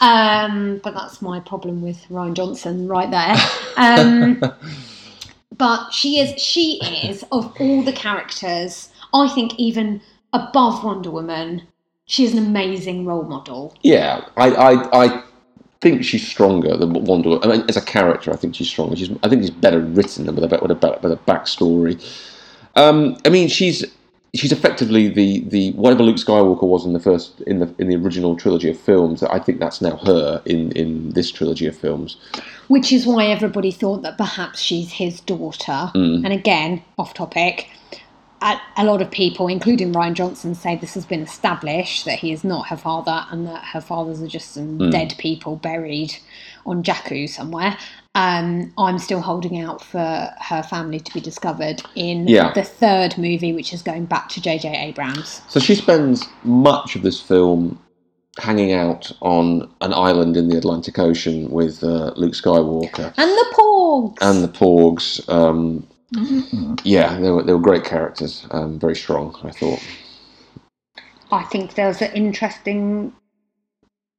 Um, 0.00 0.80
but 0.84 0.94
that's 0.94 1.20
my 1.20 1.40
problem 1.40 1.82
with 1.82 2.06
Rian 2.08 2.34
Johnson 2.34 2.86
right 2.86 3.10
there. 3.10 3.34
Um, 3.76 4.40
but 5.56 5.90
she 5.90 6.18
is 6.18 6.40
she 6.40 6.80
is 7.04 7.22
of 7.30 7.54
all 7.60 7.82
the 7.82 7.92
characters 7.92 8.88
i 9.12 9.28
think 9.28 9.54
even 9.58 10.00
above 10.32 10.82
wonder 10.84 11.10
woman 11.10 11.62
she 12.06 12.24
is 12.24 12.32
an 12.32 12.38
amazing 12.38 13.04
role 13.06 13.24
model 13.24 13.74
Yeah, 13.82 14.24
I, 14.36 14.50
I, 14.50 15.04
I 15.04 15.22
think 15.80 16.04
she's 16.04 16.26
stronger 16.26 16.76
than 16.76 16.92
Wonder 17.04 17.30
Woman. 17.30 17.50
I 17.50 17.56
mean, 17.56 17.64
as 17.68 17.76
a 17.76 17.82
character, 17.82 18.32
I 18.32 18.36
think 18.36 18.54
she's 18.54 18.68
stronger. 18.68 18.96
She's, 18.96 19.10
I 19.22 19.28
think 19.28 19.42
she's 19.42 19.50
better 19.50 19.80
written 19.80 20.28
and 20.28 20.38
with 20.38 20.52
a, 20.52 20.58
with 20.60 20.70
a, 20.70 20.98
with 21.02 21.12
a 21.12 21.16
backstory. 21.26 22.02
Um, 22.76 23.16
I 23.24 23.28
mean, 23.28 23.48
she's 23.48 23.84
she's 24.34 24.50
effectively 24.50 25.06
the, 25.08 25.40
the 25.48 25.70
whatever 25.72 26.02
Luke 26.02 26.16
Skywalker 26.16 26.64
was 26.64 26.84
in 26.84 26.92
the 26.92 26.98
first 27.00 27.40
in 27.42 27.60
the 27.60 27.72
in 27.78 27.88
the 27.88 27.96
original 27.96 28.34
trilogy 28.36 28.68
of 28.70 28.78
films. 28.78 29.22
I 29.22 29.38
think 29.38 29.60
that's 29.60 29.80
now 29.80 29.96
her 29.98 30.42
in 30.44 30.72
in 30.72 31.10
this 31.10 31.30
trilogy 31.30 31.66
of 31.66 31.76
films. 31.76 32.16
which 32.68 32.92
is 32.92 33.06
why 33.06 33.26
everybody 33.26 33.70
thought 33.70 34.02
that 34.02 34.16
perhaps 34.18 34.58
she's 34.60 34.92
his 34.92 35.20
daughter 35.20 35.90
Mm. 35.94 36.24
and 36.24 36.32
again 36.32 36.82
off 36.98 37.14
topic 37.14 37.68
a, 38.44 38.60
a 38.78 38.84
lot 38.84 39.02
of 39.02 39.10
people 39.10 39.48
including 39.48 39.92
rian 39.92 40.14
johnson 40.14 40.54
say 40.54 40.76
this 40.76 40.94
has 40.94 41.06
been 41.06 41.22
established 41.22 42.04
that 42.04 42.18
he 42.20 42.32
is 42.32 42.44
not 42.44 42.68
her 42.68 42.76
father 42.76 43.26
and 43.30 43.46
that 43.48 43.64
her 43.64 43.80
fathers 43.80 44.22
are 44.22 44.28
just 44.28 44.52
some 44.52 44.78
Mm. 44.78 44.92
dead 44.92 45.14
people 45.18 45.56
buried 45.56 46.16
on 46.66 46.82
jakku 46.84 47.28
somewhere 47.28 47.76
um, 48.16 48.72
i'm 48.78 48.98
still 48.98 49.20
holding 49.20 49.58
out 49.60 49.82
for 49.82 50.30
her 50.50 50.62
family 50.62 51.00
to 51.00 51.12
be 51.14 51.20
discovered 51.20 51.82
in 51.96 52.28
Yeah. 52.28 52.52
the 52.54 52.62
third 52.62 53.18
movie 53.18 53.52
which 53.52 53.72
is 53.72 53.82
going 53.82 54.04
back 54.06 54.28
to 54.30 54.40
jj 54.40 54.66
abrams 54.88 55.42
So 55.48 55.58
she 55.60 55.74
spends 55.74 56.24
much 56.44 56.96
of 56.96 57.02
this 57.02 57.20
film 57.20 57.78
hanging 58.38 58.72
out 58.72 59.12
on 59.22 59.70
an 59.80 59.92
island 59.94 60.36
in 60.36 60.48
the 60.48 60.58
Atlantic 60.58 60.98
Ocean 60.98 61.50
with 61.50 61.84
uh, 61.84 62.12
Luke 62.16 62.32
Skywalker 62.34 63.14
and 63.16 63.30
the 63.30 63.46
porgs 63.56 64.18
and 64.22 64.42
the 64.42 64.48
Porgs. 64.48 65.28
Um, 65.28 65.86
yeah, 66.84 67.18
they 67.18 67.30
were 67.30 67.42
they 67.42 67.52
were 67.52 67.58
great 67.58 67.84
characters. 67.84 68.46
Um, 68.50 68.78
very 68.78 68.96
strong, 68.96 69.36
I 69.42 69.50
thought. 69.50 69.82
i 71.32 71.42
think 71.42 71.74
there 71.74 71.88
was 71.88 72.00
an 72.02 72.12
interesting 72.12 73.12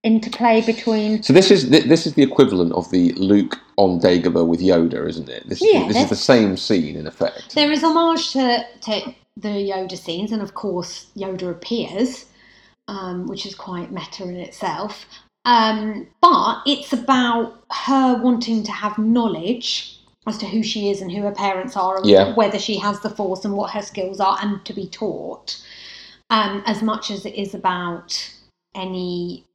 interplay 0.06 0.62
between 0.62 1.24
So 1.24 1.34
this 1.34 1.52
is 1.52 1.70
this 1.70 2.06
is 2.06 2.14
the 2.14 2.24
equivalent 2.24 2.72
of 2.74 2.90
the 2.92 3.12
Luke 3.14 3.60
on 3.78 4.00
Dagobah 4.00 4.48
with 4.48 4.62
Yoda, 4.62 5.08
isn't 5.08 5.28
it? 5.28 5.48
This, 5.50 5.62
Yeah, 5.62 5.88
this 5.88 5.98
is 5.98 6.10
the 6.10 6.16
same 6.16 6.56
scene 6.56 6.96
in 6.96 7.08
effect. 7.08 7.56
There 7.56 7.72
is 7.72 7.84
homage 7.84 8.32
to, 8.34 8.66
to 8.82 9.16
the 9.36 9.50
Yoda 9.50 9.98
scenes, 9.98 10.32
and 10.32 10.42
of 10.42 10.54
course, 10.54 11.08
Yoda 11.18 11.50
appears, 11.50 12.26
um, 12.88 13.28
which 13.28 13.46
is 13.46 13.56
quite 13.56 13.92
meta 13.92 14.24
in 14.24 14.36
itself. 14.36 15.06
Um, 15.44 16.08
but 16.22 16.62
it's 16.66 16.94
about 16.94 17.64
her 17.72 18.22
wanting 18.22 18.64
to 18.64 18.72
have 18.72 18.98
knowledge 18.98 19.95
as 20.28 20.38
to 20.40 20.46
who 20.48 20.64
she 20.64 20.90
is 20.90 21.02
and 21.02 21.12
who 21.12 21.22
her 21.22 21.32
parents 21.32 21.78
are, 21.78 21.98
and 21.98 22.06
Yeah. 22.06 22.34
whether 22.34 22.60
she 22.60 22.78
has 22.78 23.00
the 23.02 23.10
Force 23.10 23.46
and 23.46 23.56
what 23.56 23.72
her 23.72 23.82
skills 23.82 24.20
are, 24.20 24.38
and 24.42 24.66
to 24.66 24.74
be 24.74 24.88
taught, 24.88 25.62
um, 26.30 26.64
as 26.66 26.82
much 26.82 27.12
as 27.12 27.26
it 27.26 27.36
is 27.36 27.54
about 27.54 28.32
any 28.74 29.46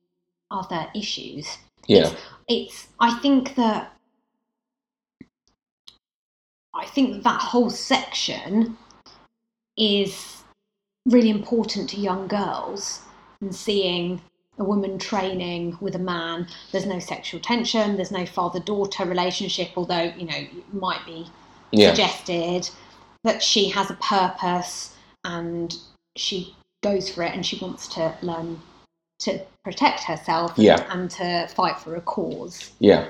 other 0.50 0.90
issues. 0.94 1.58
Yeah, 1.86 2.14
It's. 2.48 2.88
I 2.98 3.14
think 3.18 3.54
that. 3.56 3.96
I 6.72 6.86
think 6.86 7.24
that 7.24 7.40
whole 7.40 7.70
section 7.70 8.76
is 9.76 10.44
really 11.06 11.30
important 11.30 11.90
to 11.90 12.00
young 12.00 12.28
girls 12.28 13.00
and 13.40 13.54
seeing 13.54 14.20
a 14.60 14.64
woman 14.64 14.98
training 14.98 15.76
with 15.80 15.94
a 15.96 15.98
man. 15.98 16.46
There's 16.70 16.86
no 16.86 16.98
sexual 17.00 17.40
tension. 17.40 17.96
There's 17.96 18.12
no 18.12 18.26
father-daughter 18.26 19.04
relationship, 19.06 19.70
although 19.74 20.12
you 20.16 20.26
know 20.26 20.36
it 20.36 20.74
might 20.74 21.04
be 21.06 21.26
yeah, 21.72 21.88
suggested 21.88 22.68
that 23.24 23.42
she 23.42 23.68
has 23.70 23.90
a 23.90 23.94
purpose 23.94 24.94
and 25.24 25.76
she 26.16 26.54
goes 26.82 27.10
for 27.10 27.22
it 27.22 27.34
and 27.34 27.44
she 27.44 27.58
wants 27.58 27.88
to 27.88 28.14
learn 28.22 28.60
to 29.20 29.40
protect 29.64 30.04
herself 30.04 30.56
and- 30.56 30.64
Yeah. 30.64 30.86
and 30.92 31.10
to 31.12 31.46
fight 31.48 31.78
for 31.78 31.96
a 31.96 32.00
cause. 32.00 32.70
yeah. 32.78 33.08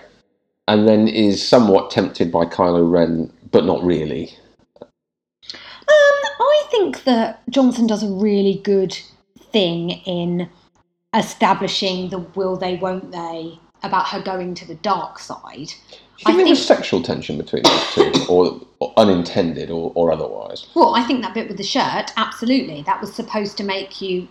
And 0.68 0.86
then 0.88 1.08
is 1.08 1.46
somewhat 1.46 1.90
tempted 1.90 2.30
by 2.30 2.44
Kylo 2.44 2.88
Ren, 2.88 3.32
but 3.50 3.64
not 3.64 3.82
really. 3.82 4.32
Um, 5.52 5.64
I 5.88 6.64
think 6.70 7.02
that 7.04 7.42
Johnson 7.50 7.88
does 7.88 8.04
a 8.04 8.08
really 8.08 8.60
good 8.62 8.96
thing 9.50 9.90
in 9.90 10.48
establishing 11.14 12.08
the 12.10 12.18
will 12.18 12.56
they, 12.56 12.76
won't 12.76 13.10
they 13.12 13.58
about 13.82 14.08
her 14.08 14.20
going 14.20 14.54
to 14.54 14.66
the 14.66 14.74
dark 14.76 15.18
side. 15.18 15.72
Do 15.90 16.26
you 16.26 16.26
I 16.26 16.32
think 16.32 16.38
there 16.38 16.48
was 16.48 16.64
sexual 16.66 17.02
tension 17.02 17.38
between 17.38 17.62
those 17.62 17.94
two, 17.94 18.12
or, 18.28 18.60
or 18.78 18.92
unintended, 18.98 19.70
or, 19.70 19.90
or 19.94 20.12
otherwise? 20.12 20.66
Well, 20.74 20.94
I 20.94 21.02
think 21.02 21.22
that 21.22 21.32
bit 21.32 21.48
with 21.48 21.56
the 21.56 21.64
shirt, 21.64 22.12
absolutely, 22.16 22.82
that 22.82 23.00
was 23.00 23.12
supposed 23.14 23.56
to 23.56 23.64
make 23.64 24.02
you 24.02 24.28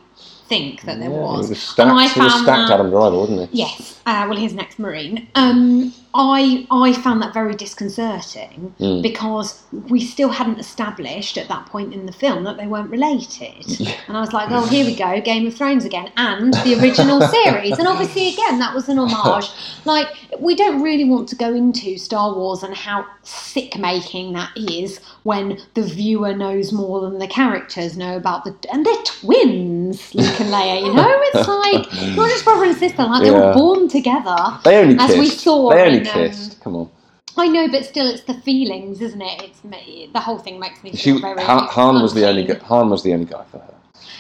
think 0.48 0.84
that 0.84 1.00
there 1.00 1.10
Yeah, 1.10 1.18
was. 1.18 1.48
He 1.48 1.50
was 1.52 1.62
stacked, 1.62 1.90
I 1.90 2.08
he 2.08 2.20
was 2.20 2.32
found 2.32 2.44
stacked 2.44 2.68
that- 2.68 2.74
Adam 2.76 2.92
Driver, 2.92 3.18
wasn't 3.18 3.50
he? 3.50 3.58
Yes. 3.58 4.00
Uh, 4.06 4.28
well, 4.30 4.38
here's 4.38 4.54
next 4.54 4.78
Marine. 4.78 5.28
Um, 5.34 5.94
I 6.14 6.66
I 6.72 6.94
found 6.94 7.22
that 7.22 7.34
very 7.34 7.54
disconcerting 7.54 8.74
Mm. 8.80 9.02
because 9.04 9.62
we 9.90 10.00
still 10.00 10.30
hadn't 10.30 10.60
established 10.60 11.38
at 11.38 11.48
that 11.50 11.66
point 11.68 11.94
in 11.94 12.06
the 12.06 12.12
film 12.12 12.44
that 12.46 12.58
they 12.58 12.66
weren't 12.68 12.90
related, 12.90 13.66
and 14.08 14.18
I 14.18 14.22
was 14.22 14.34
like, 14.34 14.50
oh, 14.52 14.66
here 14.68 14.86
we 14.86 14.96
go, 14.96 15.22
Game 15.22 15.46
of 15.46 15.54
Thrones 15.56 15.86
again, 15.86 16.12
and 16.18 16.54
the 16.66 16.80
original 16.82 17.22
series, 17.38 17.78
and 17.78 17.88
obviously 17.88 18.30
again 18.34 18.60
that 18.60 18.74
was 18.74 18.90
an 18.90 18.98
homage. 19.00 19.50
Like 19.86 20.08
we 20.40 20.56
don't 20.56 20.84
really 20.84 21.06
want 21.06 21.30
to 21.30 21.36
go 21.36 21.54
into 21.54 21.98
Star 21.98 22.36
Wars 22.36 22.64
and 22.64 22.76
how 22.76 23.06
sick 23.24 23.78
making 23.78 24.34
that 24.34 24.52
is 24.56 25.00
when 25.24 25.58
the 25.74 25.82
viewer 25.82 26.34
knows 26.36 26.72
more 26.74 27.02
than 27.02 27.18
the 27.18 27.28
characters 27.28 27.98
know 27.98 28.18
about 28.18 28.44
the 28.44 28.54
and 28.72 28.86
they're 28.86 29.04
twins, 29.04 30.14
Luke 30.14 30.40
and 30.42 30.50
Leia. 30.50 30.82
You 30.86 30.94
know, 30.94 31.08
it's 31.34 31.48
like 31.48 32.16
not 32.18 32.30
just 32.30 32.44
brother 32.44 32.66
and 32.66 32.76
sister, 32.78 33.04
like 33.04 33.24
they 33.24 33.32
were 33.32 33.54
born 33.54 33.88
together. 33.88 34.36
They 34.66 34.78
only 34.78 34.96
As 35.00 35.08
kissed. 35.08 35.20
we 35.20 35.30
saw 35.30 35.70
they 35.72 35.82
only 35.86 35.99
in, 36.02 36.08
um, 36.08 36.14
kissed. 36.14 36.62
Come 36.62 36.76
on. 36.76 36.90
I 37.38 37.48
know, 37.48 37.68
but 37.70 37.86
still, 37.86 38.08
it's 38.08 38.24
the 38.24 38.34
feelings, 38.34 39.02
isn't 39.02 39.22
it? 39.22 39.42
It's 39.44 39.64
me- 39.64 40.10
the 40.14 40.20
whole 40.20 40.40
thing 40.40 40.60
makes 40.60 40.84
me 40.84 40.94
She, 40.96 41.12
very. 41.12 41.42
Han, 41.44 41.68
Han 41.68 42.02
was 42.02 42.14
the 42.14 42.28
only 42.28 42.42
unclean. 42.42 42.60
Han 42.62 42.90
was 42.90 43.04
the 43.04 43.14
only 43.14 43.26
guy 43.26 43.44
for 43.52 43.60
her. 43.60 43.74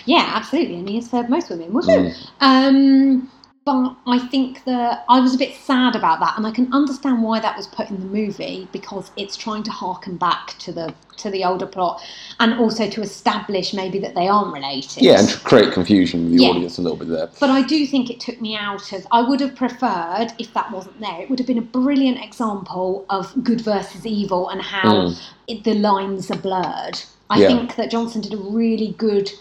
Yeah, 0.05 0.31
absolutely, 0.33 0.75
and 0.75 0.89
he 0.89 0.97
is 0.97 1.09
for 1.09 1.27
most 1.27 1.49
women, 1.49 1.73
wasn't 1.73 2.07
Mm. 2.07 2.09
it? 2.11 2.27
Um, 2.41 3.31
but 3.69 3.95
I 4.07 4.17
think 4.17 4.63
that 4.65 5.05
I 5.09 5.19
was 5.19 5.35
a 5.35 5.37
bit 5.37 5.53
sad 5.53 5.95
about 5.95 6.19
that, 6.21 6.35
and 6.37 6.47
I 6.47 6.51
can 6.51 6.73
understand 6.73 7.21
why 7.21 7.39
that 7.39 7.55
was 7.55 7.67
put 7.67 7.91
in 7.91 7.99
the 7.99 8.05
movie 8.07 8.67
because 8.71 9.11
it's 9.15 9.37
trying 9.37 9.61
to 9.63 9.71
harken 9.71 10.17
back 10.17 10.55
to 10.59 10.71
the 10.71 10.93
to 11.17 11.29
the 11.29 11.43
older 11.43 11.67
plot, 11.67 12.01
and 12.39 12.53
also 12.55 12.89
to 12.89 13.01
establish 13.01 13.73
maybe 13.73 13.99
that 13.99 14.15
they 14.15 14.27
aren't 14.27 14.53
related. 14.53 15.03
Yeah, 15.03 15.19
and 15.19 15.29
to 15.29 15.37
create 15.41 15.71
confusion 15.73 16.23
with 16.23 16.37
the 16.37 16.43
Yeah. 16.43 16.49
audience 16.49 16.79
a 16.79 16.81
little 16.81 16.97
bit 16.97 17.09
there. 17.09 17.29
But 17.39 17.51
I 17.51 17.61
do 17.61 17.85
think 17.85 18.09
it 18.09 18.19
took 18.19 18.41
me 18.41 18.55
out 18.55 18.91
of. 18.91 19.05
I 19.11 19.21
would 19.21 19.39
have 19.41 19.55
preferred 19.55 20.33
if 20.39 20.51
that 20.55 20.71
wasn't 20.71 20.99
there. 20.99 21.21
It 21.21 21.29
would 21.29 21.37
have 21.37 21.47
been 21.47 21.57
a 21.59 21.69
brilliant 21.79 22.23
example 22.23 23.05
of 23.11 23.31
good 23.43 23.61
versus 23.61 24.03
evil 24.05 24.49
and 24.49 24.61
how 24.61 25.09
Mm. 25.09 25.17
it, 25.47 25.63
the 25.63 25.75
lines 25.75 26.31
are 26.31 26.37
blurred. 26.37 26.99
I 27.29 27.41
Yeah. 27.41 27.47
think 27.47 27.75
that 27.75 27.91
Johnson 27.91 28.21
did 28.21 28.33
a 28.33 28.37
really 28.37 28.95
good 28.97 29.31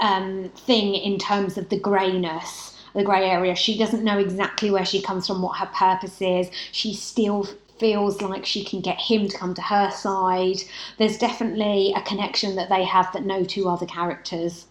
um, 0.00 0.50
thing 0.54 0.94
in 0.94 1.18
terms 1.18 1.58
of 1.58 1.68
the 1.70 1.76
greyness, 1.78 2.77
the 2.94 3.04
grey 3.04 3.28
area. 3.28 3.54
She 3.54 3.78
doesn't 3.78 4.04
know 4.04 4.18
exactly 4.18 4.70
where 4.70 4.84
she 4.84 5.02
comes 5.02 5.26
from, 5.26 5.42
what 5.42 5.58
her 5.58 5.66
purpose 5.66 6.20
is. 6.20 6.50
She 6.72 6.94
still 6.94 7.46
feels 7.78 8.20
like 8.20 8.44
she 8.44 8.64
can 8.64 8.80
get 8.80 8.98
him 9.00 9.28
to 9.28 9.38
come 9.38 9.54
to 9.54 9.62
her 9.62 9.90
side. 9.90 10.58
There's 10.98 11.18
definitely 11.18 11.94
a 11.96 12.02
connection 12.02 12.56
that 12.56 12.68
they 12.68 12.84
have 12.84 13.12
that 13.12 13.24
no 13.24 13.44
two 13.44 13.68
other 13.68 13.86
characters 13.86 14.66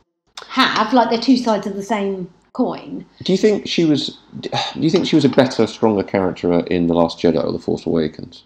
have. 0.48 0.94
Like 0.94 1.10
they're 1.10 1.20
two 1.20 1.38
sides 1.38 1.68
of 1.68 1.76
the 1.76 1.84
same 1.84 2.30
coin. 2.54 3.06
Do 3.24 3.32
you 3.32 3.38
think 3.38 3.68
she 3.68 3.86
was? 3.86 4.18
Do 4.40 4.50
you 4.76 4.90
think 4.90 5.08
she 5.08 5.16
was 5.16 5.26
a 5.26 5.30
better, 5.30 5.68
stronger 5.68 6.04
character 6.04 6.60
in 6.66 6.88
the 6.88 6.94
Last 6.94 7.20
Jedi 7.20 7.44
or 7.44 7.52
the 7.52 7.60
Force 7.60 7.86
Awakens? 7.86 8.44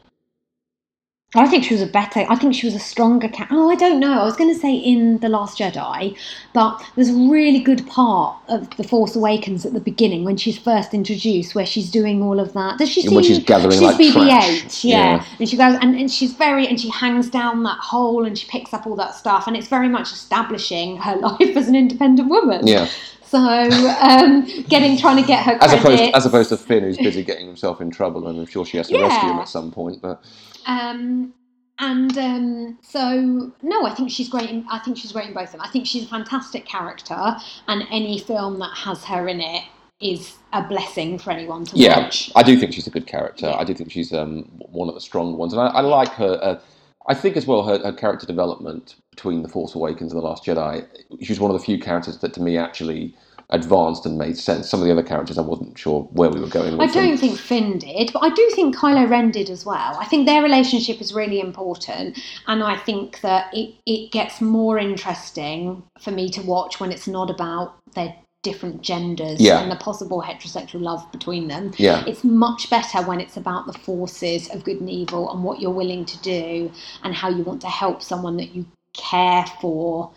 I 1.33 1.47
think 1.47 1.63
she 1.63 1.73
was 1.73 1.81
a 1.81 1.87
better. 1.87 2.25
I 2.27 2.35
think 2.35 2.53
she 2.53 2.67
was 2.67 2.75
a 2.75 2.79
stronger 2.79 3.29
cat. 3.29 3.47
Oh, 3.51 3.69
I 3.69 3.75
don't 3.75 4.01
know. 4.01 4.19
I 4.19 4.25
was 4.25 4.35
going 4.35 4.53
to 4.53 4.59
say 4.59 4.75
in 4.75 5.19
the 5.19 5.29
Last 5.29 5.57
Jedi, 5.57 6.17
but 6.51 6.83
there's 6.95 7.09
a 7.09 7.13
really 7.13 7.61
good 7.61 7.87
part 7.87 8.37
of 8.49 8.69
the 8.75 8.83
Force 8.83 9.15
Awakens 9.15 9.65
at 9.65 9.71
the 9.71 9.79
beginning 9.79 10.25
when 10.25 10.35
she's 10.35 10.57
first 10.57 10.93
introduced, 10.93 11.55
where 11.55 11.65
she's 11.65 11.89
doing 11.89 12.21
all 12.21 12.37
of 12.39 12.51
that. 12.51 12.79
Does 12.79 12.89
she? 12.89 13.07
When 13.07 13.23
see- 13.23 13.35
she's 13.35 13.43
gathering, 13.45 13.71
she's 13.71 13.81
like, 13.81 13.95
BB-8, 13.95 14.11
trash. 14.13 14.83
yeah. 14.83 14.97
Yeah. 14.97 15.25
And 15.39 15.47
she 15.47 15.55
goes 15.55 15.77
and, 15.81 15.95
and 15.95 16.11
she's 16.11 16.33
very 16.33 16.67
and 16.67 16.79
she 16.79 16.89
hangs 16.89 17.29
down 17.29 17.63
that 17.63 17.79
hole 17.79 18.25
and 18.25 18.37
she 18.37 18.45
picks 18.47 18.73
up 18.73 18.85
all 18.85 18.97
that 18.97 19.15
stuff, 19.15 19.47
and 19.47 19.55
it's 19.55 19.69
very 19.69 19.87
much 19.87 20.11
establishing 20.11 20.97
her 20.97 21.15
life 21.27 21.55
as 21.55 21.69
an 21.69 21.75
independent 21.75 22.27
woman. 22.27 22.67
Yeah. 22.67 22.89
So 23.23 23.39
um, 23.39 24.45
getting 24.63 24.97
trying 24.97 25.15
to 25.15 25.25
get 25.25 25.45
her 25.45 25.57
As 25.61 25.71
opposed, 25.71 26.13
as 26.13 26.25
opposed 26.25 26.49
to 26.49 26.57
Finn, 26.57 26.83
who's 26.83 26.97
busy 26.97 27.23
getting 27.23 27.47
himself 27.47 27.79
in 27.79 27.89
trouble, 27.89 28.27
and 28.27 28.37
I'm 28.37 28.45
sure 28.45 28.65
she 28.65 28.75
has 28.75 28.89
to 28.89 28.99
rescue 29.01 29.29
him 29.29 29.39
at 29.39 29.47
some 29.47 29.71
point. 29.71 30.01
But 30.01 30.21
Um, 30.65 31.33
and 31.79 32.15
um, 32.17 32.79
so 32.81 33.51
no, 33.63 33.85
I 33.85 33.93
think 33.95 34.11
she's 34.11 34.29
great. 34.29 34.49
In, 34.49 34.65
I 34.69 34.79
think 34.79 34.97
she's 34.97 35.11
great 35.11 35.27
in 35.27 35.33
both 35.33 35.45
of 35.45 35.51
them. 35.53 35.61
I 35.61 35.69
think 35.69 35.87
she's 35.87 36.05
a 36.05 36.07
fantastic 36.07 36.65
character, 36.65 37.35
and 37.67 37.87
any 37.89 38.19
film 38.19 38.59
that 38.59 38.75
has 38.77 39.03
her 39.05 39.27
in 39.27 39.41
it 39.41 39.63
is 39.99 40.37
a 40.53 40.63
blessing 40.63 41.17
for 41.17 41.31
anyone 41.31 41.65
to 41.65 41.77
yeah, 41.77 41.99
watch. 41.99 42.31
I 42.35 42.43
do 42.43 42.57
think 42.57 42.73
she's 42.73 42.87
a 42.87 42.91
good 42.91 43.07
character. 43.07 43.53
I 43.55 43.63
do 43.63 43.73
think 43.73 43.91
she's 43.91 44.13
um, 44.13 44.43
one 44.57 44.89
of 44.89 44.95
the 44.95 45.01
strong 45.01 45.37
ones, 45.37 45.53
and 45.53 45.61
I, 45.61 45.67
I 45.67 45.81
like 45.81 46.11
her. 46.13 46.39
Uh, 46.41 46.59
I 47.07 47.15
think 47.15 47.35
as 47.35 47.47
well 47.47 47.63
her, 47.63 47.79
her 47.79 47.93
character 47.93 48.27
development 48.27 48.95
between 49.09 49.41
The 49.41 49.49
Force 49.49 49.73
Awakens 49.73 50.11
and 50.11 50.21
The 50.21 50.25
Last 50.25 50.45
Jedi. 50.45 50.85
She 51.21 51.31
was 51.31 51.39
one 51.39 51.49
of 51.49 51.57
the 51.57 51.65
few 51.65 51.79
characters 51.79 52.19
that, 52.19 52.33
to 52.33 52.41
me, 52.41 52.57
actually 52.57 53.15
advanced 53.51 54.05
and 54.05 54.17
made 54.17 54.37
sense. 54.37 54.69
Some 54.69 54.79
of 54.79 54.85
the 54.85 54.91
other 54.91 55.03
characters, 55.03 55.37
I 55.37 55.41
wasn't 55.41 55.77
sure 55.77 56.03
where 56.11 56.29
we 56.29 56.39
were 56.39 56.47
going 56.47 56.73
I 56.73 56.77
with 56.77 56.93
them. 56.93 57.07
don't 57.09 57.17
think 57.17 57.37
Finn 57.37 57.77
did, 57.79 58.11
but 58.13 58.23
I 58.23 58.29
do 58.29 58.49
think 58.55 58.75
Kylo 58.75 59.09
Ren 59.09 59.31
did 59.31 59.49
as 59.49 59.65
well. 59.65 59.97
I 59.99 60.05
think 60.05 60.25
their 60.25 60.41
relationship 60.41 61.01
is 61.01 61.13
really 61.13 61.39
important, 61.39 62.19
and 62.47 62.63
I 62.63 62.77
think 62.77 63.21
that 63.21 63.53
it, 63.53 63.73
it 63.85 64.11
gets 64.11 64.41
more 64.41 64.77
interesting 64.77 65.83
for 65.99 66.11
me 66.11 66.29
to 66.29 66.41
watch 66.41 66.79
when 66.79 66.91
it's 66.91 67.07
not 67.07 67.29
about 67.29 67.75
their 67.95 68.15
different 68.43 68.81
genders 68.81 69.39
Yeah. 69.39 69.59
and 69.61 69.71
the 69.71 69.75
possible 69.75 70.21
heterosexual 70.21 70.81
love 70.81 71.05
between 71.11 71.47
them. 71.47 71.73
Yeah. 71.77 72.03
It's 72.07 72.23
much 72.23 72.71
better 72.71 72.99
when 73.03 73.19
it's 73.19 73.37
about 73.37 73.67
the 73.67 73.73
forces 73.73 74.49
of 74.49 74.63
good 74.63 74.79
and 74.79 74.89
evil 74.89 75.31
and 75.31 75.43
what 75.43 75.59
you're 75.61 75.69
willing 75.69 76.05
to 76.05 76.17
do 76.23 76.71
and 77.03 77.13
how 77.13 77.29
you 77.29 77.43
want 77.43 77.61
to 77.61 77.67
help 77.67 78.01
someone 78.01 78.37
that 78.37 78.55
you 78.55 78.65
care 78.93 79.45
for, 79.61 80.11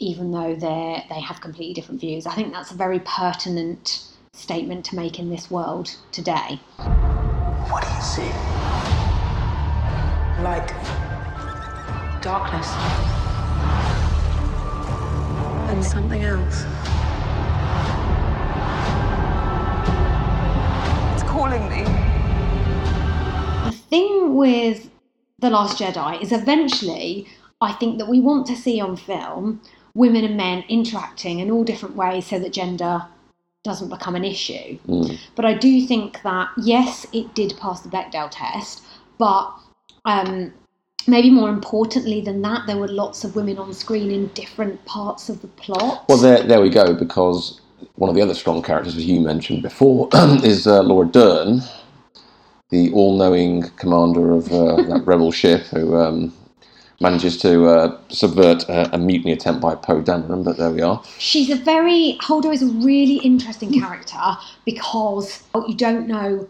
even 0.00 0.30
though 0.32 0.54
they 0.54 1.04
they 1.10 1.20
have 1.20 1.40
completely 1.42 1.74
different 1.74 2.00
views. 2.00 2.26
I 2.26 2.34
think 2.34 2.52
that's 2.52 2.70
a 2.70 2.74
very 2.74 3.00
pertinent 3.00 4.02
statement 4.32 4.84
to 4.86 4.96
make 4.96 5.18
in 5.18 5.28
this 5.28 5.50
world 5.50 5.94
today. 6.10 6.58
What 7.68 7.82
do 7.82 7.88
you 7.94 8.02
see? 8.02 8.32
Light. 10.42 10.72
Darkness. 12.22 12.66
And 15.70 15.84
something 15.84 16.22
else. 16.22 16.64
It's 21.14 21.30
calling 21.30 21.68
me. 21.68 21.84
The 23.66 23.76
thing 23.90 24.34
with 24.34 24.90
The 25.40 25.50
Last 25.50 25.78
Jedi 25.78 26.22
is 26.22 26.32
eventually, 26.32 27.28
I 27.60 27.72
think 27.72 27.98
that 27.98 28.08
we 28.08 28.20
want 28.20 28.46
to 28.46 28.56
see 28.56 28.80
on 28.80 28.96
film 28.96 29.60
women 29.94 30.24
and 30.24 30.36
men 30.36 30.64
interacting 30.68 31.40
in 31.40 31.50
all 31.50 31.64
different 31.64 31.96
ways 31.96 32.26
so 32.26 32.38
that 32.38 32.52
gender 32.52 33.04
doesn't 33.62 33.88
become 33.88 34.14
an 34.14 34.24
issue. 34.24 34.78
Mm. 34.86 35.18
But 35.34 35.44
I 35.44 35.54
do 35.54 35.86
think 35.86 36.22
that, 36.22 36.48
yes, 36.56 37.06
it 37.12 37.34
did 37.34 37.54
pass 37.58 37.82
the 37.82 37.88
Bechdel 37.88 38.28
test, 38.30 38.82
but 39.18 39.52
um, 40.04 40.52
maybe 41.06 41.30
more 41.30 41.50
importantly 41.50 42.20
than 42.20 42.42
that, 42.42 42.66
there 42.66 42.78
were 42.78 42.88
lots 42.88 43.24
of 43.24 43.36
women 43.36 43.58
on 43.58 43.72
screen 43.74 44.10
in 44.10 44.28
different 44.28 44.82
parts 44.86 45.28
of 45.28 45.42
the 45.42 45.48
plot. 45.48 46.06
Well, 46.08 46.18
there, 46.18 46.42
there 46.42 46.62
we 46.62 46.70
go. 46.70 46.94
Because 46.94 47.60
one 47.96 48.08
of 48.08 48.16
the 48.16 48.22
other 48.22 48.34
strong 48.34 48.62
characters, 48.62 48.96
as 48.96 49.04
you 49.04 49.20
mentioned 49.20 49.62
before, 49.62 50.08
is 50.42 50.66
uh, 50.66 50.82
Laura 50.82 51.06
Dern, 51.06 51.60
the 52.70 52.90
all-knowing 52.92 53.68
commander 53.76 54.32
of 54.32 54.50
uh, 54.52 54.76
that 54.76 55.02
rebel 55.04 55.32
ship 55.32 55.62
who 55.64 55.96
um, 55.96 56.32
manages 57.00 57.36
to 57.38 57.66
uh, 57.66 57.98
subvert 58.08 58.68
a, 58.68 58.94
a 58.94 58.98
mutiny 58.98 59.32
attempt 59.32 59.60
by 59.60 59.74
Poe 59.74 60.02
Dameron. 60.02 60.44
But 60.44 60.58
there 60.58 60.70
we 60.70 60.82
are. 60.82 61.02
She's 61.18 61.50
a 61.50 61.56
very 61.56 62.18
Holdo 62.20 62.52
is 62.52 62.62
a 62.62 62.66
really 62.66 63.16
interesting 63.16 63.72
character 63.80 64.36
because 64.64 65.42
you 65.66 65.74
don't 65.74 66.06
know 66.06 66.48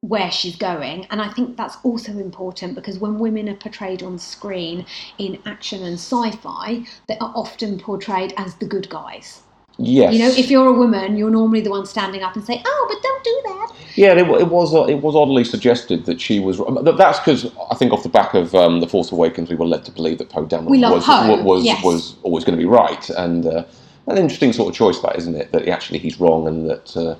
where 0.00 0.32
she's 0.32 0.56
going, 0.56 1.06
and 1.10 1.22
I 1.22 1.28
think 1.32 1.56
that's 1.56 1.76
also 1.84 2.12
important 2.18 2.74
because 2.74 2.98
when 2.98 3.20
women 3.20 3.48
are 3.48 3.54
portrayed 3.54 4.02
on 4.02 4.18
screen 4.18 4.84
in 5.18 5.38
action 5.46 5.84
and 5.84 5.94
sci-fi, 5.94 6.84
they 7.06 7.16
are 7.18 7.32
often 7.36 7.78
portrayed 7.78 8.34
as 8.36 8.56
the 8.56 8.66
good 8.66 8.88
guys. 8.88 9.42
Yes. 9.84 10.12
You 10.14 10.20
know, 10.20 10.28
if 10.28 10.50
you're 10.50 10.68
a 10.68 10.72
woman, 10.72 11.16
you're 11.16 11.30
normally 11.30 11.60
the 11.60 11.70
one 11.70 11.86
standing 11.86 12.22
up 12.22 12.36
and 12.36 12.44
say, 12.44 12.62
"Oh, 12.64 12.86
but 12.88 13.02
don't 13.02 13.24
do 13.24 13.40
that." 13.44 13.72
Yeah, 13.96 14.12
it, 14.12 14.40
it 14.40 14.48
was 14.48 14.74
uh, 14.74 14.84
it 14.84 15.02
was 15.02 15.16
oddly 15.16 15.44
suggested 15.44 16.06
that 16.06 16.20
she 16.20 16.38
was. 16.38 16.60
um, 16.60 16.78
That's 16.96 17.18
because 17.18 17.50
I 17.70 17.74
think 17.74 17.92
off 17.92 18.02
the 18.04 18.08
back 18.08 18.34
of 18.34 18.54
um, 18.54 18.80
the 18.80 18.86
Force 18.86 19.10
Awakens, 19.10 19.50
we 19.50 19.56
were 19.56 19.66
led 19.66 19.84
to 19.86 19.90
believe 19.90 20.18
that 20.18 20.28
Poe 20.28 20.46
Dameron 20.46 20.68
was 20.68 21.04
Poe, 21.04 21.42
was 21.42 21.64
yes. 21.64 21.82
was 21.84 22.14
always 22.22 22.44
going 22.44 22.56
to 22.56 22.62
be 22.62 22.68
right, 22.68 23.10
and 23.10 23.44
uh, 23.46 23.64
an 24.06 24.18
interesting 24.18 24.52
sort 24.52 24.68
of 24.68 24.74
choice 24.76 25.00
that 25.00 25.16
isn't 25.16 25.34
it? 25.34 25.50
That 25.52 25.66
actually 25.68 25.98
he's 25.98 26.20
wrong, 26.20 26.46
and 26.46 26.70
that 26.70 26.96
uh, 26.96 27.16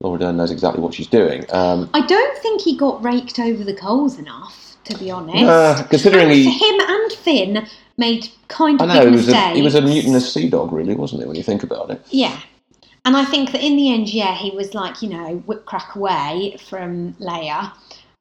Laura 0.00 0.18
Dern 0.18 0.36
knows 0.36 0.50
exactly 0.50 0.82
what 0.82 0.92
she's 0.92 1.08
doing. 1.08 1.46
Um, 1.50 1.88
I 1.94 2.06
don't 2.06 2.38
think 2.38 2.60
he 2.60 2.76
got 2.76 3.02
raked 3.02 3.38
over 3.38 3.64
the 3.64 3.74
coals 3.74 4.18
enough, 4.18 4.76
to 4.84 4.98
be 4.98 5.10
honest. 5.10 5.42
Nah, 5.42 5.82
considering 5.84 6.24
and 6.26 6.32
he- 6.32 6.50
him 6.50 6.80
and 6.80 7.12
Finn 7.12 7.66
made 7.96 8.28
kind 8.48 8.80
I 8.80 8.84
of 8.84 8.88
know 8.88 9.00
big 9.00 9.08
he 9.10 9.16
was, 9.16 9.28
a, 9.28 9.32
mistakes. 9.32 9.56
he 9.56 9.62
was 9.62 9.74
a 9.74 9.82
mutinous 9.82 10.32
sea 10.32 10.48
dog, 10.50 10.72
really, 10.72 10.94
wasn't 10.94 11.22
he? 11.22 11.26
When 11.26 11.36
you 11.36 11.42
think 11.42 11.62
about 11.62 11.90
it. 11.90 12.02
Yeah. 12.10 12.38
And 13.04 13.16
I 13.16 13.24
think 13.24 13.52
that 13.52 13.62
in 13.64 13.76
the 13.76 13.92
end, 13.92 14.08
yeah, 14.08 14.34
he 14.34 14.50
was 14.50 14.74
like, 14.74 15.00
you 15.00 15.08
know, 15.08 15.36
whip 15.46 15.64
crack 15.64 15.94
away 15.94 16.56
from 16.68 17.14
Leia. 17.14 17.72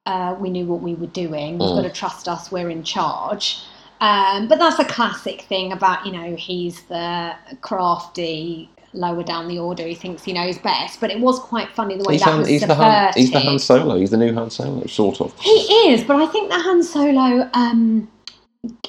Uh, 0.05 0.35
we 0.39 0.49
knew 0.51 0.65
what 0.65 0.81
we 0.81 0.93
were 0.93 1.07
doing. 1.07 1.57
We've 1.57 1.67
Mm. 1.69 1.75
got 1.77 1.81
to 1.81 1.89
trust 1.89 2.27
us. 2.27 2.51
We're 2.51 2.69
in 2.69 2.83
charge. 2.83 3.57
Um, 4.01 4.47
but 4.47 4.59
that's 4.59 4.77
a 4.77 4.85
classic 4.85 5.41
thing 5.41 5.71
about, 5.71 6.05
you 6.05 6.11
know, 6.11 6.35
he's 6.35 6.83
the 6.83 7.33
crafty, 7.61 8.69
lower 8.93 9.23
down 9.23 9.47
the 9.47 9.57
order. 9.57 9.83
He 9.87 9.95
thinks 9.95 10.23
he 10.23 10.33
knows 10.33 10.57
best. 10.59 10.99
But 11.01 11.09
it 11.11 11.19
was 11.19 11.39
quite 11.39 11.69
funny 11.71 11.97
the 11.97 12.03
way 12.03 12.13
He's, 12.13 12.21
that 12.21 12.29
Han, 12.29 12.39
was 12.39 12.47
he's, 12.47 12.61
the. 12.61 12.75
Han, 12.75 13.11
he's 13.15 13.31
the 13.31 13.39
Han 13.39 13.57
Solo. 13.57 13.97
He's 13.97 14.11
the 14.11 14.17
new 14.17 14.33
Han 14.33 14.49
Solo, 14.51 14.85
sort 14.85 15.19
of. 15.21 15.33
He 15.39 15.51
is, 15.91 16.03
but 16.03 16.17
I 16.17 16.27
think 16.27 16.49
the 16.51 16.59
Han 16.59 16.83
Solo 16.83 17.49
um, 17.53 18.07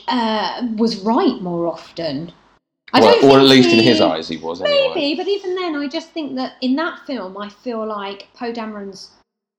uh, 0.09 0.67
was 0.77 0.99
right 1.01 1.41
more 1.41 1.67
often. 1.67 2.33
I 2.93 3.01
Well, 3.01 3.21
don't 3.21 3.31
or 3.31 3.39
at 3.41 3.47
least 3.47 3.71
in 3.71 3.81
his 3.81 4.01
eyes, 4.01 4.29
he 4.29 4.37
was. 4.37 4.63
Anyway. 4.63 4.93
Maybe, 4.95 5.17
but 5.17 5.29
even 5.29 5.55
then, 5.57 5.75
I 5.77 5.89
just 5.89 6.11
think 6.11 6.37
that 6.37 6.55
in 6.61 6.77
that 6.77 7.01
film, 7.07 7.37
I 7.37 7.49
feel 7.49 7.85
like 7.85 8.29
Poe 8.35 8.53
Dameron's 8.53 9.11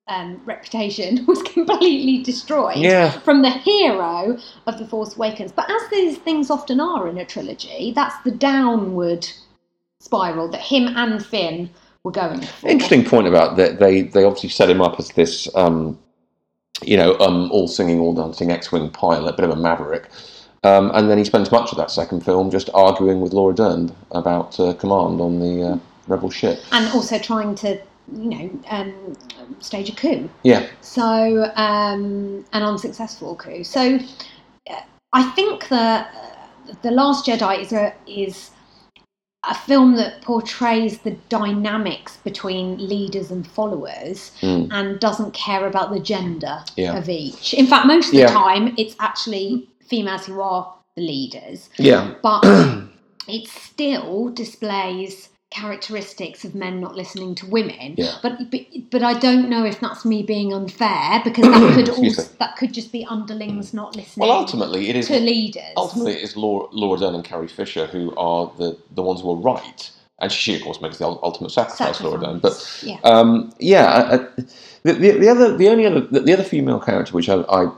um, 0.07 0.41
reputation 0.45 1.25
was 1.27 1.41
completely 1.43 2.23
destroyed 2.23 2.77
Yeah. 2.77 3.11
from 3.11 3.41
the 3.41 3.49
hero 3.51 4.37
of 4.65 4.77
The 4.79 4.87
Force 4.87 5.15
Awakens. 5.17 5.51
But 5.51 5.69
as 5.69 5.89
these 5.89 6.17
things 6.17 6.49
often 6.49 6.79
are 6.79 7.07
in 7.07 7.17
a 7.17 7.25
trilogy, 7.25 7.91
that's 7.93 8.15
the 8.23 8.31
downward 8.31 9.27
spiral 9.99 10.47
that 10.49 10.61
him 10.61 10.87
and 10.95 11.23
Finn 11.25 11.69
were 12.03 12.11
going 12.11 12.41
for. 12.41 12.69
Interesting 12.69 13.03
point 13.03 13.27
about 13.27 13.57
that. 13.57 13.79
They 13.79 14.03
they 14.03 14.23
obviously 14.23 14.49
set 14.49 14.69
him 14.69 14.81
up 14.81 14.99
as 14.99 15.09
this, 15.09 15.53
um, 15.55 15.99
you 16.83 16.97
know, 16.97 17.17
um, 17.19 17.51
all 17.51 17.67
singing, 17.67 17.99
all 17.99 18.13
dancing 18.13 18.51
X-wing 18.51 18.89
pilot, 18.89 19.35
bit 19.35 19.45
of 19.45 19.51
a 19.51 19.55
maverick. 19.55 20.09
Um, 20.63 20.91
and 20.93 21.09
then 21.09 21.17
he 21.17 21.23
spends 21.23 21.51
much 21.51 21.71
of 21.71 21.77
that 21.77 21.91
second 21.91 22.25
film 22.25 22.51
just 22.51 22.69
arguing 22.73 23.21
with 23.21 23.33
Laura 23.33 23.53
Dern 23.53 23.95
about 24.11 24.59
uh, 24.59 24.73
command 24.73 25.21
on 25.21 25.39
the 25.39 25.63
uh, 25.63 25.79
rebel 26.07 26.29
ship. 26.29 26.59
And 26.71 26.91
also 26.93 27.19
trying 27.19 27.55
to, 27.55 27.79
you 28.13 28.29
know, 28.29 28.59
um, 28.69 29.15
stage 29.59 29.89
a 29.89 29.95
coup. 29.95 30.29
Yeah, 30.43 30.67
So, 30.81 31.51
um, 31.55 32.45
an 32.53 32.63
unsuccessful 32.63 33.35
coup. 33.35 33.63
So, 33.63 33.99
uh, 34.69 34.81
I 35.13 35.23
think 35.31 35.69
that 35.69 36.13
uh, 36.13 36.73
The 36.81 36.91
Last 36.91 37.25
Jedi 37.25 37.61
is 37.61 37.71
a, 37.71 37.93
is 38.07 38.51
a 39.43 39.53
film 39.55 39.95
that 39.95 40.21
portrays 40.21 40.99
the 40.99 41.11
dynamics 41.29 42.17
between 42.23 42.77
leaders 42.87 43.31
and 43.31 43.47
followers 43.47 44.31
Mm. 44.41 44.67
and 44.71 44.99
doesn't 44.99 45.33
care 45.33 45.67
about 45.67 45.91
the 45.93 45.99
gender 45.99 46.63
Yeah. 46.75 46.97
of 46.97 47.07
each. 47.09 47.53
In 47.53 47.67
fact, 47.67 47.85
most 47.85 48.07
of 48.07 48.11
the 48.13 48.17
Yeah. 48.19 48.27
time, 48.33 48.73
it's 48.77 48.95
actually 48.99 49.69
females 49.87 50.25
who 50.25 50.41
are 50.41 50.73
the 50.95 51.01
leaders. 51.01 51.69
yeah. 51.77 52.13
But 52.23 52.43
it 53.27 53.47
still 53.47 54.29
displays 54.29 55.29
characteristics 55.49 56.43
of 56.43 56.53
men 56.55 56.81
not 56.81 56.95
listening 56.95 57.33
to 57.35 57.45
women. 57.47 57.95
Yeah. 57.97 58.15
But, 58.21 58.51
but 58.51 58.61
but 58.91 59.03
I 59.03 59.17
don't 59.17 59.49
know 59.49 59.65
if 59.65 59.79
that's 59.79 60.05
me 60.05 60.23
being 60.23 60.53
unfair 60.53 61.21
because 61.23 61.45
that 61.45 61.73
could 61.75 61.89
also 61.89 62.23
that 62.39 62.57
could 62.57 62.73
just 62.73 62.91
be 62.91 63.05
underlings 63.05 63.73
not 63.73 63.95
listening. 63.95 64.27
Well, 64.27 64.37
ultimately, 64.37 64.89
it 64.89 64.95
is 64.95 65.07
to 65.07 65.19
leaders. 65.19 65.63
ultimately 65.77 66.13
it 66.13 66.23
is 66.23 66.35
Laura, 66.35 66.67
Laura 66.71 66.99
Dern 66.99 67.15
and 67.15 67.23
Carrie 67.23 67.47
Fisher 67.47 67.87
who 67.87 68.13
are 68.17 68.51
the 68.57 68.77
the 68.91 69.01
ones 69.03 69.21
who 69.21 69.31
are 69.31 69.37
right, 69.37 69.89
and 70.19 70.31
she 70.31 70.55
of 70.55 70.61
course 70.63 70.81
makes 70.81 70.97
the 70.97 71.05
ul- 71.05 71.19
ultimate 71.23 71.51
sacrifice, 71.51 72.01
Laura 72.01 72.19
Dern. 72.19 72.39
But 72.39 72.81
yeah. 72.83 72.99
Um, 73.03 73.53
yeah, 73.59 73.85
I, 73.85 74.15
I, 74.15 74.17
the, 74.83 74.93
the, 74.93 75.11
the 75.11 75.29
other, 75.29 75.57
the 75.57 75.69
only 75.69 75.85
other, 75.85 76.01
the, 76.01 76.21
the 76.21 76.33
other 76.33 76.43
female 76.43 76.79
character, 76.79 77.13
which 77.13 77.29
I, 77.29 77.41
I 77.49 77.71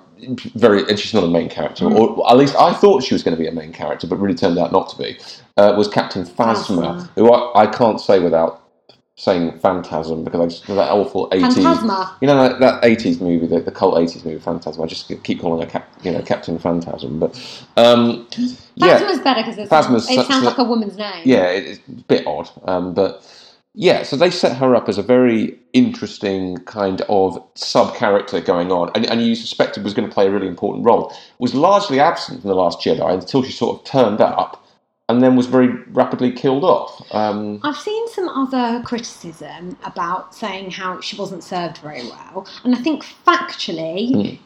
very, 0.55 0.88
and 0.89 0.99
she's 0.99 1.13
not 1.13 1.24
a 1.24 1.28
main 1.28 1.49
character, 1.49 1.86
Mm. 1.86 1.95
or 2.17 2.30
at 2.32 2.38
least 2.38 2.55
I 2.55 2.74
thought 2.74 3.03
she 3.03 3.13
was 3.13 3.24
going 3.24 3.36
to 3.36 3.41
be 3.41 3.47
a 3.47 3.51
main 3.51 3.72
character, 3.74 4.07
but 4.07 4.17
really 4.17 4.36
turned 4.36 4.57
out 4.57 4.72
not 4.72 4.89
to 4.89 4.97
be, 4.97 5.17
uh, 5.57 5.74
was 5.78 5.88
Captain 5.88 6.24
Phasma, 6.26 6.65
Phasma. 7.01 7.09
who 7.15 7.32
I, 7.32 7.63
I 7.63 7.67
can't 7.67 7.99
say 8.01 8.20
without 8.20 8.63
saying 9.15 9.59
Phantasm 9.59 10.24
because 10.24 10.39
I 10.39 10.45
just 10.47 10.65
that 10.67 10.91
awful 10.91 11.28
eighties. 11.34 11.57
You 11.57 11.63
know 12.28 12.47
that, 12.47 12.59
that 12.61 12.86
eighties 12.86 13.20
movie, 13.20 13.47
the, 13.47 13.59
the 13.59 13.72
cult 13.72 13.97
eighties 13.99 14.24
movie, 14.24 14.39
Phantasm. 14.39 14.82
I 14.82 14.88
just 14.88 15.11
keep 15.24 15.41
calling 15.41 15.61
her, 15.61 15.67
Cap, 15.67 15.89
you 16.03 16.11
know, 16.11 16.22
Captain 16.22 16.57
Phantasm. 16.57 17.20
But 17.20 17.36
um, 17.76 18.28
yeah, 18.76 18.97
Phasma's 18.99 19.20
better 19.20 19.41
because 19.41 19.57
it, 19.57 19.67
sounds, 19.67 20.09
it 20.09 20.15
such 20.15 20.28
sounds 20.28 20.43
a- 20.45 20.49
like 20.49 20.57
a 20.57 20.63
woman's 20.63 20.95
name. 20.97 21.24
yeah, 21.26 21.47
it's 21.49 21.80
a 21.88 21.91
bit 22.07 22.26
odd, 22.26 22.49
um, 22.63 22.93
but 22.93 23.22
yeah. 23.80 24.03
So 24.03 24.17
they 24.17 24.30
set 24.30 24.57
her 24.57 24.75
up 24.75 24.89
as 24.89 24.97
a 24.97 25.01
very 25.01 25.57
interesting 25.71 26.57
kind 26.65 27.01
of 27.07 27.41
sub 27.55 27.95
character 27.95 28.41
going 28.41 28.71
on, 28.73 28.91
and, 28.93 29.05
and 29.09 29.21
you 29.21 29.36
suspected 29.36 29.86
was 29.86 29.93
going 29.93 30.07
to 30.07 30.13
play 30.13 30.27
a 30.27 30.32
really 30.32 30.47
important 30.47 30.86
role. 30.86 31.13
Was 31.39 31.55
largely 31.55 31.97
absent 31.99 32.41
from 32.41 32.49
the 32.49 32.55
Last 32.55 32.82
Jedi 32.82 33.09
until 33.13 33.41
she 33.41 33.53
sort 33.53 33.80
of 33.80 33.86
turned 33.86 34.19
up, 34.19 34.67
and 35.07 35.23
then 35.23 35.38
was 35.38 35.47
very 35.47 35.69
rapidly 35.93 36.30
killed 36.30 36.65
off. 36.65 37.01
Um, 37.15 37.61
I've 37.63 37.77
seen 37.77 38.07
some 38.09 38.27
other 38.27 38.84
criticism 38.84 39.77
about 39.86 40.36
saying 40.36 40.71
how 40.71 40.99
she 40.99 41.15
wasn't 41.15 41.43
served 41.43 41.77
very 41.77 42.03
well, 42.03 42.45
and 42.65 42.75
I 42.75 42.80
think 42.80 43.03
factually, 43.25 44.11
Mm. 44.11 44.39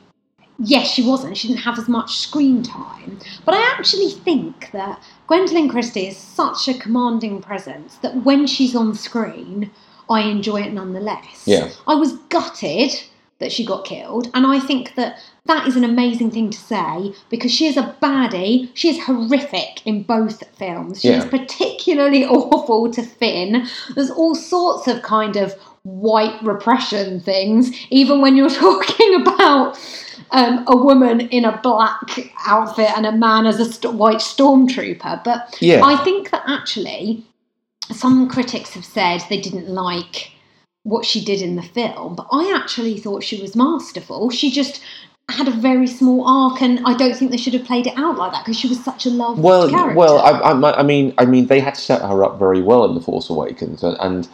yes, 0.59 0.91
she 0.91 1.01
wasn't. 1.07 1.37
She 1.37 1.47
didn't 1.47 1.61
have 1.63 1.79
as 1.79 1.89
much 1.89 2.17
screen 2.19 2.61
time. 2.61 3.17
But 3.45 3.55
I 3.55 3.61
actually 3.75 4.11
think 4.11 4.69
that 4.73 5.01
Gwendoline 5.27 5.69
Christie 5.69 6.07
is 6.07 6.17
such 6.17 6.67
a 6.67 6.73
commanding 6.73 7.41
presence 7.41 7.95
that 7.97 8.23
when 8.23 8.45
she's 8.45 8.75
on 8.75 8.93
screen, 8.93 9.71
I 10.09 10.21
enjoy 10.21 10.61
it 10.61 10.73
nonetheless. 10.73 11.43
Yeah. 11.45 11.69
I 11.87 11.95
was 11.95 12.13
gutted 12.29 12.91
that 13.39 13.51
she 13.51 13.65
got 13.65 13.85
killed, 13.85 14.29
and 14.33 14.45
I 14.45 14.59
think 14.59 14.95
that 14.95 15.17
that 15.45 15.67
is 15.67 15.75
an 15.75 15.83
amazing 15.83 16.31
thing 16.31 16.49
to 16.51 16.57
say 16.57 17.13
because 17.29 17.51
she 17.51 17.67
is 17.67 17.75
a 17.75 17.95
baddie. 18.01 18.69
She 18.75 18.89
is 18.89 19.03
horrific 19.03 19.85
in 19.85 20.03
both 20.03 20.43
films. 20.57 21.01
She 21.01 21.09
is 21.09 21.25
particularly 21.25 22.25
awful 22.25 22.91
to 22.93 23.03
Finn. 23.03 23.67
There's 23.93 24.09
all 24.09 24.35
sorts 24.35 24.87
of 24.87 25.01
kind 25.01 25.35
of 25.35 25.53
white 25.83 26.41
repression 26.43 27.19
things, 27.19 27.71
even 27.89 28.21
when 28.21 28.37
you're 28.37 28.49
talking 28.67 29.21
about 29.21 29.77
um, 30.31 30.63
a 30.67 30.77
woman 30.77 31.21
in 31.21 31.43
a 31.43 31.59
black 31.61 32.31
outfit 32.47 32.89
and 32.95 33.05
a 33.05 33.11
man 33.11 33.45
as 33.45 33.59
a 33.59 33.65
st- 33.65 33.93
white 33.95 34.19
stormtrooper. 34.19 35.23
But 35.25 35.57
Yeah. 35.59 35.83
I 35.83 35.97
think 36.05 36.31
that 36.31 36.43
actually 36.47 37.25
some 37.91 38.29
critics 38.29 38.69
have 38.75 38.85
said 38.85 39.21
they 39.29 39.41
didn't 39.41 39.67
like 39.67 40.31
what 40.83 41.05
she 41.05 41.23
did 41.23 41.41
in 41.41 41.55
the 41.57 41.61
film, 41.61 42.15
but 42.15 42.27
I 42.31 42.53
actually 42.55 42.97
thought 42.97 43.23
she 43.23 43.41
was 43.41 43.55
masterful. 43.57 44.29
She 44.29 44.51
just 44.51 44.81
had 45.29 45.47
a 45.47 45.51
very 45.51 45.87
small 45.87 46.27
arc, 46.27 46.61
and 46.61 46.81
I 46.85 46.95
don't 46.95 47.15
think 47.15 47.31
they 47.31 47.37
should 47.37 47.53
have 47.53 47.63
played 47.63 47.87
it 47.87 47.97
out 47.97 48.17
like 48.17 48.33
that 48.33 48.43
because 48.43 48.59
she 48.59 48.67
was 48.67 48.83
such 48.83 49.05
a 49.05 49.09
loved 49.09 49.41
well, 49.41 49.69
character. 49.69 49.95
well, 49.95 50.19
I, 50.19 50.51
I, 50.51 50.79
I 50.79 50.83
mean, 50.83 51.13
I 51.17 51.25
mean, 51.25 51.47
they 51.47 51.59
had 51.59 51.77
set 51.77 52.01
her 52.01 52.23
up 52.23 52.37
very 52.37 52.61
well 52.61 52.85
in 52.85 52.93
the 52.93 53.01
Force 53.01 53.29
Awakens, 53.29 53.83
and, 53.83 53.97
and 53.99 54.27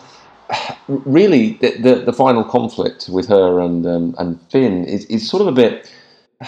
really, 0.88 1.54
the, 1.62 1.78
the 1.78 1.96
the 2.06 2.14
final 2.14 2.44
conflict 2.44 3.08
with 3.10 3.28
her 3.28 3.60
and 3.60 3.86
um, 3.86 4.16
and 4.18 4.40
Finn 4.52 4.86
is, 4.86 5.06
is 5.06 5.30
sort 5.30 5.42
of 5.42 5.48
a 5.48 5.52
bit. 5.52 5.92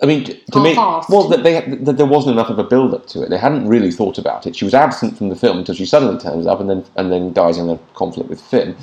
I 0.00 0.06
mean, 0.06 0.24
to 0.24 0.60
me, 0.62 0.74
well, 0.76 1.28
that 1.28 1.42
they 1.42 1.60
that 1.60 1.96
there 1.96 2.06
wasn't 2.06 2.34
enough 2.34 2.48
of 2.48 2.60
a 2.60 2.64
build 2.64 2.94
up 2.94 3.06
to 3.08 3.22
it. 3.22 3.30
They 3.30 3.36
hadn't 3.36 3.66
really 3.66 3.90
thought 3.90 4.18
about 4.18 4.46
it. 4.46 4.54
She 4.54 4.64
was 4.64 4.72
absent 4.72 5.18
from 5.18 5.30
the 5.30 5.36
film 5.36 5.58
until 5.58 5.74
she 5.74 5.84
suddenly 5.84 6.16
turns 6.16 6.46
up, 6.46 6.60
and 6.60 6.70
then 6.70 6.84
and 6.94 7.10
then 7.10 7.32
dies 7.32 7.58
in 7.58 7.68
a 7.68 7.76
conflict 7.94 8.30
with 8.30 8.40
Finn. 8.40 8.76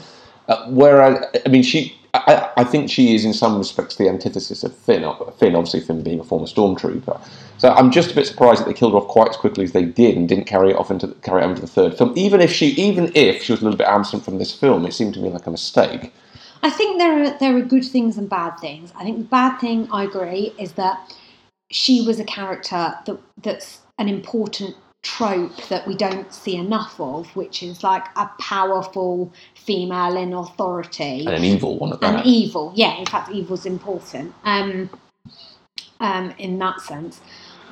Uh, 0.49 0.65
whereas, 0.69 1.23
I 1.45 1.49
mean, 1.49 1.63
she, 1.63 1.97
I, 2.13 2.49
I 2.57 2.63
think 2.65 2.89
she 2.89 3.15
is 3.15 3.23
in 3.23 3.33
some 3.33 3.57
respects 3.57 3.95
the 3.95 4.09
antithesis 4.09 4.63
of 4.63 4.75
Finn. 4.75 5.03
Finn, 5.37 5.55
obviously, 5.55 5.79
Finn 5.79 6.03
being 6.03 6.19
a 6.19 6.23
former 6.23 6.45
stormtrooper. 6.45 7.21
So 7.57 7.69
I'm 7.69 7.91
just 7.91 8.11
a 8.11 8.15
bit 8.15 8.27
surprised 8.27 8.61
that 8.61 8.65
they 8.65 8.73
killed 8.73 8.93
her 8.93 8.99
off 8.99 9.07
quite 9.07 9.29
as 9.29 9.37
quickly 9.37 9.63
as 9.63 9.71
they 9.71 9.85
did 9.85 10.17
and 10.17 10.27
didn't 10.27 10.45
carry 10.45 10.71
it 10.71 10.75
off 10.75 10.91
into 10.91 11.07
carry 11.21 11.41
it 11.41 11.45
on 11.45 11.51
into 11.51 11.61
the 11.61 11.67
third 11.67 11.97
film. 11.97 12.13
Even 12.17 12.41
if 12.41 12.51
she, 12.51 12.67
even 12.69 13.11
if 13.15 13.43
she 13.43 13.53
was 13.53 13.61
a 13.61 13.63
little 13.63 13.77
bit 13.77 13.87
absent 13.87 14.25
from 14.25 14.39
this 14.39 14.53
film, 14.53 14.85
it 14.85 14.93
seemed 14.93 15.13
to 15.13 15.19
me 15.21 15.29
like 15.29 15.47
a 15.47 15.51
mistake. 15.51 16.11
I 16.63 16.69
think 16.69 16.99
there 16.99 17.23
are 17.23 17.37
there 17.39 17.55
are 17.55 17.61
good 17.61 17.85
things 17.85 18.17
and 18.17 18.29
bad 18.29 18.57
things. 18.59 18.91
I 18.95 19.03
think 19.03 19.17
the 19.17 19.23
bad 19.25 19.59
thing, 19.59 19.87
I 19.91 20.03
agree, 20.03 20.53
is 20.59 20.73
that 20.73 21.15
she 21.69 22.05
was 22.05 22.19
a 22.19 22.25
character 22.25 22.93
that 23.05 23.17
that's 23.41 23.81
an 23.97 24.09
important 24.09 24.75
trope 25.03 25.55
that 25.69 25.87
we 25.87 25.95
don't 25.95 26.31
see 26.31 26.55
enough 26.55 26.99
of, 26.99 27.35
which 27.35 27.63
is 27.63 27.83
like 27.83 28.05
a 28.15 28.29
powerful 28.39 29.31
female 29.65 30.17
in 30.17 30.33
authority 30.33 31.25
And 31.25 31.35
an 31.35 31.43
evil 31.43 31.77
one 31.77 31.93
at 31.93 32.03
and 32.03 32.17
that. 32.17 32.25
evil. 32.25 32.71
Yeah, 32.75 32.95
in 32.97 33.05
fact, 33.05 33.31
evil's 33.31 33.65
important 33.65 34.33
um, 34.43 34.89
um, 35.99 36.33
in 36.37 36.57
that 36.59 36.81
sense. 36.81 37.21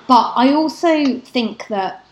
But 0.07 0.33
I 0.35 0.53
also 0.53 1.19
think 1.19 1.67
that 1.67 2.05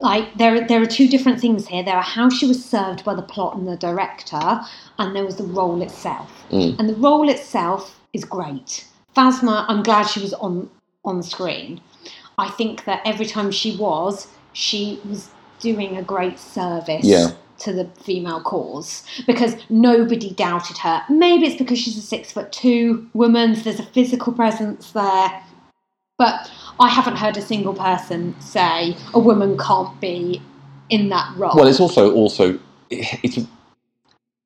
like 0.00 0.34
there 0.36 0.66
there 0.66 0.82
are 0.82 0.86
two 0.86 1.08
different 1.08 1.40
things 1.40 1.66
here. 1.68 1.82
There 1.82 1.96
are 1.96 2.02
how 2.02 2.28
she 2.28 2.46
was 2.46 2.64
served 2.64 3.04
by 3.04 3.14
the 3.14 3.22
plot 3.22 3.56
and 3.56 3.66
the 3.66 3.76
director, 3.76 4.60
and 4.98 5.14
there 5.16 5.24
was 5.24 5.36
the 5.36 5.44
role 5.44 5.80
itself. 5.82 6.30
Mm. 6.50 6.78
And 6.78 6.88
the 6.88 6.94
role 6.96 7.28
itself 7.28 8.00
is 8.12 8.24
great. 8.24 8.86
Phasma, 9.16 9.64
I'm 9.68 9.82
glad 9.82 10.04
she 10.04 10.20
was 10.20 10.34
on 10.34 10.68
on 11.04 11.22
screen. 11.22 11.80
I 12.38 12.50
think 12.50 12.84
that 12.84 13.00
every 13.04 13.26
time 13.26 13.50
she 13.52 13.76
was, 13.76 14.26
she 14.52 15.00
was 15.08 15.30
doing 15.60 15.96
a 15.96 16.02
great 16.02 16.38
service 16.38 17.04
Yeah. 17.04 17.28
To 17.64 17.72
the 17.72 17.86
female 18.02 18.42
cause 18.42 19.04
because 19.26 19.56
nobody 19.68 20.30
doubted 20.32 20.78
her. 20.78 21.02
Maybe 21.08 21.46
it's 21.46 21.56
because 21.56 21.78
she's 21.78 21.96
a 21.96 22.02
six 22.02 22.32
foot 22.32 22.52
two 22.52 23.08
woman, 23.14 23.54
so 23.54 23.62
there's 23.62 23.80
a 23.80 23.86
physical 23.86 24.32
presence 24.32 24.92
there. 24.92 25.42
But 26.16 26.50
I 26.78 26.88
haven't 26.88 27.16
heard 27.16 27.36
a 27.36 27.42
single 27.42 27.74
person 27.74 28.38
say 28.40 28.96
a 29.12 29.18
woman 29.18 29.58
can't 29.58 30.00
be 30.00 30.40
in 30.90 31.08
that 31.08 31.36
role. 31.36 31.54
Well, 31.56 31.66
it's 31.66 31.80
also 31.80 32.12
also 32.14 32.58
it's 32.90 33.38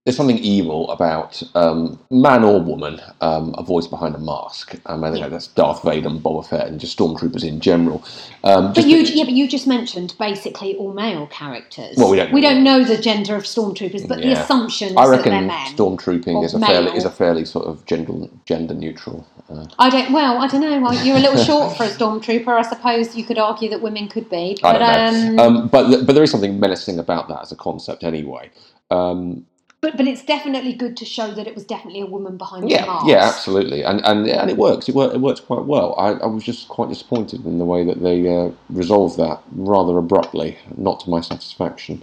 there's 0.09 0.16
something 0.16 0.38
evil 0.38 0.90
about 0.90 1.42
um, 1.54 2.00
man 2.11 2.44
or 2.44 2.62
woman, 2.62 3.00
um, 3.20 3.54
a 3.59 3.62
voice 3.64 3.86
behind 3.86 4.16
a 4.16 4.18
mask. 4.18 4.74
Um, 4.86 5.04
I 5.04 5.12
think 5.12 5.30
that's 5.30 5.48
Darth 5.48 5.84
Vader 5.84 6.09
and 6.09 6.22
Boba 6.22 6.48
Fett 6.48 6.68
and 6.68 6.80
just 6.80 6.98
stormtroopers 6.98 7.44
in 7.44 7.61
general. 7.61 8.04
Um, 8.44 8.72
But 8.74 8.86
you, 8.86 8.98
yeah, 8.98 9.24
but 9.24 9.34
you 9.34 9.48
just 9.48 9.66
mentioned 9.68 10.14
basically 10.18 10.76
all 10.76 10.94
male 10.94 11.28
characters. 11.28 11.98
Well, 11.98 12.11
we 12.11 12.16
don't 12.18 12.32
we 12.32 12.40
know. 12.40 12.48
don't 12.48 12.64
know 12.64 12.84
the 12.84 12.98
gender 12.98 13.36
of 13.36 13.44
stormtroopers, 13.44 14.09
but 14.09 14.22
the 14.22 14.30
Yeah. 14.30 14.42
assumption 14.44 14.88
is 14.90 14.96
I 14.96 15.04
that 15.11 15.11
reckon 15.11 15.32
they're 15.32 15.42
men. 15.42 15.74
stormtrooping 15.76 16.44
is 16.44 16.54
a 16.54 16.61
fairly 16.61 16.96
is 16.96 17.04
a 17.04 17.11
fairly 17.11 17.44
sort 17.44 17.66
of 17.66 17.86
gender 17.86 18.14
gender 18.46 18.74
neutral. 18.74 19.26
Uh, 19.50 19.66
I 19.78 19.90
don't. 19.90 20.12
Well, 20.12 20.38
I 20.38 20.48
don't 20.48 20.62
know. 20.62 20.80
Well, 20.80 20.94
you're 20.94 21.18
a 21.18 21.20
little 21.20 21.36
short 21.38 21.76
for 21.76 21.84
a 21.84 21.88
stormtrooper. 21.88 22.48
I 22.48 22.62
suppose 22.62 23.16
you 23.16 23.24
could 23.24 23.38
argue 23.38 23.70
that 23.70 23.82
women 23.82 24.09
could 24.09 24.30
be. 24.30 24.59
I 24.64 24.72
But 24.72 24.78
don't 24.78 24.92
know, 24.92 25.09
um, 25.38 25.38
um, 25.38 25.68
but 25.68 26.06
but 26.06 26.14
there 26.14 26.24
is 26.24 26.30
something 26.32 26.61
menacing 26.61 26.98
about 27.00 27.28
that 27.28 27.42
as 27.42 27.52
a 27.52 27.56
concept 27.56 28.04
anyway. 28.04 28.50
Um, 28.90 29.46
but 29.80 29.96
but 29.96 30.06
it's 30.06 30.24
definitely 30.24 30.72
good 30.72 30.96
to 30.96 31.04
show 31.04 31.30
that 31.32 31.46
it 31.46 31.54
was 31.54 31.64
definitely 31.64 32.00
a 32.00 32.06
woman 32.06 32.36
behind 32.36 32.64
the 32.64 32.70
yeah, 32.70 32.86
mask. 32.86 33.06
yeah, 33.06 33.24
absolutely, 33.24 33.82
and 33.82 34.04
and 34.04 34.26
and 34.28 34.50
it 34.50 34.56
works. 34.56 34.88
It, 34.88 34.94
wor- 34.94 35.12
it 35.12 35.20
works 35.20 35.40
quite 35.40 35.64
well. 35.64 35.94
I, 35.98 36.12
I 36.12 36.26
was 36.26 36.42
just 36.44 36.68
quite 36.68 36.88
disappointed 36.88 37.46
in 37.46 37.58
the 37.58 37.64
way 37.64 37.84
that 37.84 38.02
they 38.02 38.26
uh, 38.28 38.50
resolved 38.70 39.16
that 39.18 39.40
rather 39.52 39.96
abruptly, 39.98 40.58
not 40.76 41.00
to 41.00 41.10
my 41.10 41.20
satisfaction. 41.20 42.02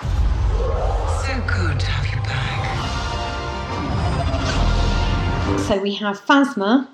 So 0.00 1.40
good 1.46 1.78
to 1.80 1.86
have 1.86 2.06
you 2.12 2.20
back. 2.24 2.56
So 5.66 5.78
we 5.78 5.94
have 5.94 6.20
Phasma, 6.20 6.88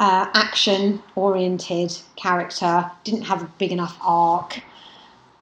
uh, 0.00 0.26
action-oriented 0.34 1.98
character, 2.16 2.90
didn't 3.04 3.22
have 3.22 3.42
a 3.42 3.46
big 3.58 3.72
enough 3.72 3.98
arc, 4.02 4.62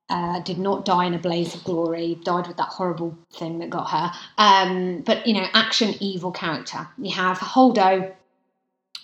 uh, 0.09 0.41
did 0.41 0.59
not 0.59 0.85
die 0.85 1.07
in 1.07 1.15
a 1.15 1.19
blaze 1.19 1.55
of 1.55 1.65
glory, 1.65 2.19
died 2.25 2.47
with 2.47 2.57
that 2.59 2.69
horrible 2.69 3.17
thing 3.33 3.59
that 3.59 3.71
got 3.71 3.91
her. 3.91 4.13
Um, 4.39 5.03
but 5.03 5.27
you 5.27 5.35
know, 5.35 5.47
action 5.55 5.95
evil 6.01 6.31
character. 6.31 6.89
You 6.99 7.13
have 7.13 7.39
Holdo, 7.39 8.13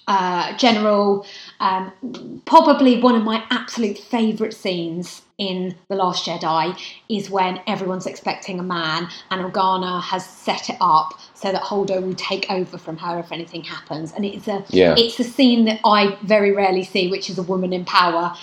uh, 0.06 0.56
General, 0.56 1.24
um, 1.60 2.42
probably 2.44 3.00
one 3.00 3.14
of 3.16 3.22
my 3.22 3.44
absolute 3.50 3.98
favourite 3.98 4.52
scenes 4.54 5.22
in 5.38 5.74
The 5.88 5.96
Last 5.96 6.26
Jedi 6.26 6.78
is 7.08 7.30
when 7.30 7.60
everyone's 7.66 8.06
expecting 8.06 8.60
a 8.60 8.62
man 8.62 9.08
and 9.30 9.42
Organa 9.42 10.02
has 10.02 10.24
set 10.26 10.70
it 10.70 10.76
up 10.80 11.18
so 11.34 11.50
that 11.52 11.62
Holdo 11.62 12.00
will 12.02 12.14
take 12.14 12.50
over 12.50 12.78
from 12.78 12.96
her 12.98 13.18
if 13.18 13.32
anything 13.32 13.64
happens. 13.64 14.12
And 14.12 14.24
it's 14.24 14.48
a 14.48 14.64
Yeah. 14.68 14.94
it's 14.96 15.18
a 15.20 15.24
scene 15.24 15.64
that 15.66 15.80
I 15.84 16.16
very 16.22 16.52
rarely 16.52 16.84
see, 16.84 17.10
which 17.10 17.30
is 17.30 17.38
a 17.38 17.42
woman 17.42 17.72
in 17.72 17.84
power 17.84 18.34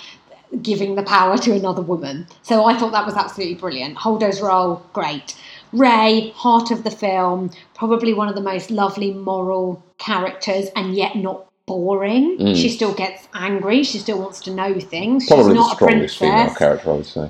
giving 0.61 0.95
the 0.95 1.03
power 1.03 1.37
to 1.37 1.53
another 1.53 1.81
woman. 1.81 2.27
So 2.43 2.65
I 2.65 2.77
thought 2.77 2.91
that 2.91 3.05
was 3.05 3.15
absolutely 3.15 3.55
brilliant. 3.55 3.97
Holdo's 3.97 4.41
role, 4.41 4.83
great. 4.93 5.35
Rey, 5.73 6.31
heart 6.35 6.71
of 6.71 6.83
the 6.83 6.91
film, 6.91 7.51
probably 7.75 8.13
one 8.13 8.27
of 8.27 8.35
the 8.35 8.41
most 8.41 8.71
lovely 8.71 9.13
moral 9.13 9.83
characters 9.99 10.69
and 10.75 10.95
yet 10.95 11.15
not 11.15 11.45
boring. 11.67 12.37
Mm. 12.39 12.55
She 12.55 12.69
still 12.69 12.93
gets 12.93 13.27
angry, 13.35 13.83
she 13.83 13.99
still 13.99 14.19
wants 14.19 14.41
to 14.41 14.51
know 14.51 14.79
things. 14.79 15.27
Probably 15.27 15.43
She's 15.43 15.47
the 15.49 15.53
not 15.53 15.73
a 15.73 15.75
strongest 15.75 16.17
female 16.17 16.33
princess. 16.35 16.57
character, 16.57 16.89
I 16.89 16.93
would 16.95 17.05
say. 17.05 17.29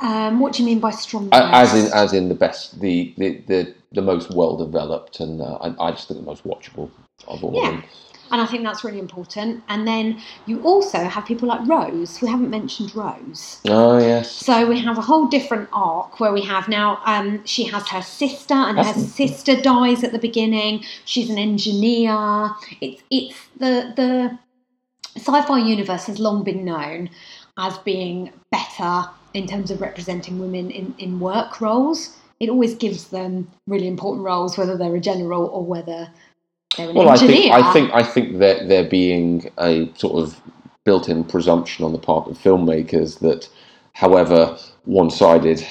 Um, 0.00 0.40
what 0.40 0.52
do 0.52 0.62
you 0.62 0.66
mean 0.66 0.80
by 0.80 0.90
strong? 0.90 1.28
As 1.32 1.74
in, 1.74 1.92
as 1.92 2.12
in 2.12 2.28
the 2.28 2.34
best, 2.34 2.80
the 2.80 3.14
the, 3.18 3.42
the, 3.48 3.74
the 3.92 4.02
most 4.02 4.30
well 4.30 4.56
developed, 4.56 5.20
and 5.20 5.40
uh, 5.40 5.56
I, 5.56 5.88
I 5.88 5.90
just 5.92 6.08
think 6.08 6.20
the 6.20 6.26
most 6.26 6.44
watchable 6.44 6.90
of 7.26 7.42
all 7.42 7.54
Yeah. 7.54 7.68
of 7.68 7.74
them. 7.74 7.84
And 8.30 8.40
I 8.40 8.46
think 8.46 8.64
that's 8.64 8.84
really 8.84 8.98
important. 8.98 9.62
And 9.68 9.86
then 9.86 10.20
you 10.46 10.62
also 10.62 10.98
have 11.04 11.26
people 11.26 11.48
like 11.48 11.66
Rose. 11.66 12.20
We 12.20 12.28
haven't 12.28 12.50
mentioned 12.50 12.94
Rose. 12.94 13.60
Oh 13.66 13.98
yes. 13.98 14.30
So 14.30 14.66
we 14.68 14.78
have 14.80 14.98
a 14.98 15.02
whole 15.02 15.26
different 15.28 15.68
arc 15.72 16.20
where 16.20 16.32
we 16.32 16.42
have 16.42 16.68
now 16.68 17.00
um, 17.06 17.44
she 17.44 17.64
has 17.64 17.88
her 17.88 18.02
sister, 18.02 18.54
and 18.54 18.78
her 18.78 18.84
That's- 18.84 19.12
sister 19.12 19.60
dies 19.60 20.04
at 20.04 20.12
the 20.12 20.18
beginning. 20.18 20.84
She's 21.04 21.30
an 21.30 21.38
engineer. 21.38 22.50
It's 22.80 23.02
it's 23.10 23.36
the 23.58 23.92
the 23.96 24.38
sci-fi 25.16 25.58
universe 25.58 26.04
has 26.06 26.18
long 26.18 26.44
been 26.44 26.64
known 26.64 27.10
as 27.58 27.76
being 27.78 28.32
better 28.50 29.04
in 29.34 29.46
terms 29.46 29.70
of 29.70 29.80
representing 29.80 30.38
women 30.38 30.70
in, 30.70 30.94
in 30.98 31.20
work 31.20 31.60
roles. 31.60 32.16
It 32.40 32.48
always 32.48 32.74
gives 32.76 33.08
them 33.08 33.50
really 33.66 33.88
important 33.88 34.24
roles, 34.24 34.56
whether 34.56 34.76
they're 34.76 34.94
a 34.94 35.00
general 35.00 35.46
or 35.46 35.64
whether 35.64 36.08
they're 36.78 36.88
an 36.88 36.96
Well, 36.96 37.10
I 37.10 37.18
think 37.18 37.52
I 37.52 37.72
think 37.72 37.92
I 37.92 38.02
think 38.02 38.38
that 38.38 38.68
there 38.68 38.84
being 38.84 39.50
a 39.58 39.92
sort 39.96 40.22
of 40.22 40.40
built-in 40.84 41.24
presumption 41.24 41.84
on 41.84 41.92
the 41.92 41.98
part 41.98 42.28
of 42.28 42.38
filmmakers 42.38 43.18
that, 43.18 43.48
however 43.92 44.56
one-sided 44.84 45.66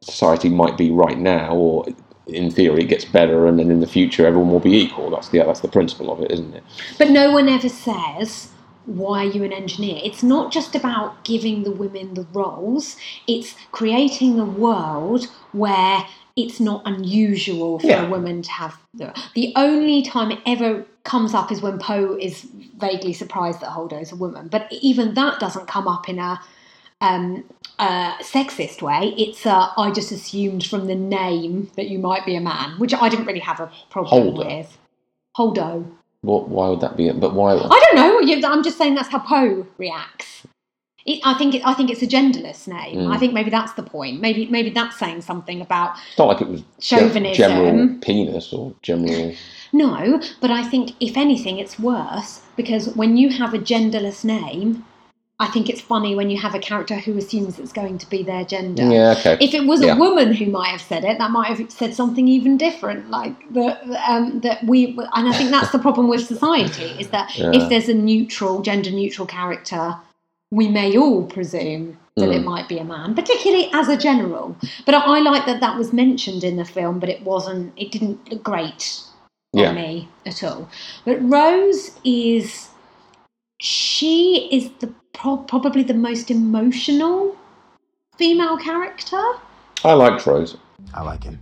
society 0.00 0.48
might 0.48 0.78
be 0.78 0.90
right 0.90 1.18
now, 1.18 1.54
or 1.54 1.84
in 2.26 2.50
theory 2.50 2.82
it 2.82 2.88
gets 2.88 3.04
better, 3.04 3.46
and 3.46 3.58
then 3.58 3.70
in 3.70 3.80
the 3.80 3.86
future 3.86 4.26
everyone 4.26 4.50
will 4.50 4.60
be 4.60 4.74
equal. 4.74 5.10
That's 5.10 5.28
the 5.28 5.38
that's 5.40 5.60
the 5.60 5.68
principle 5.68 6.10
of 6.10 6.20
it, 6.20 6.30
isn't 6.30 6.54
it? 6.54 6.62
But 6.96 7.10
no 7.10 7.32
one 7.32 7.48
ever 7.48 7.68
says, 7.68 8.48
why 8.86 9.26
are 9.26 9.30
you 9.30 9.44
an 9.44 9.52
engineer? 9.52 10.00
It's 10.02 10.22
not 10.22 10.52
just 10.52 10.74
about 10.74 11.24
giving 11.24 11.62
the 11.62 11.70
women 11.70 12.14
the 12.14 12.26
roles, 12.32 12.96
it's 13.26 13.54
creating 13.72 14.38
a 14.38 14.44
world 14.44 15.26
where 15.52 16.06
it's 16.36 16.60
not 16.60 16.82
unusual 16.86 17.78
for 17.78 17.86
Yeah. 17.86 18.06
a 18.06 18.10
woman 18.10 18.42
to 18.42 18.50
have 18.50 18.76
the. 18.94 19.12
The 19.34 19.52
only 19.56 20.02
time 20.02 20.30
it 20.32 20.40
ever 20.46 20.84
comes 21.04 21.34
up 21.34 21.50
is 21.52 21.60
when 21.60 21.78
Poe 21.78 22.16
is 22.20 22.42
vaguely 22.78 23.12
surprised 23.12 23.60
that 23.60 23.70
Holdo 23.70 24.00
is 24.00 24.12
a 24.12 24.16
woman. 24.16 24.48
But 24.48 24.68
even 24.70 25.14
that 25.14 25.40
doesn't 25.40 25.66
come 25.66 25.88
up 25.88 26.08
in 26.08 26.18
a 26.18 26.40
um, 27.00 27.44
uh, 27.78 28.16
sexist 28.18 28.80
way. 28.82 29.14
It's 29.18 29.44
uh, 29.44 29.68
I 29.76 29.90
just 29.90 30.12
assumed 30.12 30.64
from 30.66 30.86
the 30.86 30.94
name 30.94 31.70
that 31.76 31.88
you 31.88 31.98
might 31.98 32.24
be 32.24 32.36
a 32.36 32.40
man, 32.40 32.78
which 32.78 32.94
I 32.94 33.08
didn't 33.08 33.26
really 33.26 33.40
have 33.40 33.60
a 33.60 33.70
problem 33.90 34.34
Holdo. 34.34 34.46
with. 34.46 34.78
Holdo. 35.36 35.90
What? 36.22 36.48
Why 36.48 36.68
would 36.68 36.80
that 36.80 36.96
be? 36.96 37.10
But 37.10 37.34
why? 37.34 37.54
I 37.54 37.84
don't 37.92 37.96
know. 37.96 38.48
I'm 38.48 38.62
just 38.62 38.78
saying 38.78 38.94
that's 38.94 39.08
how 39.08 39.18
Poe 39.18 39.66
reacts. 39.78 40.46
It, 41.04 41.20
I 41.24 41.34
think 41.34 41.54
it, 41.56 41.62
I 41.66 41.74
think 41.74 41.90
it's 41.90 42.02
a 42.02 42.06
genderless 42.06 42.68
name. 42.68 42.98
Mm. 42.98 43.12
I 43.14 43.18
think 43.18 43.32
maybe 43.32 43.50
that's 43.50 43.72
the 43.72 43.82
point. 43.82 44.20
Maybe 44.20 44.46
maybe 44.46 44.70
that's 44.70 44.98
saying 44.98 45.22
something 45.22 45.60
about 45.60 45.96
It's 46.08 46.18
not 46.18 46.28
like 46.28 46.40
it 46.40 46.48
was 46.48 46.62
Chauvinism. 46.80 47.34
general 47.34 47.98
penis 48.00 48.52
or 48.52 48.74
general. 48.82 49.34
no. 49.72 50.20
But 50.40 50.50
I 50.50 50.62
think 50.62 50.92
if 51.00 51.16
anything, 51.16 51.58
it's 51.58 51.78
worse 51.78 52.40
because 52.56 52.88
when 52.94 53.16
you 53.16 53.30
have 53.30 53.52
a 53.54 53.58
genderless 53.58 54.24
name, 54.24 54.84
I 55.40 55.48
think 55.48 55.68
it's 55.68 55.80
funny 55.80 56.14
when 56.14 56.30
you 56.30 56.38
have 56.38 56.54
a 56.54 56.60
character 56.60 56.94
who 56.94 57.18
assumes 57.18 57.58
it's 57.58 57.72
going 57.72 57.98
to 57.98 58.08
be 58.08 58.22
their 58.22 58.44
gender. 58.44 58.84
Yeah, 58.88 59.14
okay. 59.18 59.36
If 59.40 59.54
it 59.54 59.66
was 59.66 59.82
Yeah. 59.82 59.96
a 59.96 59.98
woman 59.98 60.32
who 60.34 60.46
might 60.46 60.68
have 60.68 60.82
said 60.82 61.02
it, 61.04 61.18
that 61.18 61.32
might 61.32 61.48
have 61.48 61.68
said 61.72 61.94
something 61.94 62.28
even 62.28 62.56
different. 62.56 63.10
Like 63.10 63.34
that, 63.54 63.82
um, 64.08 64.38
that 64.40 64.62
we, 64.64 64.96
and 65.16 65.28
I 65.28 65.32
think 65.32 65.50
that's 65.50 65.72
the 65.72 65.80
problem 65.80 66.06
with 66.06 66.24
society 66.24 66.94
is 67.00 67.08
that 67.08 67.36
Yeah. 67.36 67.50
if 67.52 67.68
there's 67.70 67.88
a 67.88 67.94
neutral, 67.94 68.62
gender 68.62 68.92
neutral 68.92 69.26
character, 69.26 69.96
we 70.52 70.68
may 70.68 70.96
all 70.98 71.24
presume 71.24 71.98
that 72.16 72.28
it 72.28 72.42
Mm. 72.42 72.44
might 72.44 72.68
be 72.68 72.76
a 72.78 72.84
man, 72.84 73.14
particularly 73.14 73.70
as 73.72 73.88
a 73.88 73.96
general. 73.96 74.54
But 74.84 74.94
I, 74.94 74.98
I 74.98 75.20
like 75.20 75.46
that 75.46 75.60
that 75.60 75.78
was 75.78 75.94
mentioned 75.94 76.44
in 76.44 76.56
the 76.56 76.64
film, 76.64 76.98
but 76.98 77.08
it 77.08 77.22
wasn't. 77.24 77.72
It 77.76 77.90
didn't 77.90 78.30
look 78.30 78.42
great 78.42 79.00
Yeah. 79.54 79.70
on 79.70 79.76
me 79.76 80.08
at 80.26 80.44
all. 80.44 80.68
But 81.06 81.16
Rose 81.22 81.92
is, 82.04 82.68
she 83.60 84.48
is 84.52 84.70
the 84.80 84.92
pro- 85.14 85.38
probably 85.38 85.82
the 85.84 85.94
most 85.94 86.30
emotional 86.30 87.34
female 88.18 88.58
character. 88.58 89.22
I 89.82 89.94
liked 89.94 90.26
Rose. 90.26 90.58
I 90.92 91.02
like 91.02 91.24
him. 91.24 91.40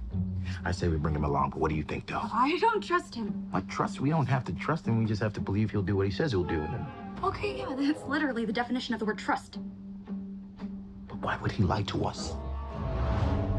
I 0.64 0.70
say 0.70 0.86
we 0.88 0.98
bring 0.98 1.16
him 1.16 1.24
along, 1.24 1.50
but 1.50 1.58
what 1.58 1.70
do 1.70 1.74
you 1.74 1.82
think, 1.82 2.06
though? 2.06 2.20
I 2.32 2.56
don't 2.61 2.82
trust 2.82 3.14
him. 3.14 3.48
What 3.50 3.68
trust? 3.68 4.00
We 4.00 4.11
don't 4.11 4.26
have 4.26 4.44
to 4.44 4.52
trust 4.52 4.86
him. 4.86 4.98
We 4.98 5.04
just 5.06 5.20
have 5.22 5.32
to 5.32 5.40
believe 5.40 5.70
he'll 5.72 5.82
do 5.82 5.96
what 5.96 6.06
he 6.06 6.12
says 6.12 6.30
he'll 6.30 6.44
do. 6.44 6.61
And 6.61 6.74
then, 6.74 6.86
Okay, 7.22 7.58
yeah, 7.58 7.74
that's 7.78 8.02
literally 8.04 8.44
the 8.44 8.52
definition 8.52 8.94
of 8.94 9.00
the 9.00 9.06
word 9.06 9.18
trust. 9.18 9.58
but 11.08 11.18
why 11.18 11.36
would 11.38 11.52
he 11.52 11.62
lie 11.62 11.82
to 11.82 12.04
us? 12.04 12.32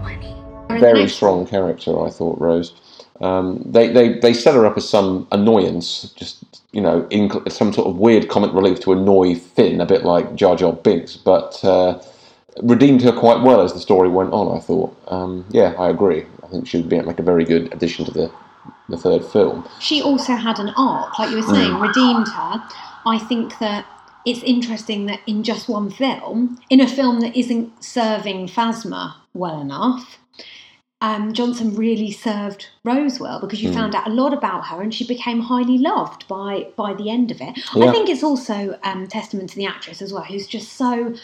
Or 0.03 0.79
Very 0.79 1.07
strong 1.07 1.45
character, 1.45 1.99
I 2.03 2.09
thought 2.09 2.39
Rose. 2.39 2.73
Um, 3.19 3.61
they, 3.65 3.89
they 3.89 4.17
they 4.17 4.33
set 4.33 4.55
her 4.55 4.65
up 4.65 4.77
as 4.77 4.89
some 4.89 5.27
annoyance, 5.31 6.11
just 6.17 6.43
you 6.71 6.81
know, 6.81 7.05
in 7.11 7.29
some 7.51 7.71
sort 7.71 7.87
of 7.87 7.97
weird 7.97 8.29
comic 8.29 8.51
relief 8.53 8.79
to 8.81 8.93
annoy 8.93 9.35
Finn, 9.35 9.79
a 9.79 9.85
bit 9.85 10.03
like 10.03 10.33
Jar 10.35 10.55
Jar 10.55 10.73
Binks, 10.73 11.17
but 11.17 11.63
uh, 11.63 12.01
redeemed 12.63 13.03
her 13.03 13.11
quite 13.11 13.43
well 13.43 13.61
as 13.61 13.73
the 13.73 13.79
story 13.79 14.09
went 14.09 14.33
on. 14.33 14.57
I 14.57 14.59
thought, 14.59 14.97
um, 15.09 15.45
yeah, 15.51 15.75
I 15.77 15.89
agree. 15.89 16.25
I 16.43 16.47
think 16.47 16.67
she'd 16.67 16.89
be 16.89 16.99
like 17.01 17.19
a 17.19 17.23
very 17.23 17.45
good 17.45 17.71
addition 17.73 18.05
to 18.05 18.11
the 18.11 18.31
the 18.89 18.97
third 18.97 19.23
film. 19.23 19.67
she 19.79 20.01
also 20.01 20.33
had 20.33 20.57
an 20.59 20.69
arc, 20.75 21.19
like 21.19 21.29
you 21.29 21.35
were 21.37 21.43
saying, 21.43 21.71
Mm. 21.73 21.81
redeemed 21.87 22.27
her. 22.27 22.63
I 23.05 23.17
think 23.17 23.59
that 23.59 23.85
it's 24.25 24.43
interesting 24.43 25.05
that 25.07 25.19
in 25.25 25.43
just 25.43 25.67
one 25.67 25.89
film, 25.89 26.59
in 26.69 26.79
a 26.79 26.87
film 26.87 27.21
that 27.21 27.35
isn't 27.35 27.83
serving 27.83 28.47
Phasma 28.47 29.15
well 29.33 29.59
enough, 29.59 30.17
um, 31.01 31.33
Johnson 31.33 31.75
really 31.75 32.11
served 32.11 32.67
Rose 32.83 33.19
well 33.19 33.39
because 33.39 33.63
you 33.63 33.71
Mm. 33.71 33.73
found 33.73 33.95
out 33.95 34.07
a 34.07 34.11
lot 34.11 34.33
about 34.33 34.67
her 34.67 34.81
and 34.83 34.93
she 34.93 35.05
became 35.07 35.39
highly 35.41 35.79
loved 35.79 36.27
by 36.27 36.67
by 36.75 36.93
the 36.93 37.09
end 37.09 37.31
of 37.31 37.41
it. 37.41 37.57
Yeah. 37.75 37.85
I 37.87 37.91
think 37.91 38.07
it's 38.07 38.23
also 38.23 38.77
um, 38.83 39.07
testament 39.07 39.49
to 39.51 39.55
the 39.55 39.65
actress 39.65 40.01
as 40.01 40.13
well, 40.13 40.23
who's 40.23 40.45
just 40.45 40.73
so 40.73 41.15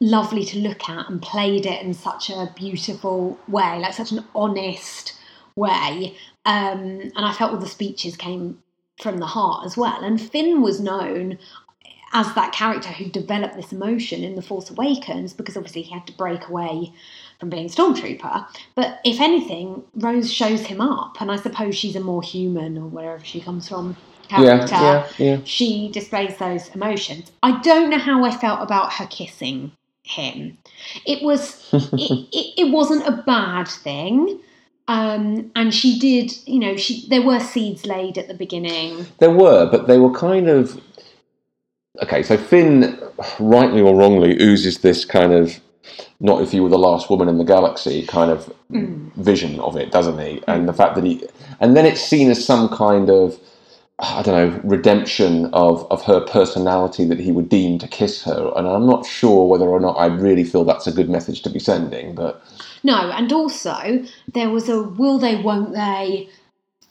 lovely 0.00 0.44
to 0.44 0.58
look 0.58 0.86
at 0.90 1.08
and 1.08 1.22
played 1.22 1.64
it 1.64 1.80
in 1.82 1.94
such 1.94 2.28
a 2.28 2.52
beautiful 2.54 3.38
way, 3.48 3.78
like 3.80 3.94
such 3.94 4.12
an 4.12 4.24
honest 4.34 5.14
way. 5.56 6.14
Um, 6.44 7.10
and 7.16 7.24
I 7.24 7.32
felt 7.32 7.52
all 7.52 7.58
the 7.58 7.66
speeches 7.68 8.16
came 8.16 8.62
from 9.00 9.18
the 9.18 9.26
heart 9.26 9.64
as 9.66 9.76
well. 9.76 10.02
And 10.02 10.20
Finn 10.20 10.62
was 10.62 10.80
known 10.80 11.38
as 12.12 12.34
that 12.34 12.52
character 12.52 12.90
who 12.90 13.06
developed 13.06 13.56
this 13.56 13.72
emotion 13.72 14.22
in 14.22 14.34
The 14.36 14.42
Force 14.42 14.70
Awakens 14.70 15.32
because 15.32 15.56
obviously 15.56 15.82
he 15.82 15.92
had 15.94 16.06
to 16.06 16.12
break 16.12 16.46
away 16.48 16.92
from 17.40 17.48
being 17.48 17.68
Stormtrooper. 17.68 18.46
But 18.74 19.00
if 19.04 19.20
anything, 19.20 19.82
Rose 19.94 20.32
shows 20.32 20.66
him 20.66 20.80
up, 20.80 21.20
and 21.20 21.30
I 21.30 21.36
suppose 21.36 21.74
she's 21.74 21.96
a 21.96 22.00
more 22.00 22.22
human 22.22 22.76
or 22.78 22.86
wherever 22.86 23.24
she 23.24 23.40
comes 23.40 23.68
from 23.68 23.96
Yeah, 24.28 24.66
character. 24.66 24.74
yeah, 24.74 25.08
yeah. 25.18 25.38
She 25.44 25.90
displays 25.90 26.36
those 26.36 26.68
emotions. 26.74 27.32
I 27.42 27.60
don't 27.62 27.90
know 27.90 27.98
how 27.98 28.24
I 28.24 28.30
felt 28.30 28.62
about 28.62 28.92
her 28.94 29.06
kissing 29.06 29.72
him. 30.02 30.58
It 31.06 31.22
was 31.22 31.68
it, 31.72 32.28
it, 32.32 32.60
it 32.66 32.70
wasn't 32.72 33.06
a 33.06 33.22
bad 33.26 33.68
thing. 33.68 34.40
Um, 34.88 35.50
and 35.56 35.74
she 35.74 35.98
did, 35.98 36.32
you 36.46 36.60
know, 36.60 36.76
she 36.76 37.06
there 37.08 37.22
were 37.22 37.40
seeds 37.40 37.86
laid 37.86 38.18
at 38.18 38.28
the 38.28 38.34
beginning. 38.34 39.06
There 39.18 39.30
were, 39.32 39.66
but 39.70 39.86
they 39.88 39.98
were 39.98 40.12
kind 40.12 40.48
of 40.48 40.80
okay. 42.02 42.22
So 42.22 42.36
Finn, 42.36 42.98
rightly 43.40 43.80
or 43.80 43.96
wrongly, 43.96 44.40
oozes 44.42 44.78
this 44.80 45.04
kind 45.04 45.32
of 45.32 45.60
not 46.20 46.42
if 46.42 46.54
you 46.54 46.62
were 46.62 46.68
the 46.70 46.78
last 46.78 47.10
woman 47.10 47.28
in 47.28 47.38
the 47.38 47.44
galaxy 47.44 48.06
kind 48.06 48.30
of 48.30 48.52
Mm. 48.72 49.12
vision 49.16 49.60
of 49.60 49.76
it, 49.76 49.92
doesn't 49.92 50.18
he? 50.18 50.42
And 50.48 50.68
the 50.68 50.72
fact 50.72 50.94
that 50.96 51.04
he, 51.04 51.22
and 51.60 51.76
then 51.76 51.86
it's 51.86 52.00
seen 52.02 52.30
as 52.30 52.44
some 52.44 52.68
kind 52.70 53.10
of 53.10 53.38
I 53.98 54.22
don't 54.22 54.34
know 54.34 54.60
redemption 54.64 55.46
of 55.54 55.86
of 55.90 56.02
her 56.04 56.20
personality 56.22 57.04
that 57.06 57.20
he 57.20 57.32
would 57.32 57.48
deem 57.48 57.78
to 57.80 57.88
kiss 57.88 58.22
her. 58.24 58.52
And 58.56 58.66
I'm 58.68 58.86
not 58.86 59.06
sure 59.06 59.46
whether 59.48 59.68
or 59.68 59.80
not 59.80 59.94
I 59.98 60.06
really 60.06 60.44
feel 60.44 60.64
that's 60.64 60.86
a 60.86 60.92
good 60.92 61.10
message 61.10 61.42
to 61.42 61.50
be 61.50 61.60
sending, 61.60 62.14
but. 62.14 62.42
No, 62.82 63.10
and 63.10 63.32
also 63.32 64.04
there 64.32 64.50
was 64.50 64.68
a 64.68 64.82
will 64.82 65.18
they, 65.18 65.36
won't 65.36 65.72
they 65.74 66.28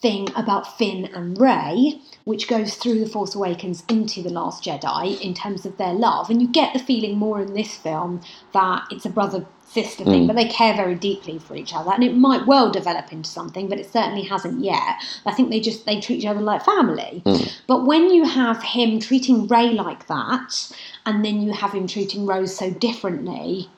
thing 0.02 0.28
about 0.34 0.76
Finn 0.76 1.08
and 1.14 1.40
Rey, 1.40 2.00
which 2.24 2.48
goes 2.48 2.74
through 2.74 2.98
The 2.98 3.08
Force 3.08 3.36
Awakens 3.36 3.84
into 3.88 4.20
The 4.20 4.30
Last 4.30 4.64
Jedi 4.64 5.20
in 5.20 5.32
terms 5.32 5.64
of 5.64 5.76
their 5.76 5.94
love. 5.94 6.28
And 6.28 6.42
you 6.42 6.48
get 6.48 6.72
the 6.72 6.80
feeling 6.80 7.16
more 7.16 7.40
in 7.40 7.54
this 7.54 7.76
film 7.76 8.20
that 8.52 8.82
it's 8.90 9.06
a 9.06 9.10
brother 9.10 9.46
sister 9.64 10.04
thing, 10.04 10.24
Mm. 10.24 10.26
but 10.26 10.36
they 10.36 10.44
care 10.48 10.74
very 10.74 10.94
deeply 10.96 11.38
for 11.38 11.56
each 11.56 11.72
other. 11.72 11.92
And 11.92 12.04
it 12.04 12.16
might 12.16 12.46
well 12.46 12.70
develop 12.70 13.12
into 13.12 13.30
something, 13.30 13.68
but 13.68 13.78
it 13.78 13.90
certainly 13.90 14.22
hasn't 14.22 14.62
yet. 14.62 14.96
I 15.24 15.32
think 15.32 15.50
they 15.50 15.60
just 15.60 15.86
they 15.86 16.00
treat 16.00 16.18
each 16.18 16.26
other 16.26 16.42
like 16.42 16.64
family. 16.64 17.22
Mm. 17.24 17.52
But 17.66 17.86
when 17.86 18.10
you 18.10 18.24
have 18.24 18.62
him 18.62 18.98
treating 18.98 19.46
Rey 19.46 19.70
like 19.70 20.08
that, 20.08 20.70
and 21.06 21.24
then 21.24 21.40
you 21.40 21.52
have 21.52 21.72
him 21.72 21.86
treating 21.86 22.26
Rose 22.26 22.54
so 22.54 22.70
differently, 22.70 23.70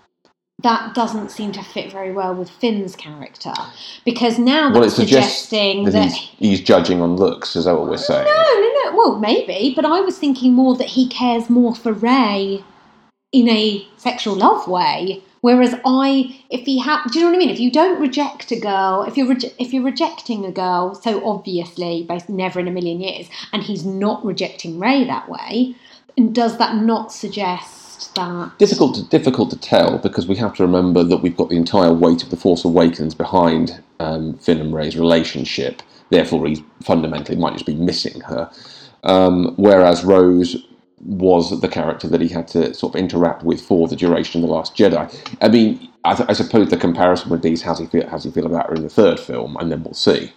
that 0.63 0.95
doesn't 0.95 1.31
seem 1.31 1.53
to 1.53 1.63
fit 1.63 1.91
very 1.91 2.13
well 2.13 2.35
with 2.35 2.49
Finn's 2.49 2.97
character 2.97 3.53
because 4.05 4.39
now 4.39 4.73
Well, 4.73 4.83
that's 4.83 4.95
suggesting 4.95 5.85
that, 5.85 5.93
that. 5.93 6.13
he's, 6.13 6.29
he's 6.39 6.61
judging 6.61 7.03
on 7.03 7.17
looks. 7.17 7.57
Is 7.57 7.65
that 7.65 7.75
what 7.77 7.89
we're 7.89 7.97
saying? 7.97 8.25
no, 8.25 8.61
no, 8.61 8.91
no. 8.91 8.97
Well, 8.97 9.19
maybe, 9.19 9.73
but 9.75 9.85
I 9.85 10.01
was 10.01 10.19
thinking 10.19 10.53
more 10.55 10.77
that 10.77 10.89
he 10.89 11.09
cares 11.09 11.51
more 11.51 11.75
for 11.75 11.93
Rey 11.93 12.63
in 13.33 13.49
a 13.49 13.87
sexual 13.97 14.37
love 14.37 14.69
way, 14.69 15.23
Whereas 15.45 15.75
I, 15.85 16.41
if 16.49 16.65
he 16.65 16.79
had, 16.79 17.05
do 17.11 17.19
you 17.19 17.25
know 17.27 17.31
what 17.31 17.37
I 17.37 17.39
mean? 17.39 17.51
If 17.51 17.61
you 17.61 17.71
don't 17.71 18.01
reject 18.01 18.51
a 18.51 18.59
girl, 18.59 19.05
if 19.07 19.19
you're 19.19 19.27
reje- 19.27 19.53
if 19.59 19.75
you're 19.75 19.85
rejecting 19.85 20.47
a 20.47 20.51
girl 20.51 20.95
so 20.95 21.23
obviously, 21.29 22.03
based 22.03 22.31
never 22.31 22.61
in 22.61 22.67
a 22.67 22.71
million 22.71 22.99
years, 22.99 23.29
and 23.53 23.63
he's 23.63 23.85
not 23.85 24.25
rejecting 24.25 24.79
Rey 24.79 25.05
that 25.05 25.29
way, 25.29 25.75
and 26.17 26.35
does 26.35 26.57
that 26.57 26.77
not 26.77 27.13
suggest 27.13 27.84
that? 28.17 28.53
difficult 28.59 28.97
to, 28.97 29.05
difficult 29.05 29.51
to 29.51 29.59
tell 29.59 29.99
because 29.99 30.27
we 30.29 30.37
have 30.37 30.55
to 30.57 30.65
remember 30.65 31.05
that 31.05 31.19
we've 31.19 31.37
got 31.37 31.51
the 31.51 31.57
entire 31.57 31.93
weight 31.95 32.23
of 32.25 32.31
the 32.31 32.37
Force 32.37 32.65
Awakens 32.65 33.15
behind 33.15 33.83
um, 34.01 34.39
Finn 34.39 34.61
and 34.61 34.75
Rey's 34.75 34.97
relationship. 34.97 35.83
Therefore, 36.11 36.47
he 36.47 36.65
fundamentally 36.83 37.39
might 37.39 37.55
just 37.55 37.67
be 37.67 37.75
missing 37.77 38.21
her. 38.23 38.51
Um, 39.05 39.55
whereas 39.57 40.05
Rose 40.05 40.57
was 41.01 41.61
the 41.61 41.69
character 41.69 42.09
that 42.09 42.21
he 42.23 42.29
had 42.29 42.49
to 42.49 42.75
sort 42.75 42.95
of 42.95 43.01
interact 43.01 43.45
with 43.45 43.61
for 43.61 43.89
the 43.89 43.97
duration 43.97 44.43
of 44.43 44.49
the 44.49 44.55
Last 44.55 44.77
Jedi. 44.77 45.15
I 45.43 45.49
mean, 45.49 45.89
I, 46.05 46.15
th- 46.15 46.29
I 46.31 46.35
suppose 46.35 46.71
the 46.71 46.79
comparison 46.79 47.31
would 47.31 47.43
be 47.43 47.53
is 47.53 47.63
how's 47.63 47.81
he 47.81 47.87
feel? 47.87 48.09
How's 48.09 48.25
he 48.25 48.33
feel 48.33 48.47
about 48.47 48.69
her 48.69 48.75
in 48.77 48.83
the 48.83 48.91
third 48.91 49.21
film, 49.21 49.57
and 49.59 49.73
then 49.73 49.83
we'll 49.85 49.95
see. 49.95 50.33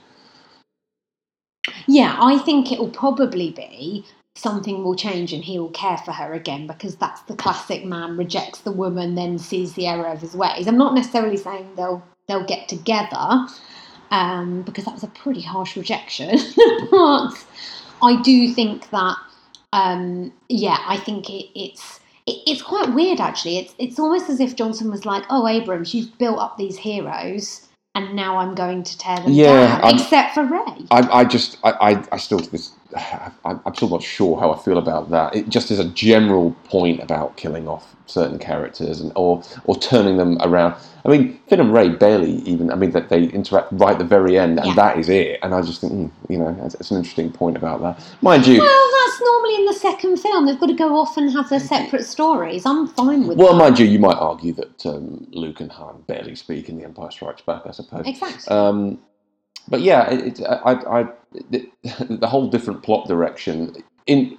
Yeah, 1.88 2.18
I 2.20 2.40
think 2.40 2.72
it 2.72 2.80
will 2.80 2.90
probably 2.92 3.52
be 3.52 4.06
something 4.38 4.84
will 4.84 4.96
change 4.96 5.34
and 5.34 5.44
he 5.44 5.60
will 5.60 5.70
care 5.72 5.98
for 5.98 6.12
her 6.14 6.34
again 6.34 6.68
because 6.68 6.96
that's 6.96 7.22
the 7.24 7.36
classic 7.36 7.86
man 7.86 8.18
rejects 8.18 8.62
the 8.62 8.72
woman 8.72 9.16
then 9.16 9.40
sees 9.40 9.74
the 9.74 9.88
error 9.88 10.08
of 10.08 10.22
his 10.22 10.36
ways. 10.36 10.68
I'm 10.68 10.78
not 10.78 10.94
necessarily 10.96 11.38
saying 11.38 11.70
they'll 11.76 12.04
they'll 12.28 12.46
get 12.46 12.70
together 12.70 13.48
um, 14.12 14.64
because 14.64 14.86
that 14.86 14.94
was 14.94 15.04
a 15.04 15.08
pretty 15.08 15.42
harsh 15.42 15.76
rejection, 15.78 16.38
but 16.92 17.34
I 18.02 18.22
do 18.24 18.54
think 18.54 18.90
that 18.92 19.18
um, 19.74 20.34
yeah, 20.50 20.78
I 20.88 20.98
think 20.98 21.30
it, 21.30 21.48
it's 21.60 22.00
it, 22.26 22.38
it's 22.48 22.62
quite 22.62 22.94
weird 22.94 23.20
actually. 23.20 23.58
It's 23.58 23.76
it's 23.80 24.00
almost 24.00 24.30
as 24.30 24.40
if 24.40 24.56
Johnson 24.56 24.90
was 24.92 25.06
like, 25.06 25.24
"Oh, 25.30 25.48
Abrams, 25.48 25.94
you've 25.94 26.18
built 26.18 26.40
up 26.40 26.58
these 26.58 26.78
heroes, 26.78 27.68
and 27.96 28.16
now 28.16 28.38
I'm 28.38 28.56
going 28.56 28.84
to 28.84 28.98
tear 28.98 29.18
them 29.18 29.32
Yeah, 29.34 29.80
down." 29.80 29.84
I'm- 29.84 29.96
Except 29.96 30.34
for 30.36 30.46
Rey. 30.46 30.86
I, 30.92 31.20
I 31.20 31.26
just, 31.26 31.58
I, 31.64 31.72
I, 31.72 32.04
I 32.14 32.18
still 32.18 32.40
to 32.40 32.52
this, 32.52 32.72
I'm 33.46 33.76
still 33.76 33.90
not 33.90 34.04
sure 34.04 34.40
how 34.40 34.52
I 34.52 34.58
feel 34.60 34.78
about 34.78 35.10
that. 35.12 35.36
It 35.36 35.50
just 35.50 35.72
is 35.72 35.80
a 35.80 35.86
general 35.90 36.52
point 36.66 37.02
about 37.02 37.38
killing 37.38 37.68
off 37.68 37.96
certain 38.06 38.40
characters 38.40 39.02
and 39.02 39.12
or 39.16 39.44
or 39.66 39.76
turning 39.78 40.18
them 40.18 40.38
around. 40.42 40.76
I 41.06 41.10
mean, 41.10 41.40
Finn 41.48 41.60
and 41.62 41.74
Rey 41.74 41.90
barely 41.90 42.34
even. 42.40 42.70
I 42.72 42.76
mean, 42.76 42.92
that 42.92 43.10
they 43.10 43.24
interact 43.26 43.70
right 43.74 43.94
at 43.94 44.00
the 44.00 44.04
very 44.06 44.38
end, 44.38 44.60
and 44.60 44.68
Yeah. 44.70 44.76
that 44.76 44.98
is 44.98 45.08
it. 45.10 45.40
And 45.42 45.54
I 45.54 45.62
just 45.62 45.80
think, 45.82 45.94
mm, 45.94 46.12
you 46.30 46.38
know, 46.38 46.56
it's, 46.64 46.76
it's 46.76 46.92
an 46.92 46.98
interesting 46.98 47.32
point 47.32 47.56
about 47.56 47.82
that. 47.82 48.04
Mind 48.22 48.46
you, 48.46 48.60
Well, 48.60 48.90
that's 49.06 49.22
normally 49.22 49.56
in 49.56 49.66
the 49.66 49.74
second 49.74 50.18
film. 50.18 50.46
They've 50.46 50.60
got 50.60 50.68
to 50.68 50.74
go 50.74 50.98
off 50.98 51.16
and 51.16 51.32
have 51.32 51.50
their 51.50 51.62
separate 51.62 52.06
stories. 52.06 52.66
I'm 52.66 52.88
fine 52.88 53.26
with 53.28 53.38
well, 53.38 53.54
that. 53.54 53.60
mind 53.60 53.80
you, 53.80 53.86
you 53.86 54.00
might 54.00 54.18
argue 54.18 54.54
that 54.54 54.86
um, 54.86 55.28
Luke 55.32 55.62
and 55.62 55.72
Han 55.72 56.04
barely 56.08 56.36
speak 56.36 56.68
in 56.68 56.78
The 56.78 56.84
Empire 56.84 57.12
Strikes 57.12 57.42
Back. 57.42 57.62
I 57.66 57.72
suppose. 57.72 58.06
Exactly. 58.06 58.56
Um, 58.56 59.00
but 59.70 59.82
yeah, 59.82 60.10
it, 60.10 60.40
it, 60.40 60.46
I, 60.46 61.02
I, 61.02 61.08
the, 61.50 61.70
the 62.10 62.28
whole 62.28 62.50
different 62.50 62.84
plot 62.84 63.08
direction 63.08 63.84
in 64.06 64.38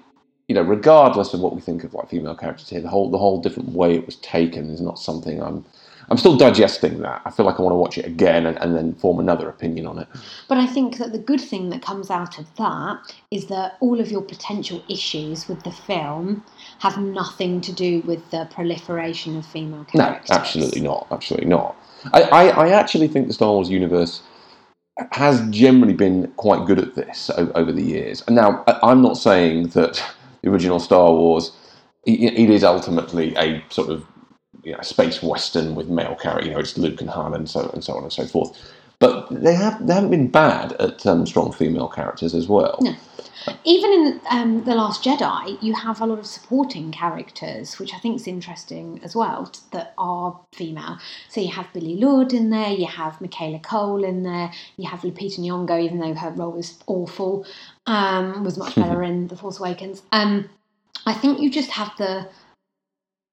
you 0.49 0.55
know, 0.55 0.63
regardless 0.63 1.35
of 1.35 1.41
what 1.41 1.55
we 1.55 1.61
think 1.61 1.85
of 1.85 1.93
like 1.93 2.09
female 2.09 2.35
characters 2.35 2.71
here, 2.71 2.81
the 2.81 2.89
whole 2.89 3.11
the 3.11 3.19
whole 3.19 3.41
different 3.41 3.71
way 3.71 3.95
it 3.95 4.07
was 4.07 4.17
taken 4.17 4.71
is 4.71 4.81
not 4.81 4.99
something 4.99 5.43
I'm. 5.43 5.65
I'm 6.11 6.17
still 6.17 6.39
digesting 6.39 7.01
that. 7.01 7.21
I 7.27 7.31
feel 7.31 7.45
like 7.45 7.59
I 7.59 7.63
want 7.63 7.73
to 7.73 7.77
watch 7.77 7.99
it 7.99 8.07
again 8.07 8.47
and, 8.47 8.57
and 8.63 8.75
then 8.75 8.95
form 8.95 9.19
another 9.19 9.47
opinion 9.47 9.87
on 9.87 9.99
it. 9.99 10.09
But 10.49 10.57
I 10.57 10.67
think 10.67 10.97
that 10.97 11.13
the 11.13 11.19
good 11.19 11.39
thing 11.39 11.69
that 11.69 11.83
comes 11.83 12.09
out 12.09 12.39
of 12.39 12.47
that 12.57 13.15
is 13.31 13.49
that 13.49 13.77
all 13.81 14.01
of 14.01 14.11
your 14.11 14.23
potential 14.23 14.83
issues 14.89 15.49
with 15.49 15.65
the 15.65 15.71
film 15.71 16.43
have 16.79 16.97
nothing 16.97 17.61
to 17.61 17.73
do 17.73 18.01
with 18.07 18.31
the 18.31 18.49
proliferation 18.51 19.37
of 19.37 19.45
female 19.45 19.85
characters. 19.85 20.31
No, 20.31 20.37
absolutely 20.37 20.81
not. 20.81 21.07
Absolutely 21.11 21.49
not. 21.51 21.77
I, 22.15 22.23
I, 22.23 22.45
I 22.47 22.69
actually 22.71 23.09
think 23.09 23.27
the 23.27 23.35
Star 23.35 23.53
Wars 23.53 23.69
universe 23.69 24.23
has 25.13 25.49
generally 25.51 25.95
been 25.95 26.29
quite 26.37 26.67
good 26.67 26.79
at 26.79 26.95
this 26.95 27.31
over 27.37 27.73
the 27.73 27.83
years. 27.83 28.23
And 28.27 28.37
now, 28.37 28.65
I'm 28.83 29.03
not 29.03 29.17
saying 29.17 29.69
that 29.69 30.03
the 30.43 30.51
original 30.51 30.81
Star 30.81 31.13
Wars 31.13 31.53
it 32.07 32.51
is 32.51 32.65
ultimately 32.65 33.35
a 33.37 33.63
sort 33.71 33.91
of 33.91 34.07
you 34.63 34.73
know, 34.73 34.81
space 34.83 35.23
western 35.23 35.75
with 35.75 35.89
male 35.89 36.15
character. 36.15 36.47
You 36.47 36.55
know, 36.55 36.61
it's 36.61 36.79
Luke 36.79 37.01
and 37.01 37.11
Han 37.11 37.35
and 37.35 37.49
so 37.49 37.71
and 37.73 37.85
so 37.85 37.95
on 37.95 38.03
and 38.03 38.13
so 38.13 38.27
forth. 38.27 38.59
But 38.99 39.29
they 39.31 39.55
have 39.55 39.87
they 39.87 39.95
haven't 39.95 40.11
been 40.11 40.29
bad 40.29 40.73
at 40.75 41.07
um, 41.07 41.27
strong 41.27 41.53
female 41.53 41.89
characters 41.89 42.35
as 42.35 42.49
well. 42.49 42.79
No. 42.81 42.95
Even 43.65 43.93
in 43.93 44.21
um, 44.31 44.65
The 44.65 44.75
Last 44.75 45.05
Jedi, 45.05 45.61
you 45.63 45.75
have 45.75 46.01
a 46.01 46.07
lot 46.07 46.19
of 46.19 46.27
supporting 46.27 46.91
characters, 46.91 47.79
which 47.79 47.95
I 47.95 47.99
think 47.99 48.17
is 48.17 48.27
interesting 48.27 49.01
as 49.03 49.15
well, 49.15 49.53
that 49.73 49.95
are 49.99 50.39
female. 50.53 50.99
So 51.29 51.41
you 51.41 51.53
have 51.53 51.73
Billie 51.73 51.97
Lourd 51.97 52.33
in 52.33 52.51
there, 52.51 52.71
you 52.71 52.87
have 52.87 53.21
Michaela 53.21 53.59
Coel 53.61 54.05
in 54.05 54.23
there, 54.23 54.51
you 54.77 54.89
have 54.89 55.01
Lupita 55.01 55.39
Nyong'o, 55.39 55.81
even 55.83 55.99
though 56.01 56.15
her 56.15 56.31
role 56.31 56.53
was 56.53 56.79
awful, 56.87 57.47
um, 57.87 58.45
was 58.45 58.57
much 58.59 58.75
better 58.77 59.03
in 59.03 59.29
The 59.29 59.37
Force 59.37 59.59
Awakens. 59.59 60.03
Um, 60.13 60.49
I 61.07 61.15
think 61.15 61.41
you 61.41 61.51
just 61.51 61.71
have 61.71 61.93
the. 61.99 62.29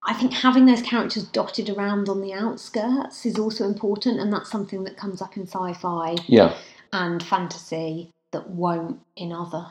I 0.08 0.14
think 0.14 0.34
having 0.34 0.68
those 0.68 0.84
characters 0.84 1.24
dotted 1.24 1.68
around 1.70 2.10
on 2.10 2.22
the 2.22 2.32
outskirts 2.32 3.26
is 3.26 3.40
also 3.40 3.66
important, 3.66 4.20
and 4.20 4.32
that's 4.32 4.52
something 4.52 4.84
that 4.84 4.98
comes 4.98 5.20
up 5.22 5.36
in 5.36 5.48
sci-fi 5.48 6.16
Yeah. 6.28 6.56
and 6.94 7.24
fantasy 7.24 8.12
that 8.32 8.50
won't 8.52 9.00
in 9.16 9.32
other 9.34 9.68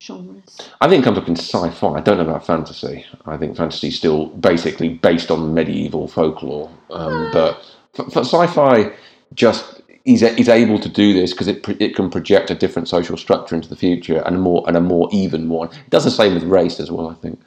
genres. 0.00 0.70
I 0.80 0.88
think 0.88 1.02
it 1.02 1.04
comes 1.04 1.18
up 1.18 1.28
in 1.28 1.36
sci-fi. 1.36 1.94
I 1.94 2.00
don't 2.00 2.18
know 2.18 2.24
about 2.24 2.46
fantasy. 2.46 3.04
I 3.26 3.36
think 3.36 3.56
fantasy 3.56 3.88
is 3.88 3.96
still 3.96 4.26
basically 4.26 4.90
based 4.90 5.30
on 5.30 5.54
medieval 5.54 6.08
folklore. 6.08 6.70
Um, 6.90 7.30
but 7.32 7.64
for, 7.94 8.10
for 8.10 8.20
sci-fi, 8.20 8.92
just 9.34 9.82
is 10.04 10.22
is 10.22 10.48
able 10.48 10.78
to 10.78 10.88
do 10.88 11.12
this 11.12 11.32
because 11.32 11.48
it 11.48 11.66
it 11.80 11.94
can 11.94 12.10
project 12.10 12.50
a 12.50 12.54
different 12.54 12.88
social 12.88 13.16
structure 13.16 13.54
into 13.54 13.68
the 13.68 13.76
future 13.76 14.22
and 14.24 14.36
a 14.36 14.38
more 14.38 14.64
and 14.66 14.76
a 14.76 14.80
more 14.80 15.08
even 15.12 15.48
one. 15.48 15.68
It 15.68 15.90
does 15.90 16.04
the 16.04 16.10
same 16.10 16.34
with 16.34 16.44
race 16.44 16.80
as 16.80 16.90
well. 16.90 17.08
I 17.08 17.14
think. 17.14 17.40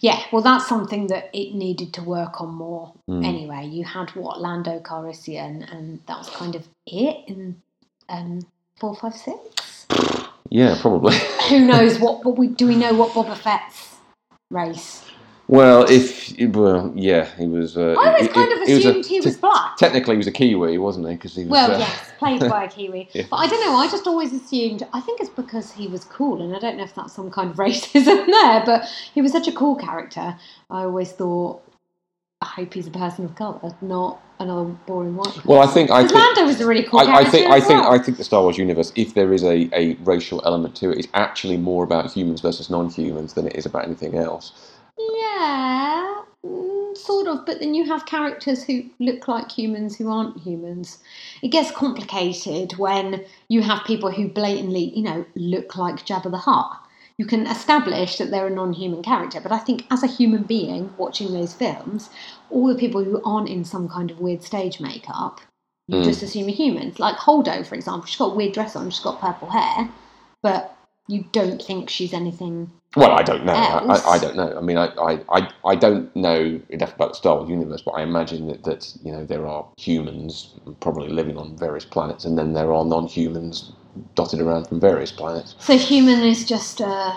Yeah, 0.00 0.22
well, 0.32 0.42
that's 0.42 0.68
something 0.68 1.06
that 1.06 1.30
it 1.32 1.54
needed 1.54 1.94
to 1.94 2.02
work 2.02 2.40
on 2.40 2.52
more. 2.54 2.92
Mm. 3.08 3.24
Anyway, 3.24 3.66
you 3.66 3.84
had 3.84 4.10
what 4.10 4.40
Lando 4.40 4.80
Calrissian, 4.80 5.70
and 5.72 6.00
that 6.06 6.18
was 6.18 6.28
kind 6.30 6.54
of 6.54 6.66
it 6.86 7.16
in 7.26 7.62
um, 8.08 8.40
four, 8.78 8.94
five, 8.96 9.14
six. 9.14 9.73
Yeah, 10.54 10.78
probably. 10.80 11.16
Who 11.48 11.66
knows 11.66 11.98
what? 11.98 12.22
But 12.22 12.38
we 12.38 12.46
do 12.46 12.68
we 12.68 12.76
know 12.76 12.94
what 12.94 13.10
Boba 13.10 13.36
Fett's 13.36 13.96
race? 14.52 15.04
well, 15.48 15.84
if 15.90 16.32
well, 16.54 16.92
yeah, 16.94 17.24
he 17.36 17.48
was. 17.48 17.76
Uh, 17.76 17.96
I 17.98 18.10
always 18.10 18.26
he- 18.26 18.28
kind 18.28 18.52
of 18.52 18.68
he 18.68 18.74
was 18.74 18.84
a- 18.84 18.90
assumed 18.90 19.06
he 19.06 19.20
was 19.20 19.36
black. 19.36 19.76
Technically, 19.78 20.14
he 20.14 20.18
was 20.18 20.28
a 20.28 20.32
Kiwi, 20.32 20.78
wasn't 20.78 21.08
he? 21.08 21.14
Because 21.16 21.34
he 21.34 21.42
was. 21.42 21.50
Well, 21.50 21.72
uh, 21.72 21.78
yes, 21.78 22.12
played 22.20 22.40
by 22.42 22.64
a 22.64 22.68
Kiwi. 22.68 23.08
Yeah. 23.14 23.24
But 23.28 23.36
I 23.38 23.48
don't 23.48 23.66
know, 23.66 23.74
I 23.76 23.88
just 23.90 24.06
always 24.06 24.32
assumed, 24.32 24.86
I 24.92 25.00
think 25.00 25.20
it's 25.20 25.28
because 25.28 25.72
he 25.72 25.88
was 25.88 26.04
cool, 26.04 26.40
and 26.40 26.54
I 26.54 26.60
don't 26.60 26.76
know 26.76 26.84
if 26.84 26.94
that's 26.94 27.14
some 27.14 27.32
kind 27.32 27.50
of 27.50 27.56
racism 27.66 28.24
there, 28.24 28.62
but 28.64 28.84
he 29.12 29.22
was 29.22 29.32
such 29.32 29.48
a 29.48 29.52
cool 29.52 29.74
character. 29.74 30.36
I 30.70 30.84
always 30.84 31.10
thought, 31.10 31.62
I 32.44 32.60
hope 32.60 32.74
he's 32.74 32.86
a 32.86 32.90
person 32.90 33.24
of 33.24 33.34
colour, 33.36 33.74
not 33.80 34.20
another 34.38 34.64
boring 34.86 35.16
white 35.16 35.28
person. 35.28 35.42
Well, 35.46 35.62
I 35.62 35.66
think 35.66 35.90
I 35.90 36.02
think 36.02 36.12
Lando 36.12 36.44
was 36.44 36.60
a 36.60 36.66
really 36.66 36.82
cool 36.82 37.00
I, 37.00 37.20
I 37.20 37.24
think 37.24 37.50
I 37.50 37.56
as 37.56 37.66
think 37.66 37.80
well. 37.80 37.92
I 37.92 37.98
think 37.98 38.18
the 38.18 38.24
Star 38.24 38.42
Wars 38.42 38.58
universe, 38.58 38.92
if 38.96 39.14
there 39.14 39.32
is 39.32 39.42
a, 39.42 39.70
a 39.72 39.94
racial 40.04 40.42
element 40.44 40.76
to 40.76 40.90
it, 40.90 40.98
is 40.98 41.08
actually 41.14 41.56
more 41.56 41.84
about 41.84 42.12
humans 42.12 42.42
versus 42.42 42.68
non-humans 42.68 43.32
than 43.32 43.46
it 43.46 43.56
is 43.56 43.64
about 43.64 43.86
anything 43.86 44.16
else. 44.16 44.52
Yeah, 44.98 46.22
mm, 46.44 46.96
sort 46.98 47.28
of. 47.28 47.46
But 47.46 47.60
then 47.60 47.72
you 47.72 47.86
have 47.86 48.04
characters 48.04 48.62
who 48.62 48.84
look 48.98 49.26
like 49.26 49.50
humans 49.50 49.96
who 49.96 50.10
aren't 50.10 50.38
humans. 50.38 50.98
It 51.42 51.48
gets 51.48 51.70
complicated 51.70 52.76
when 52.76 53.24
you 53.48 53.62
have 53.62 53.84
people 53.84 54.10
who 54.10 54.28
blatantly, 54.28 54.92
you 54.94 55.02
know, 55.02 55.24
look 55.34 55.76
like 55.76 56.04
Jabba 56.04 56.30
the 56.30 56.38
Hutt. 56.38 56.83
You 57.16 57.26
can 57.26 57.46
establish 57.46 58.18
that 58.18 58.30
they're 58.30 58.48
a 58.48 58.50
non-human 58.50 59.02
character, 59.02 59.40
but 59.40 59.52
I 59.52 59.58
think 59.58 59.86
as 59.90 60.02
a 60.02 60.08
human 60.08 60.42
being 60.42 60.92
watching 60.96 61.32
those 61.32 61.52
films, 61.52 62.10
all 62.50 62.66
the 62.66 62.74
people 62.74 63.04
who 63.04 63.22
aren't 63.24 63.48
in 63.48 63.64
some 63.64 63.88
kind 63.88 64.10
of 64.10 64.18
weird 64.20 64.42
stage 64.42 64.80
makeup, 64.80 65.40
you 65.86 65.98
Mm. 65.98 66.04
just 66.04 66.22
assume 66.22 66.48
are 66.48 66.50
humans. 66.50 66.98
Like 66.98 67.16
Holdo, 67.16 67.64
for 67.64 67.76
example, 67.76 68.06
she's 68.06 68.18
got 68.18 68.32
a 68.32 68.34
weird 68.34 68.52
dress 68.52 68.74
on, 68.74 68.90
she's 68.90 69.04
got 69.04 69.20
purple 69.20 69.50
hair, 69.50 69.88
but 70.42 70.76
you 71.06 71.24
don't 71.32 71.62
think 71.62 71.90
she's 71.90 72.14
anything 72.14 72.70
Well, 72.96 73.10
I 73.10 73.22
don't 73.22 73.44
know. 73.44 73.52
I, 73.52 73.96
I, 73.96 74.10
I 74.12 74.18
don't 74.18 74.36
know. 74.36 74.56
I 74.56 74.60
mean, 74.60 74.78
I, 74.78 74.86
I, 75.28 75.52
I, 75.64 75.74
don't 75.74 76.14
know 76.14 76.60
enough 76.68 76.94
about 76.94 77.08
the 77.10 77.14
Star 77.16 77.36
Wars 77.36 77.50
universe, 77.50 77.82
but 77.82 77.90
I 77.92 78.02
imagine 78.02 78.46
that, 78.46 78.62
that 78.64 78.96
you 79.02 79.10
know 79.10 79.24
there 79.24 79.46
are 79.48 79.66
humans 79.76 80.54
probably 80.78 81.08
living 81.08 81.36
on 81.36 81.56
various 81.58 81.84
planets, 81.84 82.24
and 82.24 82.38
then 82.38 82.52
there 82.52 82.72
are 82.72 82.84
non-humans 82.84 83.72
dotted 84.14 84.40
around 84.40 84.66
from 84.66 84.80
various 84.80 85.12
planets. 85.12 85.54
So 85.58 85.76
human 85.76 86.20
is 86.22 86.44
just 86.44 86.80
uh, 86.80 87.12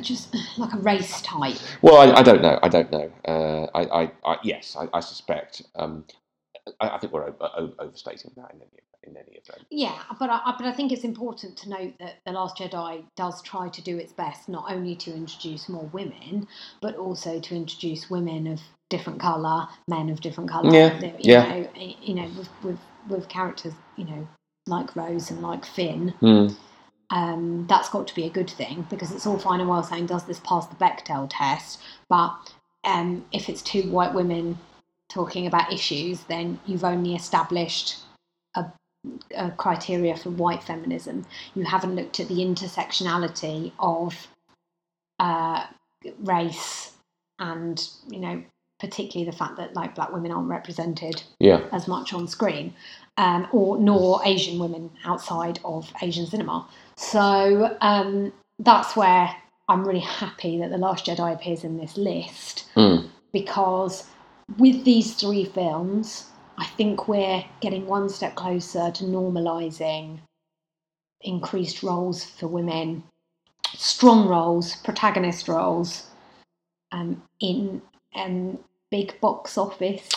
just 0.00 0.34
like 0.58 0.72
a 0.72 0.78
race 0.78 1.20
type. 1.22 1.56
Well, 1.82 1.96
I, 1.96 2.20
I 2.20 2.22
don't 2.22 2.42
know. 2.42 2.58
I 2.62 2.68
don't 2.68 2.90
know. 2.90 3.12
Uh, 3.26 3.66
I, 3.74 4.02
I, 4.02 4.12
I, 4.24 4.36
yes, 4.42 4.76
I, 4.78 4.88
I 4.92 5.00
suspect. 5.00 5.62
Um, 5.76 6.04
I, 6.80 6.90
I 6.90 6.98
think 6.98 7.12
we're 7.12 7.28
over, 7.28 7.50
over, 7.56 7.72
overstating 7.78 8.32
that 8.36 8.52
in 8.54 8.60
any 8.60 8.82
in 9.04 9.16
any 9.16 9.36
event. 9.36 9.66
Yeah, 9.70 10.00
but 10.20 10.30
I, 10.30 10.54
but 10.56 10.64
I 10.64 10.72
think 10.72 10.92
it's 10.92 11.02
important 11.02 11.56
to 11.58 11.68
note 11.68 11.94
that 11.98 12.18
The 12.24 12.32
Last 12.32 12.56
Jedi 12.56 13.04
does 13.16 13.42
try 13.42 13.68
to 13.68 13.82
do 13.82 13.98
its 13.98 14.12
best 14.12 14.48
not 14.48 14.70
only 14.70 14.94
to 14.96 15.12
introduce 15.12 15.68
more 15.68 15.86
women, 15.92 16.46
but 16.80 16.94
also 16.94 17.40
to 17.40 17.54
introduce 17.56 18.08
women 18.08 18.46
of 18.46 18.60
different 18.90 19.20
colour, 19.20 19.66
men 19.88 20.08
of 20.08 20.20
different 20.20 20.50
colour. 20.50 20.72
Yeah, 20.72 21.00
you 21.00 21.14
yeah. 21.18 21.48
Know, 21.48 21.68
you 21.76 22.14
know, 22.14 22.30
with, 22.38 22.48
with 22.62 22.78
with 23.08 23.28
characters, 23.28 23.74
you 23.96 24.04
know, 24.04 24.28
like 24.66 24.94
Rose 24.96 25.30
and 25.30 25.42
like 25.42 25.64
Finn. 25.64 26.14
Mm. 26.22 26.56
Um, 27.10 27.66
that's 27.68 27.90
got 27.90 28.06
to 28.06 28.14
be 28.14 28.24
a 28.24 28.30
good 28.30 28.48
thing 28.48 28.86
because 28.88 29.12
it's 29.12 29.26
all 29.26 29.38
fine 29.38 29.60
and 29.60 29.68
well 29.68 29.82
saying 29.82 30.06
does 30.06 30.24
this 30.24 30.40
pass 30.40 30.66
the 30.66 30.76
Bechdel 30.76 31.28
test, 31.30 31.80
but 32.08 32.34
um, 32.84 33.24
if 33.32 33.48
it's 33.48 33.62
two 33.62 33.90
white 33.90 34.14
women 34.14 34.58
talking 35.10 35.46
about 35.46 35.72
issues, 35.72 36.20
then 36.24 36.58
you've 36.66 36.84
only 36.84 37.14
established 37.14 37.98
a, 38.56 38.64
a 39.36 39.50
criteria 39.50 40.16
for 40.16 40.30
white 40.30 40.62
feminism. 40.62 41.26
You 41.54 41.64
haven't 41.64 41.94
looked 41.94 42.18
at 42.18 42.28
the 42.28 42.36
intersectionality 42.36 43.72
of 43.78 44.26
uh, 45.18 45.66
race 46.18 46.92
and, 47.38 47.86
you 48.08 48.20
know, 48.20 48.42
particularly 48.80 49.30
the 49.30 49.36
fact 49.36 49.56
that 49.58 49.74
like 49.74 49.94
black 49.94 50.12
women 50.12 50.32
aren't 50.32 50.48
represented 50.48 51.22
Yeah. 51.38 51.60
as 51.72 51.86
much 51.86 52.12
on 52.12 52.26
screen, 52.26 52.74
um, 53.16 53.46
or 53.52 53.78
nor 53.78 54.20
Asian 54.24 54.58
women 54.58 54.90
outside 55.04 55.60
of 55.64 55.92
Asian 56.02 56.26
cinema. 56.26 56.66
So 56.96 57.76
um, 57.80 58.32
that's 58.58 58.96
where 58.96 59.34
I'm 59.68 59.86
really 59.86 60.00
happy 60.00 60.58
that 60.58 60.70
The 60.70 60.78
Last 60.78 61.06
Jedi 61.06 61.32
appears 61.32 61.64
in 61.64 61.78
this 61.78 61.96
list 61.96 62.68
Mm. 62.76 63.08
because 63.32 64.04
with 64.58 64.84
these 64.84 65.14
three 65.14 65.44
films, 65.44 66.26
I 66.58 66.66
think 66.66 67.08
we're 67.08 67.44
getting 67.60 67.86
one 67.86 68.08
step 68.08 68.34
closer 68.34 68.90
to 68.90 69.04
normalising 69.04 70.18
increased 71.22 71.82
roles 71.82 72.24
for 72.24 72.48
women, 72.48 73.04
strong 73.74 74.28
roles, 74.28 74.76
protagonist 74.76 75.48
roles, 75.48 76.06
um, 76.90 77.22
in 77.40 77.80
um, 78.14 78.58
big 78.90 79.18
box 79.20 79.56
office 79.56 80.08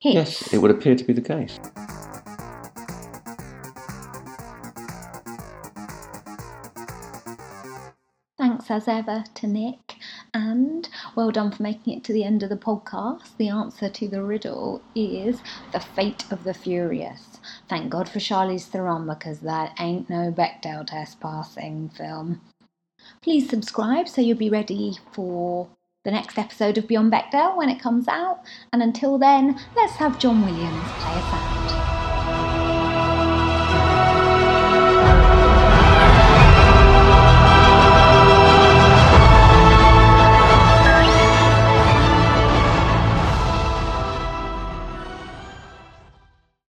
hits. 0.00 0.14
Yes, 0.14 0.52
it 0.52 0.58
would 0.58 0.70
appear 0.70 0.94
to 0.94 1.04
be 1.04 1.12
the 1.12 1.22
case. 1.22 1.58
As 8.70 8.86
ever 8.86 9.24
to 9.34 9.46
Nick, 9.46 9.96
and 10.34 10.88
well 11.16 11.30
done 11.30 11.50
for 11.50 11.62
making 11.62 11.96
it 11.96 12.04
to 12.04 12.12
the 12.12 12.22
end 12.22 12.42
of 12.42 12.50
the 12.50 12.56
podcast. 12.56 13.36
The 13.38 13.48
answer 13.48 13.88
to 13.88 14.08
the 14.08 14.22
riddle 14.22 14.82
is 14.94 15.40
The 15.72 15.80
Fate 15.80 16.24
of 16.30 16.44
the 16.44 16.52
Furious. 16.52 17.40
Thank 17.68 17.90
God 17.90 18.10
for 18.10 18.18
Charlize 18.18 18.66
Theron 18.66 19.06
because 19.06 19.40
that 19.40 19.74
ain't 19.80 20.10
no 20.10 20.30
Bechdel 20.30 20.86
test 20.86 21.18
passing 21.18 21.88
film. 21.88 22.42
Please 23.22 23.48
subscribe 23.48 24.06
so 24.06 24.20
you'll 24.20 24.36
be 24.36 24.50
ready 24.50 24.98
for 25.12 25.68
the 26.04 26.10
next 26.10 26.38
episode 26.38 26.76
of 26.76 26.86
Beyond 26.86 27.10
Bechdel 27.10 27.56
when 27.56 27.70
it 27.70 27.80
comes 27.80 28.06
out. 28.06 28.40
And 28.72 28.82
until 28.82 29.16
then, 29.18 29.58
let's 29.76 29.94
have 29.94 30.18
John 30.18 30.42
Williams 30.42 30.88
play 30.98 31.14
us 31.14 31.32
out. 31.32 31.87